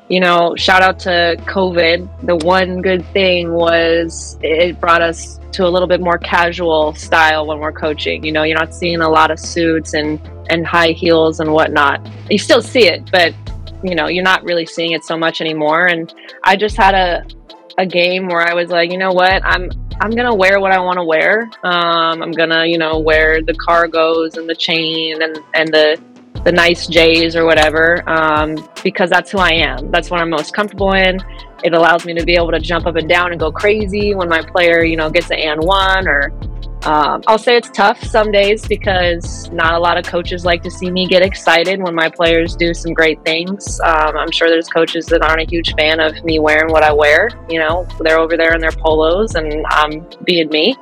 you 0.08 0.20
know, 0.20 0.56
shout 0.56 0.82
out 0.82 1.00
to 1.00 1.36
COVID. 1.46 2.26
The 2.26 2.36
one 2.46 2.82
good 2.82 3.06
thing 3.08 3.52
was 3.52 4.38
it 4.42 4.80
brought 4.80 5.02
us 5.02 5.40
to 5.54 5.66
a 5.66 5.70
little 5.70 5.88
bit 5.88 6.02
more 6.02 6.18
casual 6.18 6.94
style 6.94 7.48
when 7.48 7.60
we're 7.60 7.72
coaching. 7.72 8.24
You 8.24 8.32
know, 8.32 8.44
you're 8.44 8.58
not 8.58 8.74
seeing 8.74 9.02
a 9.02 9.10
lot 9.10 9.32
of 9.32 9.40
suits 9.40 9.94
and 9.94 10.20
and 10.50 10.66
high 10.66 10.92
heels 10.92 11.40
and 11.40 11.52
whatnot. 11.52 12.08
You 12.30 12.38
still 12.38 12.62
see 12.62 12.88
it, 12.88 13.10
but 13.12 13.34
you 13.84 13.96
know, 13.96 14.08
you're 14.08 14.24
not 14.24 14.44
really 14.44 14.66
seeing 14.66 14.92
it 14.92 15.04
so 15.04 15.18
much 15.18 15.42
anymore. 15.42 15.88
And 15.88 16.14
I 16.44 16.56
just 16.56 16.78
had 16.78 16.94
a 16.94 17.26
a 17.78 17.86
game 17.86 18.28
where 18.28 18.42
I 18.42 18.54
was 18.54 18.70
like, 18.70 18.92
you 18.92 18.98
know 18.98 19.12
what, 19.12 19.44
I'm 19.44 19.72
I'm 20.02 20.12
gonna 20.12 20.36
wear 20.36 20.60
what 20.60 20.72
I 20.72 20.80
want 20.80 20.98
to 20.98 21.04
wear. 21.04 21.50
Um, 21.64 22.22
I'm 22.22 22.32
gonna, 22.32 22.66
you 22.66 22.78
know, 22.78 23.00
wear 23.00 23.42
the 23.42 23.54
cargos 23.54 24.38
and 24.38 24.48
the 24.48 24.56
chain 24.56 25.22
and 25.22 25.40
and 25.56 25.70
the 25.70 26.00
the 26.46 26.52
nice 26.52 26.88
J's 26.88 27.36
or 27.36 27.44
whatever, 27.44 28.08
um, 28.08 28.56
because 28.84 29.10
that's 29.10 29.32
who 29.32 29.40
I 29.40 29.50
am. 29.50 29.90
That's 29.90 30.12
what 30.12 30.22
I'm 30.22 30.30
most 30.30 30.54
comfortable 30.54 30.94
in. 30.94 31.20
It 31.64 31.74
allows 31.74 32.06
me 32.06 32.14
to 32.14 32.24
be 32.24 32.36
able 32.36 32.52
to 32.52 32.60
jump 32.60 32.86
up 32.86 32.96
and 32.96 33.10
down 33.10 33.32
and 33.32 33.40
go 33.40 33.52
crazy 33.52 34.14
when 34.14 34.30
my 34.30 34.44
player, 34.44 34.84
you 34.84 34.96
know, 34.96 35.10
gets 35.10 35.32
an 35.32 35.40
and 35.40 35.64
one. 35.64 36.08
Or 36.08 36.32
um, 36.84 37.24
I'll 37.26 37.40
say 37.40 37.58
it's 37.58 37.72
tough 37.72 38.02
some 38.04 38.32
days 38.32 38.68
because 38.68 39.50
not 39.52 39.74
a 39.74 39.80
lot 39.80 39.98
of 39.98 40.06
coaches 40.06 40.46
like 40.46 40.62
to 40.62 40.70
see 40.70 40.92
me 40.92 41.08
get 41.08 41.24
excited 41.24 41.82
when 41.82 41.96
my 41.96 42.10
players 42.10 42.56
do 42.56 42.76
some 42.76 42.94
great 42.94 43.20
things. 43.26 43.80
Um, 43.80 44.16
I'm 44.16 44.30
sure 44.30 44.48
there's 44.48 44.70
coaches 44.70 45.08
that 45.08 45.24
aren't 45.24 45.42
a 45.42 45.50
huge 45.50 45.74
fan 45.74 46.00
of 46.00 46.24
me 46.24 46.38
wearing 46.38 46.72
what 46.72 46.84
I 46.84 46.94
wear. 46.94 47.30
You 47.50 47.58
know, 47.58 47.88
they're 48.02 48.20
over 48.20 48.38
there 48.38 48.54
in 48.54 48.62
their 48.62 48.72
polos 48.72 49.34
and 49.34 49.66
I'm 49.72 50.08
being 50.26 50.50
me. 50.50 50.76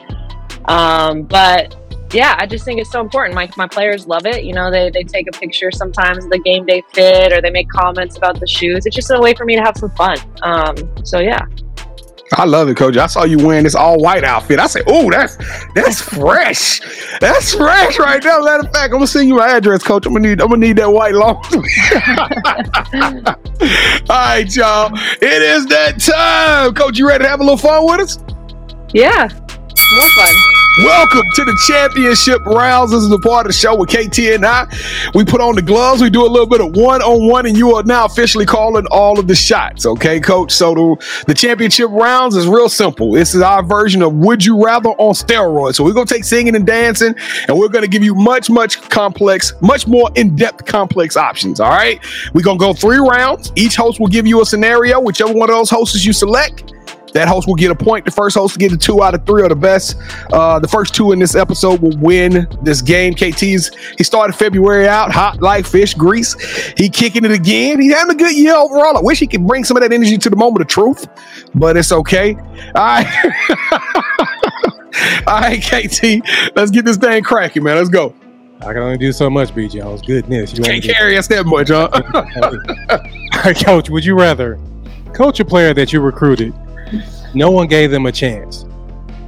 Um, 0.65 1.23
but 1.23 1.82
yeah, 2.13 2.35
I 2.37 2.45
just 2.45 2.63
think 2.63 2.79
it's 2.79 2.91
so 2.91 3.01
important. 3.01 3.35
My, 3.35 3.49
my 3.57 3.67
players 3.67 4.07
love 4.07 4.25
it. 4.25 4.43
You 4.43 4.53
know, 4.53 4.69
they, 4.69 4.91
they 4.91 5.03
take 5.03 5.27
a 5.27 5.31
picture 5.31 5.71
sometimes 5.71 6.25
of 6.25 6.29
the 6.29 6.39
game 6.39 6.65
day 6.65 6.83
fit 6.93 7.33
or 7.33 7.41
they 7.41 7.49
make 7.49 7.69
comments 7.69 8.17
about 8.17 8.39
the 8.39 8.47
shoes. 8.47 8.85
It's 8.85 8.95
just 8.95 9.11
a 9.11 9.19
way 9.19 9.33
for 9.33 9.45
me 9.45 9.55
to 9.55 9.61
have 9.61 9.77
some 9.77 9.89
fun. 9.91 10.17
Um, 10.43 10.75
so, 11.03 11.19
yeah. 11.19 11.43
I 12.35 12.45
love 12.45 12.69
it, 12.69 12.77
Coach. 12.77 12.97
I 12.97 13.07
saw 13.07 13.25
you 13.25 13.37
wearing 13.37 13.63
this 13.63 13.75
all 13.75 13.97
white 13.97 14.23
outfit. 14.23 14.59
I 14.59 14.65
said, 14.65 14.83
"Oh, 14.87 15.11
that's 15.11 15.37
that's 15.75 16.01
fresh. 16.17 16.79
That's 17.19 17.53
fresh 17.53 17.99
right 17.99 18.23
there." 18.23 18.41
Matter 18.41 18.65
of 18.65 18.73
fact, 18.73 18.85
I'm 18.85 18.93
gonna 18.93 19.05
send 19.05 19.27
you 19.27 19.35
my 19.35 19.55
address, 19.55 19.83
Coach. 19.83 20.07
I'm 20.07 20.13
gonna 20.13 20.29
need 20.29 20.41
I'm 20.41 20.49
gonna 20.49 20.65
need 20.65 20.77
that 20.77 20.91
white 20.91 21.13
long. 21.13 21.35
all 24.09 24.09
right, 24.09 24.55
y'all. 24.55 24.89
It 25.21 25.41
is 25.43 25.67
that 25.67 25.99
time, 25.99 26.73
Coach. 26.73 26.97
You 26.97 27.07
ready 27.07 27.23
to 27.23 27.29
have 27.29 27.39
a 27.39 27.43
little 27.43 27.57
fun 27.57 27.85
with 27.85 27.99
us? 27.99 28.17
Yeah, 28.93 29.27
more 29.95 30.09
fun. 30.09 30.52
Welcome 30.79 31.29
to 31.35 31.45
the 31.45 31.55
championship 31.67 32.43
rounds. 32.47 32.89
This 32.89 33.03
is 33.03 33.09
the 33.09 33.19
part 33.19 33.45
of 33.45 33.51
the 33.51 33.53
show 33.53 33.75
with 33.77 33.89
KT 33.89 34.17
and 34.33 34.43
I. 34.43 34.65
We 35.13 35.23
put 35.23 35.39
on 35.39 35.53
the 35.53 35.61
gloves. 35.61 36.01
We 36.01 36.09
do 36.09 36.25
a 36.25 36.27
little 36.27 36.47
bit 36.47 36.61
of 36.61 36.75
one 36.75 36.99
on 37.03 37.29
one, 37.29 37.45
and 37.45 37.55
you 37.55 37.75
are 37.75 37.83
now 37.83 38.05
officially 38.05 38.47
calling 38.47 38.87
all 38.89 39.19
of 39.19 39.27
the 39.27 39.35
shots. 39.35 39.85
Okay, 39.85 40.19
coach. 40.19 40.51
So 40.51 40.73
the, 40.73 41.23
the 41.27 41.35
championship 41.35 41.91
rounds 41.91 42.35
is 42.35 42.47
real 42.47 42.69
simple. 42.69 43.11
This 43.11 43.35
is 43.35 43.41
our 43.43 43.61
version 43.61 44.01
of 44.01 44.15
Would 44.15 44.43
You 44.43 44.65
Rather 44.65 44.89
on 44.89 45.13
steroids. 45.13 45.75
So 45.75 45.83
we're 45.83 45.93
going 45.93 46.07
to 46.07 46.13
take 46.13 46.23
singing 46.23 46.55
and 46.55 46.65
dancing, 46.65 47.13
and 47.47 47.55
we're 47.55 47.69
going 47.69 47.83
to 47.83 47.89
give 47.89 48.03
you 48.03 48.15
much, 48.15 48.49
much 48.49 48.81
complex, 48.89 49.53
much 49.61 49.85
more 49.85 50.09
in 50.15 50.35
depth, 50.35 50.65
complex 50.65 51.15
options. 51.15 51.59
All 51.59 51.69
right. 51.69 51.99
We're 52.33 52.41
going 52.41 52.57
to 52.57 52.65
go 52.65 52.73
three 52.73 52.97
rounds. 52.97 53.51
Each 53.55 53.75
host 53.75 53.99
will 53.99 54.07
give 54.07 54.25
you 54.25 54.41
a 54.41 54.45
scenario, 54.45 54.99
whichever 54.99 55.33
one 55.33 55.51
of 55.51 55.55
those 55.55 55.69
hosts 55.69 56.03
you 56.03 56.13
select. 56.13 56.73
That 57.13 57.27
host 57.27 57.47
will 57.47 57.55
get 57.55 57.71
a 57.71 57.75
point. 57.75 58.05
The 58.05 58.11
first 58.11 58.35
host 58.35 58.53
to 58.53 58.59
get 58.59 58.71
the 58.71 58.77
two 58.77 59.03
out 59.03 59.13
of 59.13 59.25
three 59.25 59.43
are 59.43 59.49
the 59.49 59.55
best. 59.55 59.97
Uh, 60.31 60.59
the 60.59 60.67
first 60.67 60.95
two 60.95 61.11
in 61.11 61.19
this 61.19 61.35
episode 61.35 61.81
will 61.81 61.97
win 61.97 62.47
this 62.63 62.81
game. 62.81 63.13
KT's 63.13 63.71
he 63.97 64.03
started 64.03 64.33
February 64.33 64.87
out 64.87 65.11
hot 65.11 65.41
like 65.41 65.65
fish 65.65 65.93
grease. 65.93 66.35
He 66.75 66.89
kicking 66.89 67.23
it 67.23 67.31
again. 67.31 67.79
He 67.81 67.89
having 67.89 68.15
a 68.15 68.17
good 68.17 68.35
year 68.35 68.55
overall. 68.55 68.97
I 68.97 69.01
wish 69.01 69.19
he 69.19 69.27
could 69.27 69.45
bring 69.45 69.63
some 69.63 69.77
of 69.77 69.83
that 69.83 69.93
energy 69.93 70.17
to 70.17 70.29
the 70.29 70.35
moment 70.35 70.61
of 70.61 70.67
truth, 70.67 71.07
but 71.53 71.77
it's 71.77 71.91
okay. 71.91 72.35
All 72.75 72.83
right, 72.83 73.35
all 75.27 75.39
right, 75.41 75.61
KT. 75.61 76.55
Let's 76.55 76.71
get 76.71 76.85
this 76.85 76.97
thing 76.97 77.23
cracking, 77.23 77.63
man. 77.63 77.77
Let's 77.77 77.89
go. 77.89 78.15
I 78.61 78.71
can 78.71 78.77
only 78.77 78.97
do 78.97 79.11
so 79.11 79.29
much, 79.29 79.53
B 79.53 79.67
Jones. 79.67 80.01
Goodness, 80.01 80.53
you 80.53 80.63
can't 80.63 80.83
carry 80.83 81.17
us 81.17 81.27
that 81.27 81.45
much, 81.45 81.67
huh? 81.67 81.89
all 83.33 83.41
right, 83.43 83.65
coach. 83.65 83.89
Would 83.89 84.05
you 84.05 84.17
rather 84.17 84.57
coach 85.13 85.39
a 85.39 85.45
player 85.45 85.73
that 85.73 85.93
you 85.93 85.99
recruited 85.99 86.53
no 87.33 87.51
one 87.51 87.67
gave 87.67 87.91
them 87.91 88.05
a 88.05 88.11
chance. 88.11 88.65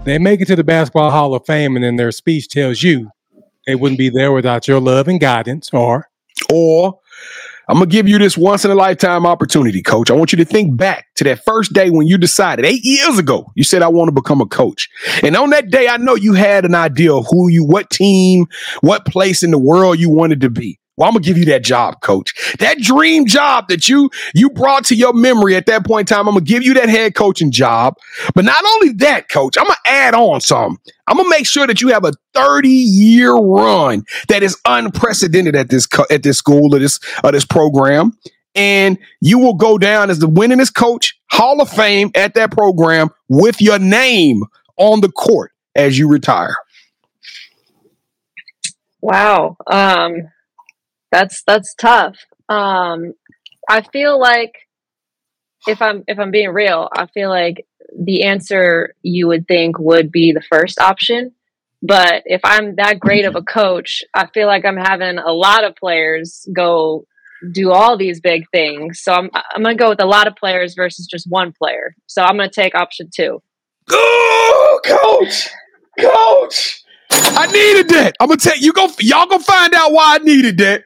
They 0.03 0.19
make 0.19 0.41
it 0.41 0.45
to 0.45 0.55
the 0.55 0.63
Basketball 0.63 1.11
Hall 1.11 1.33
of 1.33 1.45
Fame, 1.45 1.75
and 1.75 1.83
then 1.83 1.95
their 1.95 2.11
speech 2.11 2.47
tells 2.47 2.83
you 2.83 3.09
they 3.65 3.75
wouldn't 3.75 3.97
be 3.97 4.09
there 4.09 4.31
without 4.31 4.67
your 4.67 4.79
love 4.79 5.07
and 5.07 5.19
guidance, 5.19 5.69
or 5.73 6.09
or 6.53 6.99
I'm 7.67 7.77
gonna 7.77 7.87
give 7.87 8.07
you 8.07 8.19
this 8.19 8.37
once 8.37 8.63
in 8.63 8.69
a 8.69 8.75
lifetime 8.75 9.25
opportunity, 9.25 9.81
coach. 9.81 10.11
I 10.11 10.13
want 10.13 10.31
you 10.31 10.37
to 10.37 10.45
think 10.45 10.77
back 10.77 11.07
to 11.15 11.23
that 11.23 11.43
first 11.43 11.73
day 11.73 11.89
when 11.89 12.05
you 12.05 12.17
decided 12.17 12.65
eight 12.65 12.83
years 12.83 13.17
ago, 13.17 13.51
you 13.55 13.63
said, 13.63 13.81
I 13.81 13.87
want 13.87 14.07
to 14.09 14.11
become 14.11 14.39
a 14.39 14.45
coach. 14.45 14.87
And 15.23 15.35
on 15.35 15.49
that 15.49 15.71
day, 15.71 15.87
I 15.87 15.97
know 15.97 16.15
you 16.15 16.33
had 16.33 16.65
an 16.65 16.75
idea 16.75 17.13
of 17.13 17.25
who 17.29 17.49
you, 17.49 17.63
what 17.63 17.89
team, 17.89 18.45
what 18.81 19.05
place 19.05 19.41
in 19.41 19.49
the 19.49 19.57
world 19.57 19.99
you 19.99 20.11
wanted 20.11 20.41
to 20.41 20.49
be. 20.51 20.79
Well, 20.97 21.09
I'm 21.09 21.13
gonna 21.13 21.25
give 21.25 21.37
you 21.37 21.45
that 21.45 21.63
job, 21.63 22.01
coach. 22.01 22.55
That 22.59 22.77
dream 22.77 23.25
job 23.25 23.67
that 23.67 23.89
you 23.89 24.09
you 24.33 24.49
brought 24.49 24.85
to 24.85 24.95
your 24.95 25.13
memory 25.13 25.55
at 25.55 25.65
that 25.65 25.85
point 25.85 26.09
in 26.09 26.15
time. 26.15 26.27
I'm 26.27 26.35
gonna 26.35 26.45
give 26.45 26.63
you 26.63 26.73
that 26.75 26.87
head 26.87 27.15
coaching 27.15 27.51
job. 27.51 27.95
But 28.33 28.45
not 28.45 28.63
only 28.75 28.93
that, 28.93 29.27
coach, 29.27 29.57
I'm 29.57 29.65
gonna 29.65 29.77
add 29.85 30.13
on 30.13 30.39
some. 30.39 30.79
I'm 31.07 31.17
gonna 31.17 31.29
make 31.29 31.47
sure 31.47 31.67
that 31.67 31.81
you 31.81 31.89
have 31.89 32.05
a 32.05 32.13
30 32.33 32.69
year 32.69 33.33
run 33.33 34.05
that 34.29 34.41
is 34.41 34.57
unprecedented 34.65 35.55
at 35.55 35.69
this 35.69 35.85
at 36.09 36.23
this 36.23 36.37
school 36.37 36.73
or 36.73 36.79
this 36.79 36.99
or 37.23 37.31
this 37.33 37.45
program. 37.45 38.17
And 38.55 38.97
you 39.19 39.37
will 39.37 39.55
go 39.55 39.77
down 39.77 40.09
as 40.09 40.19
the 40.19 40.29
winningest 40.29 40.75
coach, 40.75 41.19
Hall 41.29 41.61
of 41.61 41.69
Fame 41.69 42.09
at 42.15 42.35
that 42.35 42.51
program 42.51 43.09
with 43.27 43.61
your 43.61 43.79
name 43.79 44.43
on 44.77 45.01
the 45.01 45.11
court 45.11 45.51
as 45.75 45.99
you 45.99 46.07
retire. 46.07 46.55
Wow. 49.01 49.57
Um, 49.67 50.29
that's 51.15 51.43
that's 51.47 51.73
tough. 51.75 52.17
Um, 52.49 53.13
I 53.69 53.81
feel 53.81 54.19
like 54.19 54.53
if 55.65 55.81
I'm 55.81 56.03
if 56.07 56.19
I'm 56.19 56.31
being 56.31 56.49
real, 56.49 56.89
I 56.93 57.07
feel 57.07 57.29
like 57.29 57.65
the 57.97 58.23
answer 58.23 58.93
you 59.01 59.27
would 59.27 59.47
think 59.47 59.79
would 59.79 60.11
be 60.11 60.33
the 60.33 60.41
first 60.41 60.79
option. 60.79 61.31
But 61.81 62.23
if 62.25 62.41
I'm 62.43 62.75
that 62.75 62.99
great 62.99 63.25
of 63.25 63.35
a 63.35 63.41
coach, 63.41 64.03
I 64.13 64.27
feel 64.27 64.47
like 64.47 64.65
I'm 64.65 64.77
having 64.77 65.17
a 65.17 65.31
lot 65.31 65.63
of 65.63 65.75
players 65.75 66.47
go 66.53 67.05
do 67.51 67.71
all 67.71 67.97
these 67.97 68.19
big 68.19 68.43
things. 68.51 69.01
So 69.01 69.13
I'm 69.13 69.29
I'm 69.33 69.63
gonna 69.63 69.75
go 69.75 69.89
with 69.89 70.01
a 70.01 70.05
lot 70.05 70.27
of 70.27 70.35
players 70.35 70.73
versus 70.75 71.07
just 71.07 71.27
one 71.29 71.53
player. 71.53 71.95
So 72.07 72.23
I'm 72.23 72.35
gonna 72.35 72.49
take 72.49 72.75
option 72.75 73.09
two. 73.15 73.41
Go, 73.87 74.79
coach, 74.83 75.49
coach. 75.97 76.83
I 77.37 77.47
needed 77.47 77.89
that. 77.89 78.15
I'm 78.19 78.27
gonna 78.27 78.37
tell 78.37 78.57
you, 78.57 78.71
go 78.73 78.89
y'all 78.99 79.27
gonna 79.27 79.43
find 79.43 79.73
out 79.73 79.91
why 79.91 80.15
I 80.15 80.17
needed 80.19 80.57
that. 80.59 80.83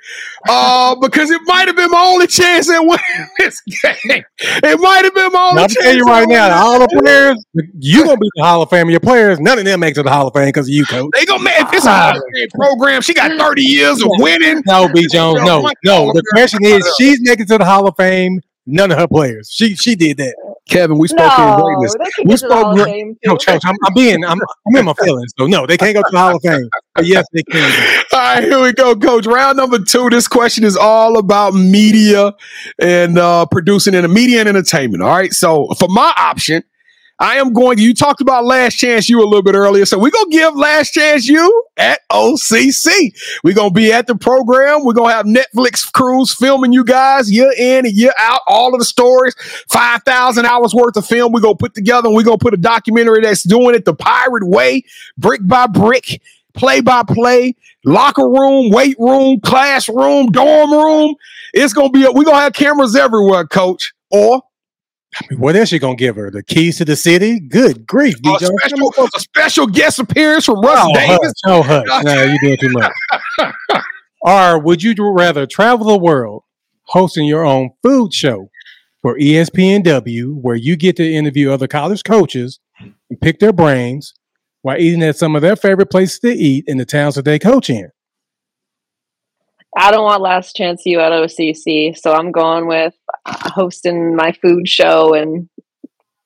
Uh, 0.47 0.95
because 1.01 1.29
it 1.29 1.41
might 1.45 1.67
have 1.67 1.75
been 1.75 1.91
my 1.91 2.01
only 2.01 2.27
chance 2.27 2.69
at 2.69 2.79
winning 2.79 2.99
this 3.37 3.61
game. 3.61 4.23
It 4.39 4.79
might 4.79 5.03
have 5.03 5.13
been 5.13 5.31
my 5.31 5.49
only. 5.51 5.63
I'm 5.63 5.69
telling 5.69 5.97
you 5.97 6.05
right 6.05 6.27
now, 6.27 6.63
all 6.63 6.79
the 6.79 6.87
players, 6.87 7.43
you 7.79 8.03
gonna 8.03 8.17
be 8.17 8.29
the 8.35 8.43
Hall 8.43 8.61
of 8.61 8.69
Fame. 8.69 8.89
Your 8.89 8.99
players, 8.99 9.39
none 9.39 9.59
of 9.59 9.65
them 9.65 9.79
make 9.79 9.91
it 9.91 9.95
to 9.95 10.03
the 10.03 10.09
Hall 10.09 10.27
of 10.27 10.33
Fame 10.33 10.47
because 10.47 10.67
of 10.67 10.73
you, 10.73 10.85
coach. 10.85 11.11
They 11.13 11.25
gonna 11.25 11.43
make 11.43 11.59
if 11.59 11.73
it's 11.73 11.85
a 11.85 11.91
Hall 11.91 12.17
of 12.17 12.23
Fame 12.33 12.47
program. 12.53 13.01
She 13.01 13.13
got 13.13 13.37
30 13.37 13.61
years 13.61 14.01
of 14.01 14.09
winning. 14.17 14.61
No, 14.65 14.89
B 14.89 15.07
Jones, 15.11 15.41
no, 15.43 15.69
no. 15.83 16.11
The 16.13 16.23
question 16.33 16.63
is, 16.63 16.87
she's 16.97 17.19
making 17.21 17.45
to 17.47 17.57
the 17.57 17.65
Hall 17.65 17.87
of 17.87 17.95
Fame. 17.95 18.41
None 18.71 18.91
of 18.91 18.97
her 18.97 19.07
players. 19.07 19.49
She 19.51 19.75
she 19.75 19.95
did 19.95 20.17
that. 20.17 20.35
Kevin, 20.69 20.99
we 20.99 21.07
spoke 21.07 21.35
no, 21.37 21.53
in 21.53 21.59
greatness. 21.61 21.95
We 22.25 22.37
spoke 22.37 22.75
great. 22.75 23.17
No, 23.25 23.35
Church, 23.37 23.61
I'm, 23.65 23.73
I'm, 23.85 23.93
being, 23.95 24.23
I'm, 24.23 24.39
I'm 24.67 24.75
in 24.75 24.85
my 24.85 24.93
feelings. 24.93 25.33
So 25.37 25.47
no, 25.47 25.65
they 25.65 25.77
can't 25.77 25.95
go 25.95 26.01
to 26.01 26.09
the 26.11 26.17
Hall 26.19 26.35
of 26.35 26.41
Fame. 26.43 26.69
But 26.93 27.05
yes, 27.07 27.25
they 27.33 27.41
can. 27.43 28.03
All 28.13 28.19
right, 28.19 28.43
here 28.43 28.61
we 28.61 28.71
go, 28.73 28.95
Coach. 28.95 29.25
Round 29.25 29.57
number 29.57 29.79
two. 29.79 30.09
This 30.11 30.27
question 30.27 30.63
is 30.63 30.77
all 30.77 31.17
about 31.17 31.55
media 31.55 32.33
and 32.79 33.17
uh, 33.17 33.47
producing 33.47 33.95
in 33.95 34.03
the 34.03 34.07
media 34.07 34.41
and 34.41 34.49
entertainment. 34.49 35.01
All 35.01 35.09
right. 35.09 35.33
So 35.33 35.67
for 35.79 35.87
my 35.89 36.13
option, 36.17 36.63
I 37.19 37.35
am 37.35 37.51
going 37.51 37.77
to, 37.77 37.83
you 37.83 37.93
talked 37.93 38.21
about 38.21 38.45
Last 38.45 38.75
Chance 38.75 39.09
U 39.09 39.21
a 39.21 39.25
little 39.25 39.43
bit 39.43 39.53
earlier. 39.53 39.85
So 39.85 39.99
we're 39.99 40.09
going 40.09 40.31
to 40.31 40.37
give 40.37 40.55
Last 40.55 40.93
Chance 40.93 41.27
U 41.27 41.63
at 41.75 41.99
OCC. 42.09 43.13
We're 43.43 43.53
going 43.53 43.71
to 43.71 43.73
be 43.73 43.91
at 43.91 44.07
the 44.07 44.15
program. 44.15 44.85
We're 44.85 44.93
going 44.93 45.09
to 45.09 45.15
have 45.15 45.25
Netflix 45.25 45.91
crews 45.91 46.33
filming 46.33 46.71
you 46.71 46.85
guys 46.85 47.29
year 47.29 47.51
in 47.57 47.85
and 47.85 47.93
year 47.93 48.13
out, 48.17 48.41
all 48.47 48.73
of 48.73 48.79
the 48.79 48.85
stories, 48.85 49.35
5,000 49.69 50.45
hours 50.45 50.73
worth 50.73 50.95
of 50.95 51.05
film. 51.05 51.33
We're 51.33 51.41
going 51.41 51.55
to 51.55 51.59
put 51.59 51.73
together 51.73 52.07
and 52.07 52.15
we're 52.15 52.23
going 52.23 52.39
to 52.39 52.43
put 52.43 52.53
a 52.53 52.57
documentary 52.57 53.21
that's 53.21 53.43
doing 53.43 53.75
it 53.75 53.83
the 53.83 53.93
pirate 53.93 54.47
way, 54.47 54.83
brick 55.17 55.41
by 55.45 55.67
brick, 55.67 56.21
play 56.53 56.79
by 56.79 57.03
play, 57.03 57.55
locker 57.83 58.29
room, 58.29 58.71
weight 58.71 58.95
room, 58.97 59.41
classroom, 59.41 60.31
dorm 60.31 60.71
room. 60.71 61.15
It's 61.53 61.73
going 61.73 61.91
to 61.91 61.99
be, 61.99 62.05
we're 62.05 62.23
going 62.23 62.37
to 62.37 62.41
have 62.41 62.53
cameras 62.53 62.95
everywhere, 62.95 63.45
coach. 63.45 63.93
Or 64.11 64.41
I 65.15 65.25
mean, 65.29 65.39
what 65.39 65.55
else 65.55 65.71
you 65.71 65.79
gonna 65.79 65.95
give 65.95 66.15
her? 66.15 66.29
The 66.29 66.43
keys 66.43 66.77
to 66.77 66.85
the 66.85 66.95
city? 66.95 67.39
Good 67.39 67.87
grief, 67.87 68.15
a 68.25 68.39
special, 68.39 68.93
a 69.15 69.19
special 69.19 69.67
guest 69.67 69.99
appearance 69.99 70.45
from 70.45 70.61
Russ 70.61 70.87
oh, 70.87 70.93
Davis. 70.93 71.33
Oh, 71.45 71.63
hush. 71.63 71.87
no, 72.03 72.23
you're 72.23 72.37
doing 72.41 72.57
too 72.59 72.69
much. 72.69 73.53
or 74.21 74.59
would 74.59 74.83
you 74.83 74.93
rather 74.99 75.47
travel 75.47 75.87
the 75.87 75.97
world 75.97 76.43
hosting 76.83 77.25
your 77.25 77.45
own 77.45 77.71
food 77.81 78.13
show 78.13 78.49
for 79.01 79.17
ESPNW, 79.17 80.33
where 80.41 80.55
you 80.55 80.75
get 80.75 80.95
to 80.97 81.11
interview 81.11 81.51
other 81.51 81.67
college 81.67 82.03
coaches 82.03 82.59
and 82.79 83.21
pick 83.21 83.39
their 83.39 83.53
brains 83.53 84.13
while 84.61 84.77
eating 84.77 85.03
at 85.03 85.15
some 85.15 85.35
of 85.35 85.41
their 85.41 85.55
favorite 85.55 85.89
places 85.89 86.19
to 86.19 86.29
eat 86.29 86.65
in 86.67 86.77
the 86.77 86.85
towns 86.85 87.15
that 87.15 87.25
they 87.25 87.39
coach 87.39 87.69
in? 87.69 87.89
I 89.77 89.91
don't 89.91 90.03
want 90.03 90.21
Last 90.21 90.55
Chance 90.55 90.85
U 90.85 90.99
at 90.99 91.11
OCC, 91.11 91.97
so 91.97 92.13
I'm 92.13 92.31
going 92.31 92.67
with 92.67 92.93
uh, 93.25 93.51
hosting 93.51 94.15
my 94.15 94.31
food 94.31 94.67
show 94.67 95.13
and 95.13 95.47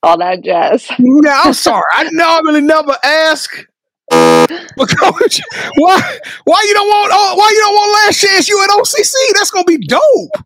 all 0.02 0.18
that 0.18 0.44
jazz. 0.44 0.88
no, 1.00 1.32
I'm 1.32 1.54
sorry. 1.54 1.84
I 1.94 2.10
normally 2.12 2.62
never 2.62 2.96
ask. 3.04 3.66
But 4.10 4.90
coach, 4.98 5.42
why 5.78 6.20
why 6.44 6.64
you 6.68 6.74
don't 6.74 6.88
want 6.88 7.12
oh, 7.14 7.36
why 7.36 7.50
you 7.50 7.60
don't 7.60 7.74
want 7.74 8.06
Last 8.06 8.22
Chance 8.22 8.50
U 8.50 8.64
at 8.64 8.70
OCC? 8.70 9.14
That's 9.34 9.52
gonna 9.52 9.64
be 9.66 9.78
dope. 9.78 10.46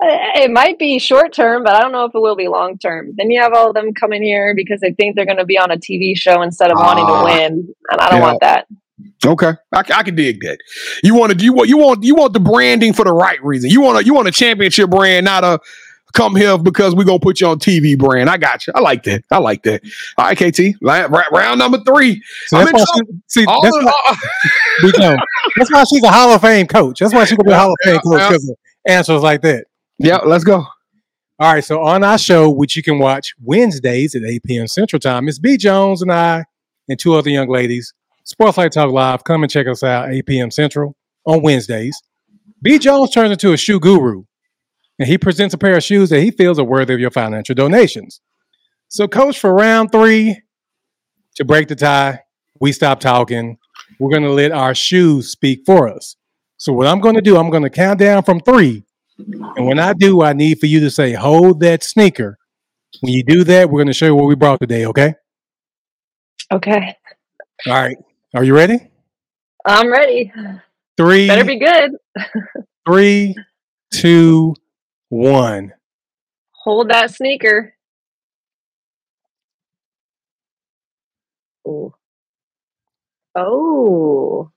It 0.00 0.50
might 0.52 0.78
be 0.78 0.98
short 1.00 1.32
term, 1.32 1.64
but 1.64 1.74
I 1.74 1.80
don't 1.80 1.90
know 1.90 2.04
if 2.04 2.14
it 2.14 2.20
will 2.20 2.36
be 2.36 2.46
long 2.46 2.78
term. 2.78 3.14
Then 3.16 3.30
you 3.30 3.40
have 3.40 3.52
all 3.52 3.68
of 3.68 3.74
them 3.74 3.94
coming 3.94 4.22
here 4.22 4.54
because 4.54 4.80
they 4.80 4.92
think 4.92 5.16
they're 5.16 5.26
going 5.26 5.38
to 5.38 5.44
be 5.44 5.58
on 5.58 5.72
a 5.72 5.76
TV 5.76 6.16
show 6.16 6.42
instead 6.42 6.70
of 6.70 6.78
uh, 6.78 6.82
wanting 6.82 7.06
to 7.06 7.24
win, 7.24 7.74
and 7.90 8.00
I 8.00 8.08
don't 8.10 8.20
yeah. 8.20 8.26
want 8.26 8.40
that. 8.40 8.66
Okay, 9.24 9.52
I, 9.72 9.78
I 9.78 10.02
can 10.02 10.14
dig 10.14 10.40
that. 10.40 10.58
You 11.02 11.14
want 11.14 11.32
to 11.38 11.44
you 11.44 11.52
want 11.52 11.68
you 11.68 11.76
want 11.76 12.02
you 12.02 12.14
want 12.14 12.32
the 12.32 12.40
branding 12.40 12.92
for 12.92 13.04
the 13.04 13.12
right 13.12 13.42
reason. 13.42 13.70
You 13.70 13.80
want 13.80 13.98
a 13.98 14.04
you 14.04 14.14
want 14.14 14.28
a 14.28 14.32
championship 14.32 14.90
brand, 14.90 15.24
not 15.24 15.44
a 15.44 15.60
come 16.12 16.34
here 16.34 16.58
because 16.58 16.94
we're 16.94 17.04
gonna 17.04 17.18
put 17.18 17.40
you 17.40 17.48
on 17.48 17.58
TV 17.58 17.96
brand. 17.98 18.30
I 18.30 18.36
got 18.36 18.66
you. 18.66 18.72
I 18.74 18.80
like 18.80 19.02
that. 19.04 19.24
I 19.30 19.38
like 19.38 19.62
that. 19.64 19.82
All 20.16 20.26
right, 20.26 20.36
KT. 20.36 20.80
Round 20.82 21.58
number 21.58 21.78
three. 21.86 22.22
So 22.46 22.58
that's, 22.58 22.72
why 22.72 22.84
she, 22.96 23.02
see, 23.26 23.44
that's, 23.44 23.76
why, 23.84 25.16
that's 25.56 25.72
why 25.72 25.84
she's 25.84 26.02
a 26.02 26.10
Hall 26.10 26.32
of 26.32 26.40
Fame 26.40 26.66
coach. 26.66 27.00
That's 27.00 27.14
why 27.14 27.24
she's 27.24 27.36
gonna 27.36 27.48
be 27.48 27.52
a 27.52 27.58
Hall 27.58 27.70
of 27.72 27.76
Fame 27.84 28.00
coach 28.00 28.28
because 28.28 28.54
answers 28.86 29.22
like 29.22 29.42
that. 29.42 29.66
Yeah, 29.98 30.18
let's 30.18 30.44
go. 30.44 30.64
All 31.40 31.52
right, 31.52 31.64
so 31.64 31.82
on 31.82 32.02
our 32.02 32.18
show, 32.18 32.50
which 32.50 32.76
you 32.76 32.82
can 32.82 32.98
watch 32.98 33.32
Wednesdays 33.40 34.16
at 34.16 34.24
8 34.24 34.42
p.m. 34.42 34.66
Central 34.66 34.98
Time, 34.98 35.28
it's 35.28 35.38
B 35.38 35.56
Jones 35.56 36.02
and 36.02 36.10
I 36.10 36.44
and 36.88 36.98
two 36.98 37.14
other 37.14 37.30
young 37.30 37.48
ladies. 37.48 37.94
Sports 38.28 38.58
Life 38.58 38.72
Talk 38.72 38.92
Live. 38.92 39.24
Come 39.24 39.42
and 39.42 39.50
check 39.50 39.66
us 39.66 39.82
out 39.82 40.10
8 40.10 40.26
p.m. 40.26 40.50
Central 40.50 40.94
on 41.24 41.40
Wednesdays. 41.40 41.98
B 42.60 42.78
Jones 42.78 43.10
turns 43.10 43.32
into 43.32 43.54
a 43.54 43.56
shoe 43.56 43.80
guru, 43.80 44.24
and 44.98 45.08
he 45.08 45.16
presents 45.16 45.54
a 45.54 45.58
pair 45.58 45.78
of 45.78 45.82
shoes 45.82 46.10
that 46.10 46.20
he 46.20 46.30
feels 46.30 46.58
are 46.58 46.64
worthy 46.64 46.92
of 46.92 47.00
your 47.00 47.10
financial 47.10 47.54
donations. 47.54 48.20
So, 48.88 49.08
coach, 49.08 49.38
for 49.38 49.54
round 49.54 49.92
three, 49.92 50.42
to 51.36 51.44
break 51.46 51.68
the 51.68 51.74
tie, 51.74 52.20
we 52.60 52.72
stop 52.72 53.00
talking. 53.00 53.56
We're 53.98 54.10
going 54.10 54.24
to 54.24 54.32
let 54.32 54.52
our 54.52 54.74
shoes 54.74 55.30
speak 55.30 55.62
for 55.64 55.88
us. 55.88 56.14
So, 56.58 56.74
what 56.74 56.86
I'm 56.86 57.00
going 57.00 57.14
to 57.14 57.22
do, 57.22 57.38
I'm 57.38 57.48
going 57.48 57.62
to 57.62 57.70
count 57.70 57.98
down 57.98 58.24
from 58.24 58.40
three. 58.40 58.84
And 59.16 59.66
when 59.66 59.78
I 59.78 59.94
do, 59.94 60.22
I 60.22 60.34
need 60.34 60.60
for 60.60 60.66
you 60.66 60.80
to 60.80 60.90
say, 60.90 61.14
hold 61.14 61.60
that 61.60 61.82
sneaker. 61.82 62.36
When 63.00 63.10
you 63.10 63.22
do 63.22 63.42
that, 63.44 63.70
we're 63.70 63.78
going 63.78 63.86
to 63.86 63.94
show 63.94 64.04
you 64.04 64.14
what 64.14 64.26
we 64.26 64.34
brought 64.34 64.60
today, 64.60 64.84
okay? 64.84 65.14
Okay. 66.52 66.94
All 67.66 67.72
right. 67.72 67.96
Are 68.38 68.44
you 68.44 68.54
ready? 68.54 68.78
I'm 69.64 69.90
ready. 69.90 70.32
Three, 70.96 71.26
Better 71.26 71.44
be 71.44 71.58
good. 71.58 71.90
three, 72.86 73.34
two, 73.92 74.54
one. 75.08 75.72
Hold 76.52 76.88
that 76.90 77.12
sneaker. 77.12 77.74
Ooh. 81.66 81.92
Oh. 83.34 84.52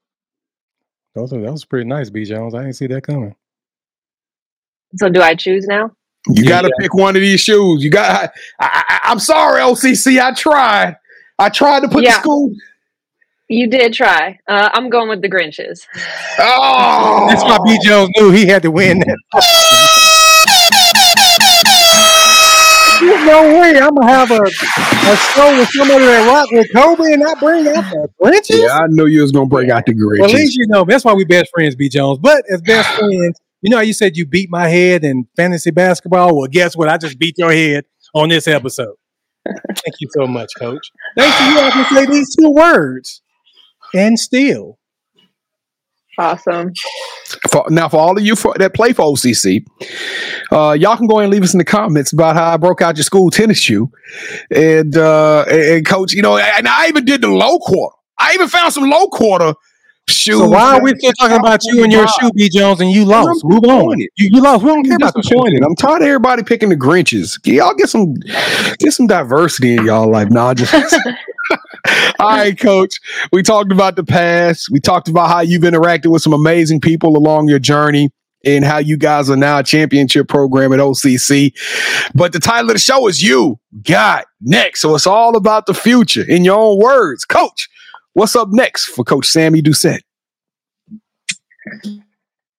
Those 1.16 1.34
are, 1.34 1.42
that 1.42 1.52
was 1.52 1.66
pretty 1.66 1.90
nice, 1.90 2.12
B 2.12 2.24
Jones. 2.24 2.54
I 2.54 2.60
didn't 2.62 2.76
see 2.76 2.86
that 2.86 3.02
coming. 3.02 3.36
So 4.98 5.10
do 5.10 5.24
I 5.24 5.34
choose 5.34 5.66
now? 5.66 5.90
You 6.28 6.44
Yeah. 6.44 6.50
got 6.50 6.62
to 6.62 6.72
pick 6.80 6.94
one 6.94 7.16
of 7.16 7.22
these 7.24 7.42
shoes. 7.42 7.84
You 7.84 7.90
got. 7.90 8.30
I, 8.60 8.84
I, 8.88 9.00
I'm 9.06 9.18
sorry, 9.18 9.60
OCC. 9.64 10.22
I 10.22 10.36
tried. 10.36 10.98
I 11.40 11.50
tried 11.50 11.80
to 11.80 11.88
put 11.88 12.06
the 12.06 12.12
school. 12.12 12.54
You 13.52 13.68
did 13.68 13.94
try. 13.94 14.40
Uh, 14.48 14.70
I'm 14.72 14.90
going 14.90 15.10
with 15.10 15.22
the 15.22 15.30
Grinches. 15.30 15.86
Oh, 16.40 17.26
That's 17.28 17.44
why 17.44 17.58
B 17.66 17.78
Jones 17.84 18.10
knew 18.16 18.32
he 18.32 18.46
had 18.46 18.62
to 18.62 18.72
win 18.72 19.00
that. 19.00 19.18
There's 23.02 23.26
no 23.26 23.60
way 23.60 23.78
I'm 23.78 23.94
gonna 23.94 24.08
have 24.08 24.32
a, 24.32 24.42
a 24.42 25.16
show 25.34 25.58
with 25.58 25.68
somebody 25.68 26.06
that 26.06 26.26
rock 26.32 26.50
with 26.52 26.72
Kobe 26.72 27.12
and 27.12 27.22
not 27.22 27.42
bring 27.42 27.68
out 27.68 27.84
the 27.92 28.08
Grinches. 28.24 28.64
Yeah, 28.64 28.78
I 28.78 28.88
knew 28.88 29.08
you 29.08 29.22
was 29.22 29.34
gonna 29.34 29.48
bring 29.48 29.70
out 29.70 29.86
the 29.86 29.96
Well, 29.98 30.30
at 30.30 30.34
least 30.34 30.56
you 30.56 30.66
know 30.68 30.86
that's 30.88 31.04
why 31.04 31.14
we 31.14 31.26
best 31.26 31.50
friends, 31.54 31.76
B 31.76 31.90
Jones. 31.90 32.20
But 32.20 32.46
as 32.54 32.62
best 32.62 32.88
friends, 32.98 33.38
you 33.62 33.70
know 33.70 33.76
how 33.78 33.84
you 33.84 33.92
said 33.92 34.16
you 34.16 34.26
beat 34.26 34.50
my 34.50 34.70
head 34.70 35.04
in 35.04 35.28
fantasy 35.36 35.72
basketball. 35.72 36.38
Well, 36.38 36.48
guess 36.48 36.78
what? 36.78 36.88
I 36.88 36.98
just 36.98 37.20
beat 37.20 37.38
your 37.38 37.52
head 37.52 37.84
on 38.16 38.30
this 38.30 38.48
episode. 38.48 38.96
Thank 39.46 39.96
you 40.00 40.08
so 40.16 40.26
much, 40.26 40.52
Coach. 40.58 40.90
Thanks 41.18 41.38
to 41.38 41.44
you, 41.44 41.60
I 41.60 41.70
can 41.72 41.86
say 41.94 42.06
these 42.06 42.34
two 42.34 42.50
words 42.52 43.22
and 43.94 44.20
still. 44.20 44.78
Awesome. 46.18 46.74
For, 47.50 47.66
now, 47.70 47.88
for 47.90 47.98
all 47.98 48.18
of 48.18 48.24
you 48.24 48.36
for, 48.36 48.54
that 48.58 48.74
play 48.74 48.94
for 48.94 49.06
OCC, 49.06 49.66
uh, 50.52 50.74
y'all 50.74 50.98
can 50.98 51.08
go 51.08 51.16
ahead 51.16 51.26
and 51.26 51.34
leave 51.34 51.44
us 51.44 51.54
in 51.54 51.58
the 51.58 51.66
comments 51.66 52.12
about 52.12 52.36
how 52.36 52.54
I 52.54 52.58
broke 52.58 52.82
out 52.82 52.98
your 52.98 53.04
school 53.04 53.32
tennis 53.32 53.60
shoe. 53.60 53.90
And, 54.54 54.96
uh, 54.98 55.46
and, 55.50 55.62
and 55.62 55.86
coach, 55.86 56.14
you 56.14 56.22
know, 56.22 56.38
and 56.38 56.68
I 56.68 56.88
even 56.88 57.06
did 57.06 57.22
the 57.22 57.30
low 57.30 57.60
quarter. 57.60 57.96
I 58.20 58.34
even 58.34 58.50
found 58.50 58.74
some 58.74 58.90
low 58.90 59.08
quarter 59.08 59.56
shoes. 60.10 60.38
So 60.38 60.50
why 60.50 60.78
are 60.78 60.84
we 60.84 60.94
still 60.98 61.14
talking 61.14 61.38
about 61.38 61.62
you 61.64 61.84
and 61.84 61.92
your 61.92 62.08
shoe, 62.08 62.32
B 62.36 62.50
Jones, 62.50 62.82
and 62.82 62.92
you 62.92 63.06
lost? 63.06 63.44
Move 63.44 63.64
on. 63.64 64.00
You, 64.00 64.10
you 64.16 64.42
lost. 64.42 64.64
We 64.64 64.70
don't 64.70 64.84
care 64.84 64.94
I'm 64.94 65.02
about 65.02 65.14
the 65.14 65.24
shoe. 65.24 65.30
disappointed. 65.30 65.64
I'm 65.64 65.76
tired 65.76 66.02
of 66.02 66.08
everybody 66.08 66.44
picking 66.44 66.70
the 66.70 66.76
Grinches. 66.76 67.40
Y'all 67.46 67.74
get 67.74 67.90
some 67.90 68.14
get 68.80 68.94
some 68.94 69.08
diversity 69.08 69.76
in 69.76 69.86
y'all 69.86 70.10
life. 70.12 70.30
Nah, 70.30 70.54
just 70.54 70.74
all 72.20 72.30
right, 72.30 72.58
coach. 72.60 72.96
We 73.32 73.44
talked 73.44 73.72
about 73.72 73.96
the 73.96 74.04
past. 74.04 74.70
We 74.72 74.80
talked 74.80 75.08
about 75.08 75.30
how 75.30 75.42
you've 75.42 75.64
interacted 75.64 76.12
with 76.12 76.22
some 76.22 76.34
amazing 76.34 76.82
people 76.82 77.18
along 77.18 77.48
your 77.48 77.60
journey 77.60 78.12
and 78.44 78.66
how 78.66 78.80
you 78.80 78.98
guys 78.98 79.30
are 79.30 79.38
now 79.38 79.60
a 79.60 79.64
championship 79.64 80.28
program 80.28 80.74
at 80.74 80.80
OCC. 80.80 81.54
But 82.14 82.34
the 82.34 82.40
title 82.40 82.70
of 82.70 82.76
the 82.76 82.80
show 82.80 83.08
is 83.08 83.22
You 83.22 83.60
Got 83.84 84.26
Next. 84.42 84.82
So 84.82 84.96
it's 84.96 85.08
all 85.08 85.36
about 85.36 85.66
the 85.66 85.74
future 85.74 86.24
in 86.28 86.44
your 86.44 86.58
own 86.58 86.80
words. 86.80 87.26
Coach, 87.26 87.70
what's 88.14 88.36
up 88.36 88.50
next 88.52 88.86
for 88.86 89.04
Coach 89.04 89.28
Sammy 89.28 89.62
Doucette? 89.62 90.02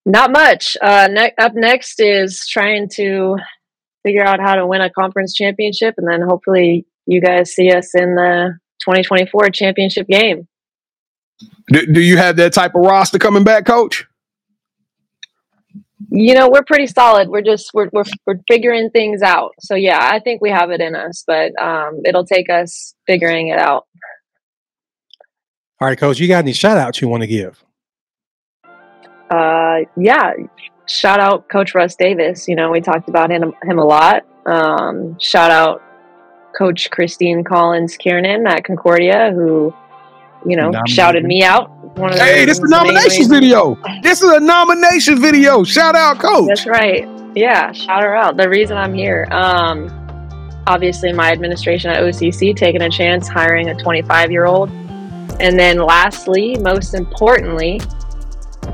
Not 0.04 0.32
much. 0.32 0.76
Uh, 0.80 1.08
ne- 1.10 1.34
up 1.38 1.52
next 1.54 2.00
is 2.00 2.46
trying 2.48 2.88
to 2.94 3.36
figure 4.04 4.24
out 4.24 4.40
how 4.40 4.56
to 4.56 4.66
win 4.66 4.80
a 4.80 4.90
conference 4.90 5.34
championship, 5.34 5.94
and 5.96 6.08
then 6.08 6.22
hopefully 6.22 6.86
you 7.06 7.20
guys 7.20 7.52
see 7.52 7.70
us 7.70 7.94
in 7.94 8.16
the 8.16 8.58
2024 8.82 9.50
championship 9.50 10.06
game. 10.06 10.46
Do, 11.68 11.86
do 11.86 12.00
you 12.00 12.16
have 12.16 12.36
that 12.36 12.52
type 12.52 12.74
of 12.74 12.82
roster 12.82 13.18
coming 13.18 13.44
back, 13.44 13.66
coach? 13.66 14.06
You 16.10 16.34
know, 16.34 16.50
we're 16.50 16.64
pretty 16.64 16.86
solid. 16.86 17.28
We're 17.28 17.42
just 17.42 17.70
we're 17.72 17.88
we're, 17.92 18.04
we're 18.26 18.40
figuring 18.48 18.90
things 18.90 19.22
out. 19.22 19.52
So 19.60 19.74
yeah, 19.74 20.10
I 20.12 20.18
think 20.18 20.42
we 20.42 20.50
have 20.50 20.70
it 20.70 20.80
in 20.80 20.94
us, 20.94 21.24
but 21.26 21.58
um, 21.60 22.00
it'll 22.04 22.26
take 22.26 22.50
us 22.50 22.94
figuring 23.06 23.48
it 23.48 23.58
out. 23.58 23.86
All 25.80 25.88
right, 25.88 25.98
Coach. 25.98 26.18
You 26.18 26.28
got 26.28 26.44
any 26.44 26.52
shout 26.52 26.76
outs 26.76 27.00
you 27.00 27.08
want 27.08 27.22
to 27.22 27.26
give? 27.26 27.64
Uh, 29.30 29.80
yeah, 29.96 30.32
shout 30.86 31.18
out 31.18 31.48
Coach 31.48 31.74
Russ 31.74 31.96
Davis. 31.96 32.46
You 32.46 32.56
know, 32.56 32.70
we 32.70 32.80
talked 32.80 33.08
about 33.08 33.30
him 33.30 33.54
him 33.62 33.78
a 33.78 33.84
lot. 33.84 34.26
Um, 34.44 35.18
shout 35.18 35.50
out 35.50 35.82
Coach 36.56 36.90
Christine 36.90 37.44
Collins 37.44 37.96
Kiernan 37.96 38.46
at 38.46 38.64
Concordia, 38.64 39.30
who 39.32 39.74
you 40.44 40.56
know 40.56 40.70
Nominated. 40.70 40.88
shouted 40.90 41.24
me 41.24 41.42
out. 41.42 41.70
One 41.98 42.12
of 42.12 42.18
Hey, 42.18 42.44
this 42.44 42.58
is 42.58 42.64
a 42.64 42.68
nominations 42.68 43.28
reasons- 43.28 43.28
video. 43.28 43.78
This 44.02 44.22
is 44.22 44.30
a 44.30 44.40
nomination 44.40 45.20
video. 45.20 45.62
Shout 45.64 45.94
out, 45.94 46.18
coach. 46.18 46.48
That's 46.48 46.66
right. 46.66 47.06
Yeah, 47.34 47.72
shout 47.72 48.02
her 48.02 48.14
out. 48.14 48.36
The 48.36 48.48
reason 48.48 48.76
I'm 48.76 48.94
here. 48.94 49.26
Um, 49.30 49.90
obviously, 50.66 51.12
my 51.12 51.30
administration 51.32 51.90
at 51.90 52.02
OCC 52.02 52.54
taking 52.54 52.82
a 52.82 52.90
chance 52.90 53.28
hiring 53.28 53.68
a 53.68 53.74
25 53.74 54.30
year 54.30 54.46
old. 54.46 54.70
And 55.40 55.58
then, 55.58 55.78
lastly, 55.78 56.56
most 56.60 56.94
importantly, 56.94 57.80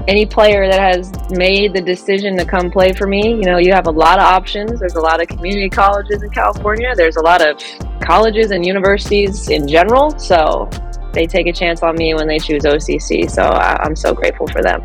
any 0.07 0.25
player 0.25 0.69
that 0.69 0.81
has 0.81 1.13
made 1.31 1.75
the 1.75 1.81
decision 1.81 2.37
to 2.39 2.45
come 2.45 2.71
play 2.71 2.93
for 2.93 3.07
me, 3.07 3.31
you 3.31 3.45
know, 3.45 3.59
you 3.59 3.73
have 3.73 3.87
a 3.87 3.91
lot 3.91 4.19
of 4.19 4.25
options. 4.25 4.81
There's 4.81 4.95
a 4.95 5.01
lot 5.01 5.21
of 5.21 5.29
community 5.29 5.69
colleges 5.69 6.23
in 6.23 6.31
California, 6.31 6.95
there's 6.97 7.17
a 7.17 7.23
lot 7.23 7.43
of 7.43 7.63
colleges 8.01 8.51
and 8.51 8.65
universities 8.65 9.49
in 9.51 9.69
general. 9.69 10.19
So, 10.19 10.69
they 11.13 11.27
take 11.27 11.47
a 11.47 11.53
chance 11.53 11.83
on 11.83 11.97
me 11.97 12.15
when 12.15 12.29
they 12.29 12.39
choose 12.39 12.65
OCC. 12.65 13.27
So, 13.29 13.43
I- 13.43 13.83
I'm 13.83 13.97
so 13.97 14.15
grateful 14.15 14.47
for 14.47 14.63
them. 14.63 14.83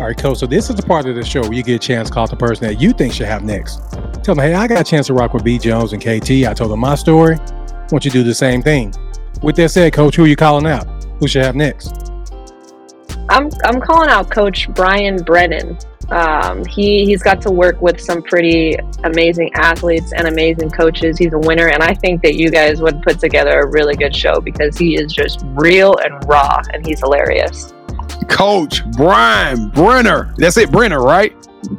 All 0.00 0.06
right, 0.06 0.16
Coach. 0.16 0.38
So 0.38 0.46
this 0.46 0.70
is 0.70 0.76
the 0.76 0.82
part 0.82 1.06
of 1.06 1.14
the 1.14 1.24
show 1.24 1.42
where 1.42 1.52
you 1.52 1.62
get 1.62 1.76
a 1.76 1.78
chance 1.78 2.08
to 2.08 2.14
call 2.14 2.26
the 2.26 2.34
person 2.34 2.66
that 2.66 2.80
you 2.80 2.92
think 2.92 3.12
should 3.12 3.26
have 3.26 3.44
next. 3.44 3.82
Tell 4.24 4.34
them, 4.34 4.38
hey, 4.38 4.54
I 4.54 4.66
got 4.66 4.80
a 4.80 4.84
chance 4.84 5.06
to 5.08 5.14
rock 5.14 5.34
with 5.34 5.44
B 5.44 5.58
Jones 5.58 5.92
and 5.92 6.02
KT. 6.02 6.46
I 6.46 6.54
told 6.54 6.70
them 6.70 6.80
my 6.80 6.94
story. 6.94 7.38
Won't 7.90 8.04
you 8.04 8.10
do 8.10 8.22
the 8.22 8.34
same 8.34 8.62
thing? 8.62 8.94
With 9.42 9.54
that 9.56 9.70
said, 9.70 9.92
Coach, 9.92 10.16
who 10.16 10.24
are 10.24 10.26
you 10.26 10.34
calling 10.34 10.66
out? 10.66 10.86
Who 11.20 11.28
should 11.28 11.44
have 11.44 11.54
next? 11.54 12.01
I'm 13.32 13.48
I'm 13.64 13.80
calling 13.80 14.10
out 14.10 14.30
Coach 14.30 14.68
Brian 14.74 15.16
Brennan. 15.16 15.78
Um, 16.10 16.62
he 16.66 17.06
he's 17.06 17.22
got 17.22 17.40
to 17.42 17.50
work 17.50 17.80
with 17.80 17.98
some 17.98 18.22
pretty 18.22 18.76
amazing 19.04 19.50
athletes 19.54 20.12
and 20.12 20.28
amazing 20.28 20.70
coaches. 20.70 21.16
He's 21.16 21.32
a 21.32 21.38
winner, 21.38 21.68
and 21.68 21.82
I 21.82 21.94
think 21.94 22.22
that 22.22 22.34
you 22.34 22.50
guys 22.50 22.82
would 22.82 23.00
put 23.02 23.18
together 23.18 23.60
a 23.60 23.66
really 23.66 23.96
good 23.96 24.14
show 24.14 24.38
because 24.40 24.76
he 24.76 24.96
is 24.96 25.14
just 25.14 25.40
real 25.54 25.96
and 26.04 26.22
raw, 26.28 26.60
and 26.74 26.84
he's 26.84 27.00
hilarious. 27.00 27.72
Coach 28.28 28.84
Brian 28.92 29.70
Brenner. 29.70 30.34
That's 30.36 30.58
it, 30.58 30.70
Brenner, 30.70 31.00
right? 31.00 31.34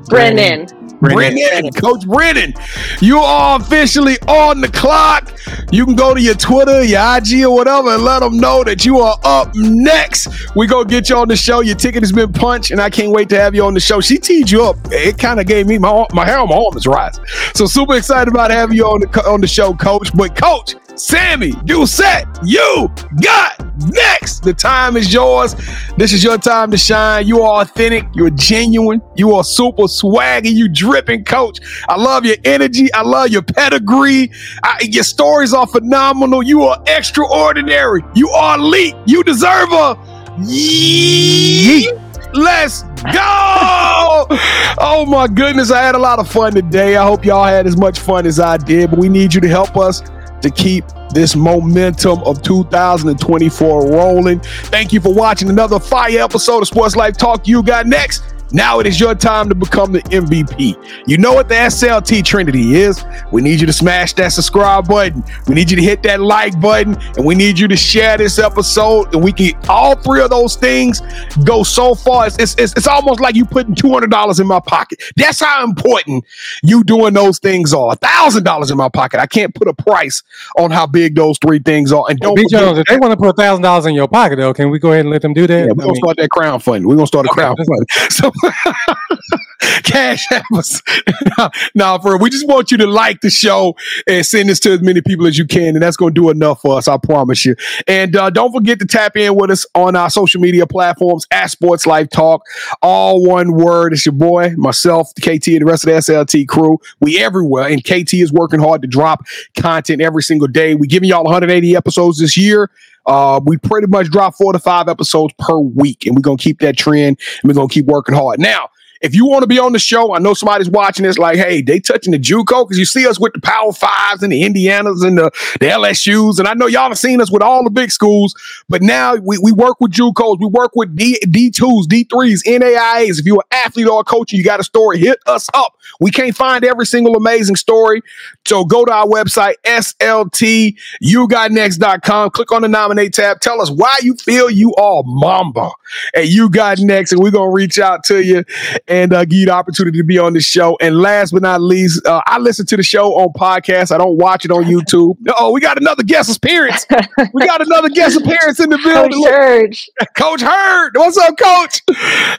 Brennan, 0.08 0.83
Brennan. 1.04 1.72
Coach 1.74 2.08
Brennan. 2.08 2.54
You 3.02 3.20
are 3.20 3.60
officially 3.60 4.18
on 4.28 4.62
the 4.62 4.70
clock. 4.70 5.34
You 5.72 5.86
can 5.86 5.96
go 5.96 6.14
to 6.14 6.22
your 6.22 6.36
Twitter, 6.36 6.84
your 6.84 7.18
IG, 7.18 7.44
or 7.44 7.54
whatever, 7.54 7.90
and 7.90 8.04
let 8.04 8.20
them 8.20 8.38
know 8.38 8.64
that 8.64 8.86
you 8.86 9.00
are 9.00 9.18
up 9.24 9.54
next. 9.56 10.56
We're 10.56 10.68
gonna 10.68 10.88
get 10.88 11.10
you 11.10 11.18
on 11.18 11.28
the 11.28 11.36
show. 11.36 11.60
Your 11.62 11.76
ticket 11.76 12.04
has 12.04 12.12
been 12.12 12.32
punched, 12.32 12.72
and 12.72 12.80
I 12.80 12.90
can't 12.90 13.12
wait 13.12 13.30
to 13.30 13.40
have 13.40 13.54
you 13.54 13.66
on 13.66 13.74
the 13.74 13.80
show. 13.80 14.00
She 14.00 14.18
teed 14.18 14.50
you 14.50 14.64
up. 14.64 14.78
It 14.92 15.18
kind 15.18 15.40
of 15.40 15.46
gave 15.46 15.68
me 15.68 15.78
my 15.78 16.06
my 16.14 16.26
hair 16.26 16.40
on 16.40 16.50
my 16.50 16.56
arm 16.56 16.78
is 16.78 16.88
rising. 16.88 17.26
So 17.54 17.66
super 17.66 17.96
excited 17.96 18.30
about 18.30 18.52
having 18.52 18.78
you 18.78 18.86
on 18.86 19.02
the 19.02 19.30
on 19.30 19.42
the 19.42 19.48
show, 19.48 19.74
Coach. 19.74 20.16
But 20.16 20.36
Coach 20.36 20.76
Sammy 20.96 21.52
Doucette, 21.52 22.28
you 22.46 22.88
got 23.22 23.60
next. 23.88 24.42
The 24.44 24.54
time 24.54 24.96
is 24.96 25.12
yours. 25.12 25.56
This 25.98 26.14
is 26.14 26.24
your 26.24 26.38
time 26.38 26.70
to 26.72 26.78
shine. 26.78 27.26
You 27.26 27.42
are 27.42 27.62
authentic. 27.62 28.06
You're 28.14 28.30
genuine. 28.30 29.02
You 29.16 29.34
are 29.34 29.44
super 29.44 29.84
swaggy. 29.84 30.54
You 30.54 30.70
dripping, 30.94 31.24
Coach. 31.24 31.58
I 31.90 31.96
love 31.96 32.24
your 32.24 32.36
energy. 32.44 32.94
I 32.94 33.02
love 33.02 33.30
your 33.30 33.42
pedigree. 33.42 34.30
I, 34.62 34.78
your 34.84 35.04
stories 35.04 35.52
are 35.52 35.66
phenomenal. 35.66 36.44
You 36.44 36.62
are 36.64 36.78
extraordinary. 36.86 38.04
You 38.14 38.30
are 38.30 38.60
elite. 38.60 38.96
You 39.08 39.24
deserve 39.24 39.72
a 39.72 39.96
yeet. 40.38 41.88
Let's 42.36 42.84
go! 43.12 44.28
Oh 44.80 45.06
my 45.06 45.28
goodness, 45.28 45.72
I 45.72 45.82
had 45.82 45.96
a 45.96 46.00
lot 46.00 46.20
of 46.20 46.30
fun 46.30 46.54
today. 46.54 46.96
I 46.96 47.06
hope 47.06 47.26
y'all 47.26 47.46
had 47.46 47.68
as 47.68 47.78
much 47.78 48.00
fun 48.00 48.26
as 48.26 48.40
I 48.40 48.58
did, 48.58 48.90
but 48.90 49.00
we 49.00 49.08
need 49.08 49.34
you 49.34 49.40
to 49.42 49.48
help 49.48 49.78
us 49.78 50.02
to 50.42 50.50
keep 50.50 50.84
this 51.14 51.36
momentum 51.36 52.20
of 52.24 52.42
2024 52.42 53.92
rolling. 53.92 54.40
Thank 54.40 54.92
you 54.92 55.00
for 55.00 55.14
watching 55.14 55.50
another 55.50 55.80
fire 55.80 56.20
episode 56.20 56.62
of 56.62 56.68
Sports 56.68 56.96
Life 56.96 57.18
Talk. 57.18 57.48
You 57.48 57.64
got 57.64 57.86
next. 57.86 58.33
Now 58.54 58.80
it 58.80 58.86
is 58.86 59.00
your 59.00 59.16
time 59.16 59.50
to 59.50 59.56
become 59.56 59.92
the 59.92 60.02
MVP. 60.04 60.78
You 61.08 61.18
know 61.18 61.34
what 61.34 61.50
the 61.50 61.56
SLT 61.56 62.24
Trinity 62.24 62.76
is. 62.76 63.04
We 63.32 63.42
need 63.42 63.60
you 63.60 63.66
to 63.66 63.74
smash 63.74 64.14
that 64.14 64.32
subscribe 64.32 64.88
button. 64.88 65.24
We 65.48 65.56
need 65.56 65.72
you 65.72 65.76
to 65.78 65.84
hit 65.84 66.04
that 66.04 66.22
like 66.22 66.60
button, 66.62 66.96
and 67.18 67.26
we 67.26 67.34
need 67.36 67.58
you 67.58 67.68
to 67.68 67.76
share 67.76 68.18
this 68.18 68.38
episode. 68.38 69.14
And 69.14 69.24
we 69.24 69.32
can 69.32 69.54
all 69.68 69.96
three 69.96 70.22
of 70.22 70.30
those 70.30 70.56
things 70.56 71.02
go 71.44 71.64
so 71.64 71.96
far. 71.96 72.28
It's 72.28 72.38
it's, 72.38 72.74
it's 72.74 72.88
almost 72.88 73.20
like 73.20 73.36
you 73.36 73.46
putting 73.46 73.74
two 73.74 73.92
hundred 73.92 74.12
dollars 74.12 74.40
in 74.40 74.46
my 74.48 74.60
pocket. 74.60 75.02
That's 75.16 75.40
how 75.40 75.64
important 75.64 76.24
you 76.62 76.84
doing 76.84 77.14
those 77.14 77.40
things 77.40 77.74
are. 77.74 77.96
thousand 77.96 78.44
dollars 78.44 78.70
in 78.70 78.78
my 78.78 78.90
pocket. 78.90 79.20
I 79.20 79.26
can't 79.26 79.54
put 79.56 79.68
a 79.68 79.74
price 79.74 80.22
on 80.58 80.70
how 80.70 80.86
big 80.86 81.16
those 81.16 81.38
three 81.40 81.60
things 81.60 81.92
are. 81.92 82.06
And 82.08 82.20
don't 82.20 82.36
Big 82.36 82.50
Jones, 82.50 82.78
if 82.78 82.86
they 82.86 82.98
want 82.98 83.12
to 83.12 83.18
put 83.18 83.30
a 83.30 83.34
thousand 83.34 83.64
dollars 83.64 83.86
in 83.88 83.96
your 83.96 84.08
pocket, 84.08 84.36
though, 84.36 84.54
can 84.54 84.70
we 84.70 84.78
go 84.78 84.92
ahead 84.92 85.02
and 85.02 85.10
let 85.10 85.24
them 85.24 85.34
do 85.34 85.48
that? 85.48 85.66
Yeah, 85.68 85.74
we're 85.74 85.86
gonna 85.86 85.96
start 85.96 86.18
that 86.18 86.30
crowdfunding. 86.30 86.86
We're 86.86 86.96
gonna 86.96 87.08
start 87.08 87.26
a 87.26 87.32
Okay, 87.32 87.42
fund. 87.42 87.88
So 88.12 88.32
cash 89.84 90.26
app 90.32 90.44
us. 90.56 90.82
nah, 91.76 91.98
for 91.98 92.18
we 92.18 92.30
just 92.30 92.48
want 92.48 92.72
you 92.72 92.78
to 92.78 92.88
like 92.88 93.22
the 93.22 93.30
show 93.30 93.76
and 94.08 94.26
send 94.26 94.50
this 94.50 94.60
to 94.62 94.72
as 94.72 94.82
many 94.82 95.02
people 95.02 95.28
as 95.28 95.38
you 95.38 95.46
can, 95.46 95.76
and 95.76 95.82
that's 95.82 95.98
gonna 95.98 96.12
do 96.12 96.30
enough 96.30 96.62
for 96.62 96.78
us. 96.78 96.88
I 96.88 96.98
promise 96.98 97.46
you. 97.46 97.56
And 97.88 98.16
uh, 98.16 98.30
don't 98.30 98.52
forget 98.52 98.80
to 98.80 98.86
tap 98.86 99.16
in 99.18 99.36
with 99.36 99.52
us 99.52 99.66
on 99.76 99.96
our 99.96 100.10
social 100.10 100.42
media 100.42 100.68
platforms 100.68 101.26
at 101.32 101.48
Sports 101.48 101.86
Life 101.86 102.10
Talk. 102.10 102.44
All 102.82 103.24
one 103.24 103.54
word. 103.54 103.94
It's 103.94 104.06
your 104.06 104.14
boy, 104.14 104.54
myself, 104.58 105.12
KT, 105.22 105.48
and 105.48 105.62
the 105.62 105.66
rest 105.66 105.86
of 105.86 105.94
the 105.94 106.14
SLT 106.14 106.48
crew. 106.48 106.80
We 107.00 107.20
everywhere, 107.20 107.68
and 107.68 107.84
KT 107.84 108.14
is 108.16 108.32
working 108.32 108.60
hard 108.60 108.82
to 108.82 108.88
drop 108.88 109.26
content 109.58 110.02
every 110.02 110.24
single 110.24 110.48
day. 110.48 110.76
We 110.76 110.88
giving 110.88 111.10
y'all 111.10 111.24
180 111.24 111.76
episodes 111.76 112.20
this 112.20 112.38
year. 112.38 112.70
Uh, 113.06 113.40
we 113.44 113.58
pretty 113.58 113.88
much 113.88 114.10
drop 114.10 114.36
four 114.36 114.54
to 114.54 114.60
five 114.60 114.88
episodes 114.88 115.34
per 115.40 115.58
week, 115.58 116.06
and 116.06 116.16
we're 116.16 116.22
gonna 116.22 116.38
keep 116.38 116.60
that 116.60 116.78
trend, 116.78 117.20
and 117.42 117.50
we're 117.50 117.54
gonna 117.54 117.68
keep 117.68 117.86
working 117.86 118.16
hard. 118.16 118.40
Now, 118.40 118.70
if 119.04 119.14
you 119.14 119.26
want 119.26 119.44
to 119.44 119.48
be 119.48 119.60
on 119.60 119.74
the 119.74 119.80
show, 119.80 120.16
I 120.16 120.20
know 120.20 120.34
somebody's 120.34 120.70
watching 120.70 121.04
this, 121.04 121.18
like, 121.18 121.36
hey, 121.36 121.62
they 121.62 121.82
touching 121.82 122.14
the 122.14 122.18
JUCO 122.18 122.66
because 122.66 122.80
you 122.80 122.86
see 122.86 123.06
us 123.06 123.20
with 123.20 123.34
the 123.34 123.42
Power 123.42 123.74
Fives 123.74 124.24
and 124.24 124.32
the 124.32 124.42
Indianas 124.42 125.06
and 125.06 125.18
the, 125.18 125.30
the 125.60 125.66
LSU's, 125.68 126.40
and 126.40 126.48
I 126.48 126.54
know 126.54 126.68
y'all 126.68 126.88
have 126.88 126.98
seen 126.98 127.20
us 127.20 127.30
with 127.30 127.42
all 127.42 127.66
the 127.66 127.70
big 127.70 127.92
schools, 127.92 128.34
but 128.70 128.82
now 128.82 129.16
we, 129.16 129.38
we 129.38 129.52
work 129.52 129.82
with 129.82 129.92
JUCOs, 129.92 130.40
we 130.40 130.48
work 130.48 130.72
with 130.74 130.96
D 130.96 131.20
D2s, 131.26 131.88
D3s, 131.88 132.46
NAIAs. 132.46 133.20
If 133.20 133.26
you're 133.26 133.44
an 133.52 133.58
athlete 133.66 133.88
or 133.88 134.00
a 134.00 134.06
coach 134.06 134.32
and 134.32 134.38
you 134.38 134.46
got 134.46 134.62
a 134.62 134.64
story, 134.64 135.00
hit 135.00 135.20
us 135.26 135.50
up. 135.54 135.78
We 136.00 136.10
can't 136.10 136.36
find 136.36 136.64
every 136.64 136.86
single 136.86 137.16
amazing 137.16 137.58
story. 137.58 138.02
So 138.46 138.64
go 138.64 138.86
to 138.86 138.92
our 138.92 139.06
website, 139.06 139.56
SLTUGotNext.com. 139.66 142.30
Click 142.32 142.52
on 142.52 142.62
the 142.62 142.70
nominate 142.70 143.14
tab. 143.14 143.42
Tell 143.42 143.62
us 143.62 143.70
why 143.70 143.96
you 144.02 144.16
feel 144.16 144.50
you 144.50 144.74
are 144.76 145.04
Mamba 145.06 145.72
and 146.14 146.28
you 146.28 146.50
got 146.50 146.80
next, 146.80 147.12
and 147.12 147.22
we're 147.22 147.32
gonna 147.32 147.52
reach 147.52 147.80
out 147.80 148.06
to 148.06 148.24
you 148.24 148.46
and 148.94 149.12
uh, 149.12 149.26
give 149.26 149.40
you 149.40 149.46
the 149.48 149.52
opportunity 149.52 149.98
to 149.98 150.04
be 150.04 150.20
on 150.20 150.34
the 150.34 150.40
show. 150.40 150.78
And 150.80 151.00
last 151.00 151.32
but 151.32 151.42
not 151.42 151.62
least, 151.62 152.06
uh, 152.06 152.22
I 152.28 152.38
listen 152.38 152.68
to 152.68 152.78
the 152.78 152.84
show 152.84 153.16
on 153.16 153.34
podcast. 153.34 153.92
I 153.92 153.98
don't 153.98 154.18
watch 154.18 154.46
it 154.46 154.52
on 154.52 154.66
YouTube. 154.66 155.18
Oh, 155.36 155.52
we 155.52 155.62
got 155.62 155.82
another 155.82 156.04
guest 156.04 156.36
appearance. 156.38 156.86
We 157.34 157.48
got 157.48 157.60
another 157.60 157.90
guest 157.90 158.18
appearance 158.18 158.60
in 158.60 158.70
the 158.70 158.78
building. 158.84 159.20
Look, 159.20 159.30
Surge. 159.30 159.90
Coach 160.16 160.42
Hurd. 160.42 160.92
What's 160.96 161.18
up, 161.18 161.36
Coach? 161.38 161.82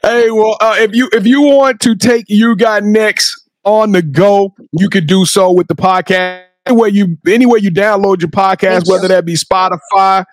Hey, 0.02 0.30
well, 0.30 0.56
uh, 0.60 0.76
if 0.78 0.94
you 0.94 1.08
if 1.12 1.26
you 1.26 1.42
want 1.42 1.80
to 1.80 1.96
take 1.96 2.26
you 2.28 2.54
got 2.54 2.84
next 2.84 3.48
on 3.64 3.90
the 3.92 4.00
go, 4.00 4.54
you 4.72 4.88
could 4.88 5.08
do 5.08 5.24
so 5.24 5.50
with 5.50 5.66
the 5.66 5.74
podcast. 5.74 6.44
Anywhere 6.66 6.88
you 6.88 7.18
anywhere 7.26 7.58
you 7.58 7.70
download 7.72 8.20
your 8.20 8.30
podcast, 8.30 8.88
whether 8.88 9.08
that 9.08 9.24
be 9.24 9.34
Spotify 9.34 10.24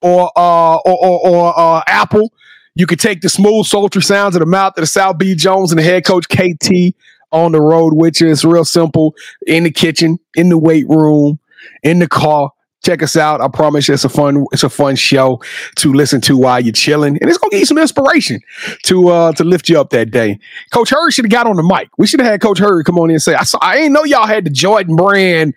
or 0.00 0.30
uh 0.36 0.76
or 0.76 1.06
or, 1.06 1.28
or 1.28 1.58
uh, 1.58 1.82
Apple, 1.88 2.32
you 2.74 2.86
could 2.86 3.00
take 3.00 3.20
the 3.20 3.28
smooth, 3.28 3.66
sultry 3.66 4.02
sounds 4.02 4.34
of 4.34 4.40
the 4.40 4.46
mouth 4.46 4.76
of 4.76 4.82
the 4.82 4.86
South 4.86 5.18
B. 5.18 5.34
Jones 5.34 5.70
and 5.70 5.78
the 5.78 5.82
head 5.82 6.04
coach 6.04 6.28
KT 6.28 6.94
on 7.30 7.52
the 7.52 7.60
road, 7.60 7.94
which 7.94 8.20
is 8.22 8.44
real 8.44 8.64
simple 8.64 9.14
in 9.46 9.64
the 9.64 9.70
kitchen, 9.70 10.18
in 10.34 10.48
the 10.48 10.58
weight 10.58 10.88
room, 10.88 11.38
in 11.82 11.98
the 11.98 12.08
car. 12.08 12.50
Check 12.84 13.02
us 13.02 13.16
out. 13.16 13.40
I 13.40 13.48
promise 13.48 13.88
you 13.88 13.94
it's 13.94 14.04
a 14.04 14.08
fun, 14.08 14.44
it's 14.52 14.62
a 14.62 14.68
fun 14.68 14.96
show 14.96 15.40
to 15.76 15.92
listen 15.92 16.20
to 16.22 16.36
while 16.36 16.60
you're 16.60 16.72
chilling. 16.72 17.18
And 17.20 17.30
it's 17.30 17.38
gonna 17.38 17.50
give 17.50 17.60
you 17.60 17.66
some 17.66 17.78
inspiration 17.78 18.40
to 18.84 19.08
uh 19.08 19.32
to 19.32 19.44
lift 19.44 19.68
you 19.68 19.80
up 19.80 19.90
that 19.90 20.10
day. 20.10 20.38
Coach 20.70 20.90
Hurd 20.90 21.12
should 21.12 21.24
have 21.24 21.32
got 21.32 21.46
on 21.46 21.56
the 21.56 21.62
mic. 21.62 21.88
We 21.98 22.06
should 22.06 22.20
have 22.20 22.30
had 22.30 22.40
Coach 22.40 22.58
Hurd 22.58 22.84
come 22.84 22.98
on 22.98 23.10
in 23.10 23.14
and 23.14 23.22
say, 23.22 23.34
I 23.34 23.44
saw 23.44 23.58
I 23.62 23.78
ain't 23.78 23.92
know 23.92 24.04
y'all 24.04 24.26
had 24.26 24.44
the 24.44 24.50
Jordan 24.50 24.96
brand 24.96 25.54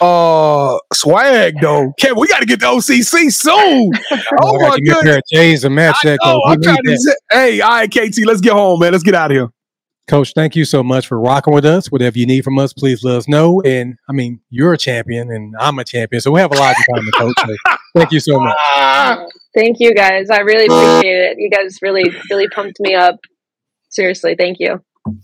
uh 0.00 0.78
swag 0.92 1.56
though. 1.60 1.92
Kevin, 1.98 2.18
we 2.20 2.28
gotta 2.28 2.46
get 2.46 2.60
the 2.60 2.66
OCC 2.66 3.32
soon. 3.32 3.92
oh 4.42 4.68
my 4.68 4.78
goodness. 4.78 5.22
J's 5.32 5.64
and 5.64 5.74
match 5.74 5.96
that. 6.02 6.18
know. 6.22 6.42
I'm 6.46 6.60
trying 6.60 6.82
to 6.84 6.96
say, 6.98 7.12
hey, 7.30 7.60
all 7.60 7.70
right, 7.70 7.90
KT, 7.90 8.18
let's 8.26 8.40
get 8.40 8.52
home, 8.52 8.80
man. 8.80 8.92
Let's 8.92 9.04
get 9.04 9.14
out 9.14 9.30
of 9.30 9.36
here. 9.36 9.50
Coach, 10.08 10.32
thank 10.34 10.56
you 10.56 10.64
so 10.64 10.82
much 10.82 11.06
for 11.06 11.20
rocking 11.20 11.52
with 11.52 11.66
us. 11.66 11.92
Whatever 11.92 12.18
you 12.18 12.24
need 12.24 12.42
from 12.42 12.58
us, 12.58 12.72
please 12.72 13.04
let 13.04 13.16
us 13.16 13.28
know. 13.28 13.60
And 13.60 13.98
I 14.08 14.12
mean, 14.12 14.40
you're 14.48 14.72
a 14.72 14.78
champion 14.78 15.30
and 15.30 15.54
I'm 15.60 15.78
a 15.78 15.84
champion, 15.84 16.22
so 16.22 16.32
we 16.32 16.40
have 16.40 16.50
a 16.50 16.56
lot 16.56 16.74
in 16.76 16.94
common, 16.94 17.12
Coach. 17.12 17.34
So 17.46 17.76
thank 17.96 18.12
you 18.12 18.20
so 18.20 18.40
much. 18.40 18.56
Thank 19.54 19.80
you 19.80 19.92
guys. 19.92 20.30
I 20.30 20.40
really 20.40 20.66
appreciate 20.66 21.16
it. 21.16 21.38
You 21.38 21.50
guys 21.50 21.78
really, 21.82 22.04
really 22.30 22.48
pumped 22.48 22.78
me 22.78 22.94
up. 22.94 23.16
Seriously, 23.88 24.36
thank 24.38 24.58
you. 24.60 24.80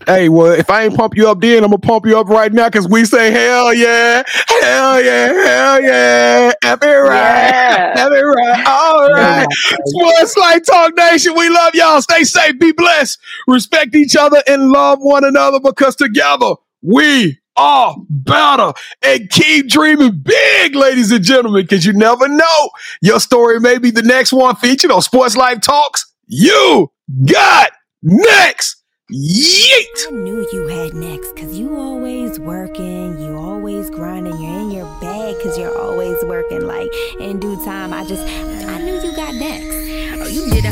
Hey, 0.06 0.28
well, 0.28 0.52
if 0.52 0.70
I 0.70 0.84
ain't 0.84 0.96
pump 0.96 1.16
you 1.16 1.28
up 1.28 1.40
then, 1.40 1.64
I'm 1.64 1.70
gonna 1.70 1.78
pump 1.78 2.06
you 2.06 2.18
up 2.18 2.28
right 2.28 2.52
now 2.52 2.68
because 2.68 2.88
we 2.88 3.04
say 3.04 3.30
hell 3.30 3.72
yeah, 3.74 4.22
hell 4.60 5.02
yeah, 5.02 5.32
hell 5.32 5.82
yeah, 5.82 6.52
happy 6.62 6.86
right, 6.86 7.48
Yeah. 7.48 7.98
happy 7.98 8.20
right, 8.22 8.64
all 8.66 9.08
right. 9.10 9.46
Sports 9.86 10.36
Life 10.36 10.62
Talk 10.66 10.96
Nation, 10.96 11.34
we 11.36 11.48
love 11.48 11.74
y'all. 11.74 12.02
Stay 12.02 12.24
safe, 12.24 12.58
be 12.58 12.72
blessed, 12.72 13.18
respect 13.48 13.94
each 13.94 14.16
other, 14.16 14.42
and 14.46 14.70
love 14.70 14.98
one 15.00 15.24
another 15.24 15.60
because 15.60 15.96
together 15.96 16.54
we 16.82 17.38
are 17.56 17.96
better. 18.10 18.72
And 19.02 19.30
keep 19.30 19.68
dreaming 19.68 20.20
big, 20.22 20.74
ladies 20.74 21.12
and 21.12 21.24
gentlemen, 21.24 21.62
because 21.62 21.86
you 21.86 21.92
never 21.92 22.28
know. 22.28 22.70
Your 23.00 23.20
story 23.20 23.60
may 23.60 23.78
be 23.78 23.90
the 23.90 24.02
next 24.02 24.32
one 24.32 24.56
featured 24.56 24.90
on 24.90 25.02
Sports 25.02 25.36
Life 25.36 25.60
Talks. 25.60 26.12
You 26.26 26.90
got 27.26 27.70
next. 28.02 28.82
Yeet. 29.12 30.06
I 30.08 30.12
knew 30.12 30.48
you 30.50 30.66
had 30.66 30.94
next 30.94 31.36
cause 31.36 31.58
you 31.58 31.76
always 31.76 32.40
working, 32.40 33.20
you 33.20 33.36
always 33.36 33.90
grinding, 33.90 34.32
you're 34.40 34.60
in 34.60 34.70
your 34.70 34.86
bag 34.98 35.36
cause 35.42 35.58
you're 35.58 35.78
always 35.78 36.16
working. 36.24 36.62
Like 36.62 36.88
in 37.20 37.38
due 37.38 37.62
time, 37.66 37.92
I 37.92 38.06
just, 38.06 38.22
I 38.22 38.78
knew 38.78 38.94
you 38.94 39.14
got 39.14 39.34
next. 39.34 39.83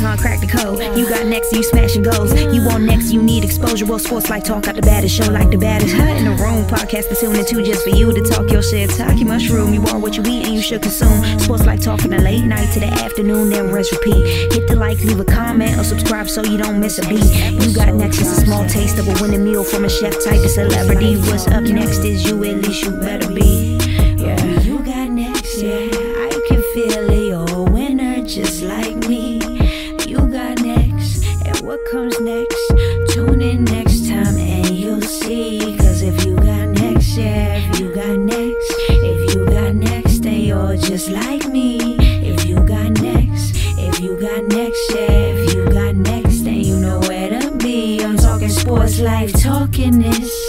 Huh? 0.03 0.17
Crack 0.17 0.41
the 0.41 0.47
code. 0.47 0.81
You 0.99 1.09
got 1.09 1.27
next, 1.27 1.53
you 1.53 1.63
smashing 1.63 2.03
goals. 2.03 2.35
You 2.35 2.65
want 2.67 2.85
next, 2.85 3.13
you 3.13 3.23
need 3.23 3.45
exposure. 3.45 3.87
Well, 3.87 3.99
sports 3.99 4.29
like 4.29 4.43
talk 4.45 4.67
out 4.67 4.75
the 4.75 4.83
baddest 4.83 5.15
show, 5.15 5.31
like 5.31 5.51
the 5.51 5.59
baddest. 5.59 5.95
Huh? 5.95 6.03
In 6.19 6.25
the 6.25 6.33
room, 6.43 6.65
podcast 6.67 7.09
to 7.09 7.15
tune 7.15 7.37
into 7.37 7.63
just 7.63 7.85
for 7.85 7.91
you 7.91 8.13
to 8.13 8.21
talk 8.23 8.51
your 8.51 8.63
shit. 8.63 8.91
Talk 8.91 9.17
your 9.17 9.29
mushroom. 9.29 9.73
You 9.73 9.83
are 9.87 9.99
what 9.99 10.17
you 10.17 10.23
eat 10.27 10.47
and 10.47 10.55
you 10.55 10.63
should 10.63 10.83
consume. 10.83 11.23
Sports 11.39 11.65
like 11.67 11.81
talk 11.81 12.01
from 12.01 12.11
the 12.11 12.19
late 12.19 12.45
night 12.45 12.73
to 12.75 12.81
the 12.81 12.87
afternoon, 12.87 13.51
then 13.51 13.71
rest 13.73 13.93
repeat. 13.93 14.53
Hit 14.53 14.67
the 14.69 14.77
like, 14.77 14.99
leave 15.05 15.21
a 15.21 15.25
comment, 15.25 15.79
or 15.79 15.85
subscribe 15.85 16.29
so 16.29 16.43
you 16.43 16.59
don't 16.59 16.81
miss 16.81 16.99
a 16.99 17.09
beat. 17.09 17.25
You 17.63 17.73
got 17.73 17.95
next 17.95 18.21
is 18.21 18.39
a 18.39 18.41
small 18.45 18.67
taste 18.67 18.99
of 18.99 19.07
a 19.07 19.15
winning 19.23 19.45
meal 19.45 19.63
from 19.63 19.85
a 19.85 19.89
chef 19.89 20.13
type 20.25 20.43
of 20.43 20.51
celebrity. 20.51 21.17
What's 21.17 21.47
up 21.47 21.63
next 21.63 21.99
is 21.99 22.25
you, 22.29 22.43
at 22.45 22.57
least 22.57 22.85
you 22.85 22.91
better 22.91 23.29
be. 23.29 23.79
Yeah, 24.19 24.52
comes 31.91 32.19
next? 32.21 32.73
Tune 33.09 33.41
in 33.41 33.65
next 33.65 34.09
time 34.09 34.37
and 34.37 34.71
you'll 34.71 35.01
see. 35.01 35.77
Cause 35.79 36.03
if 36.03 36.25
you 36.25 36.37
got 36.37 36.69
next, 36.69 37.17
yeah, 37.17 37.57
if 37.57 37.81
you 37.81 37.95
got 37.95 38.19
next, 38.19 38.75
if 38.89 39.35
you 39.35 39.47
got 39.47 39.75
next, 39.75 40.23
then 40.23 40.41
you're 40.41 40.77
just 40.77 41.09
like 41.09 41.47
me. 41.49 41.97
If 41.99 42.47
you 42.47 42.57
got 42.57 43.01
next, 43.01 43.57
if 43.79 44.01
you 44.01 44.21
got 44.21 44.45
next, 44.45 44.95
yeah, 44.95 45.11
if 45.11 45.55
you 45.55 45.65
got 45.71 45.95
next, 45.97 46.45
then 46.45 46.61
you 46.61 46.77
know 46.77 47.01
where 47.01 47.41
to 47.41 47.57
be. 47.57 48.03
I'm 48.05 48.17
talking. 48.17 48.49
Sports 48.49 49.01
life, 49.01 49.33
talking 49.41 50.01
this. 50.01 50.42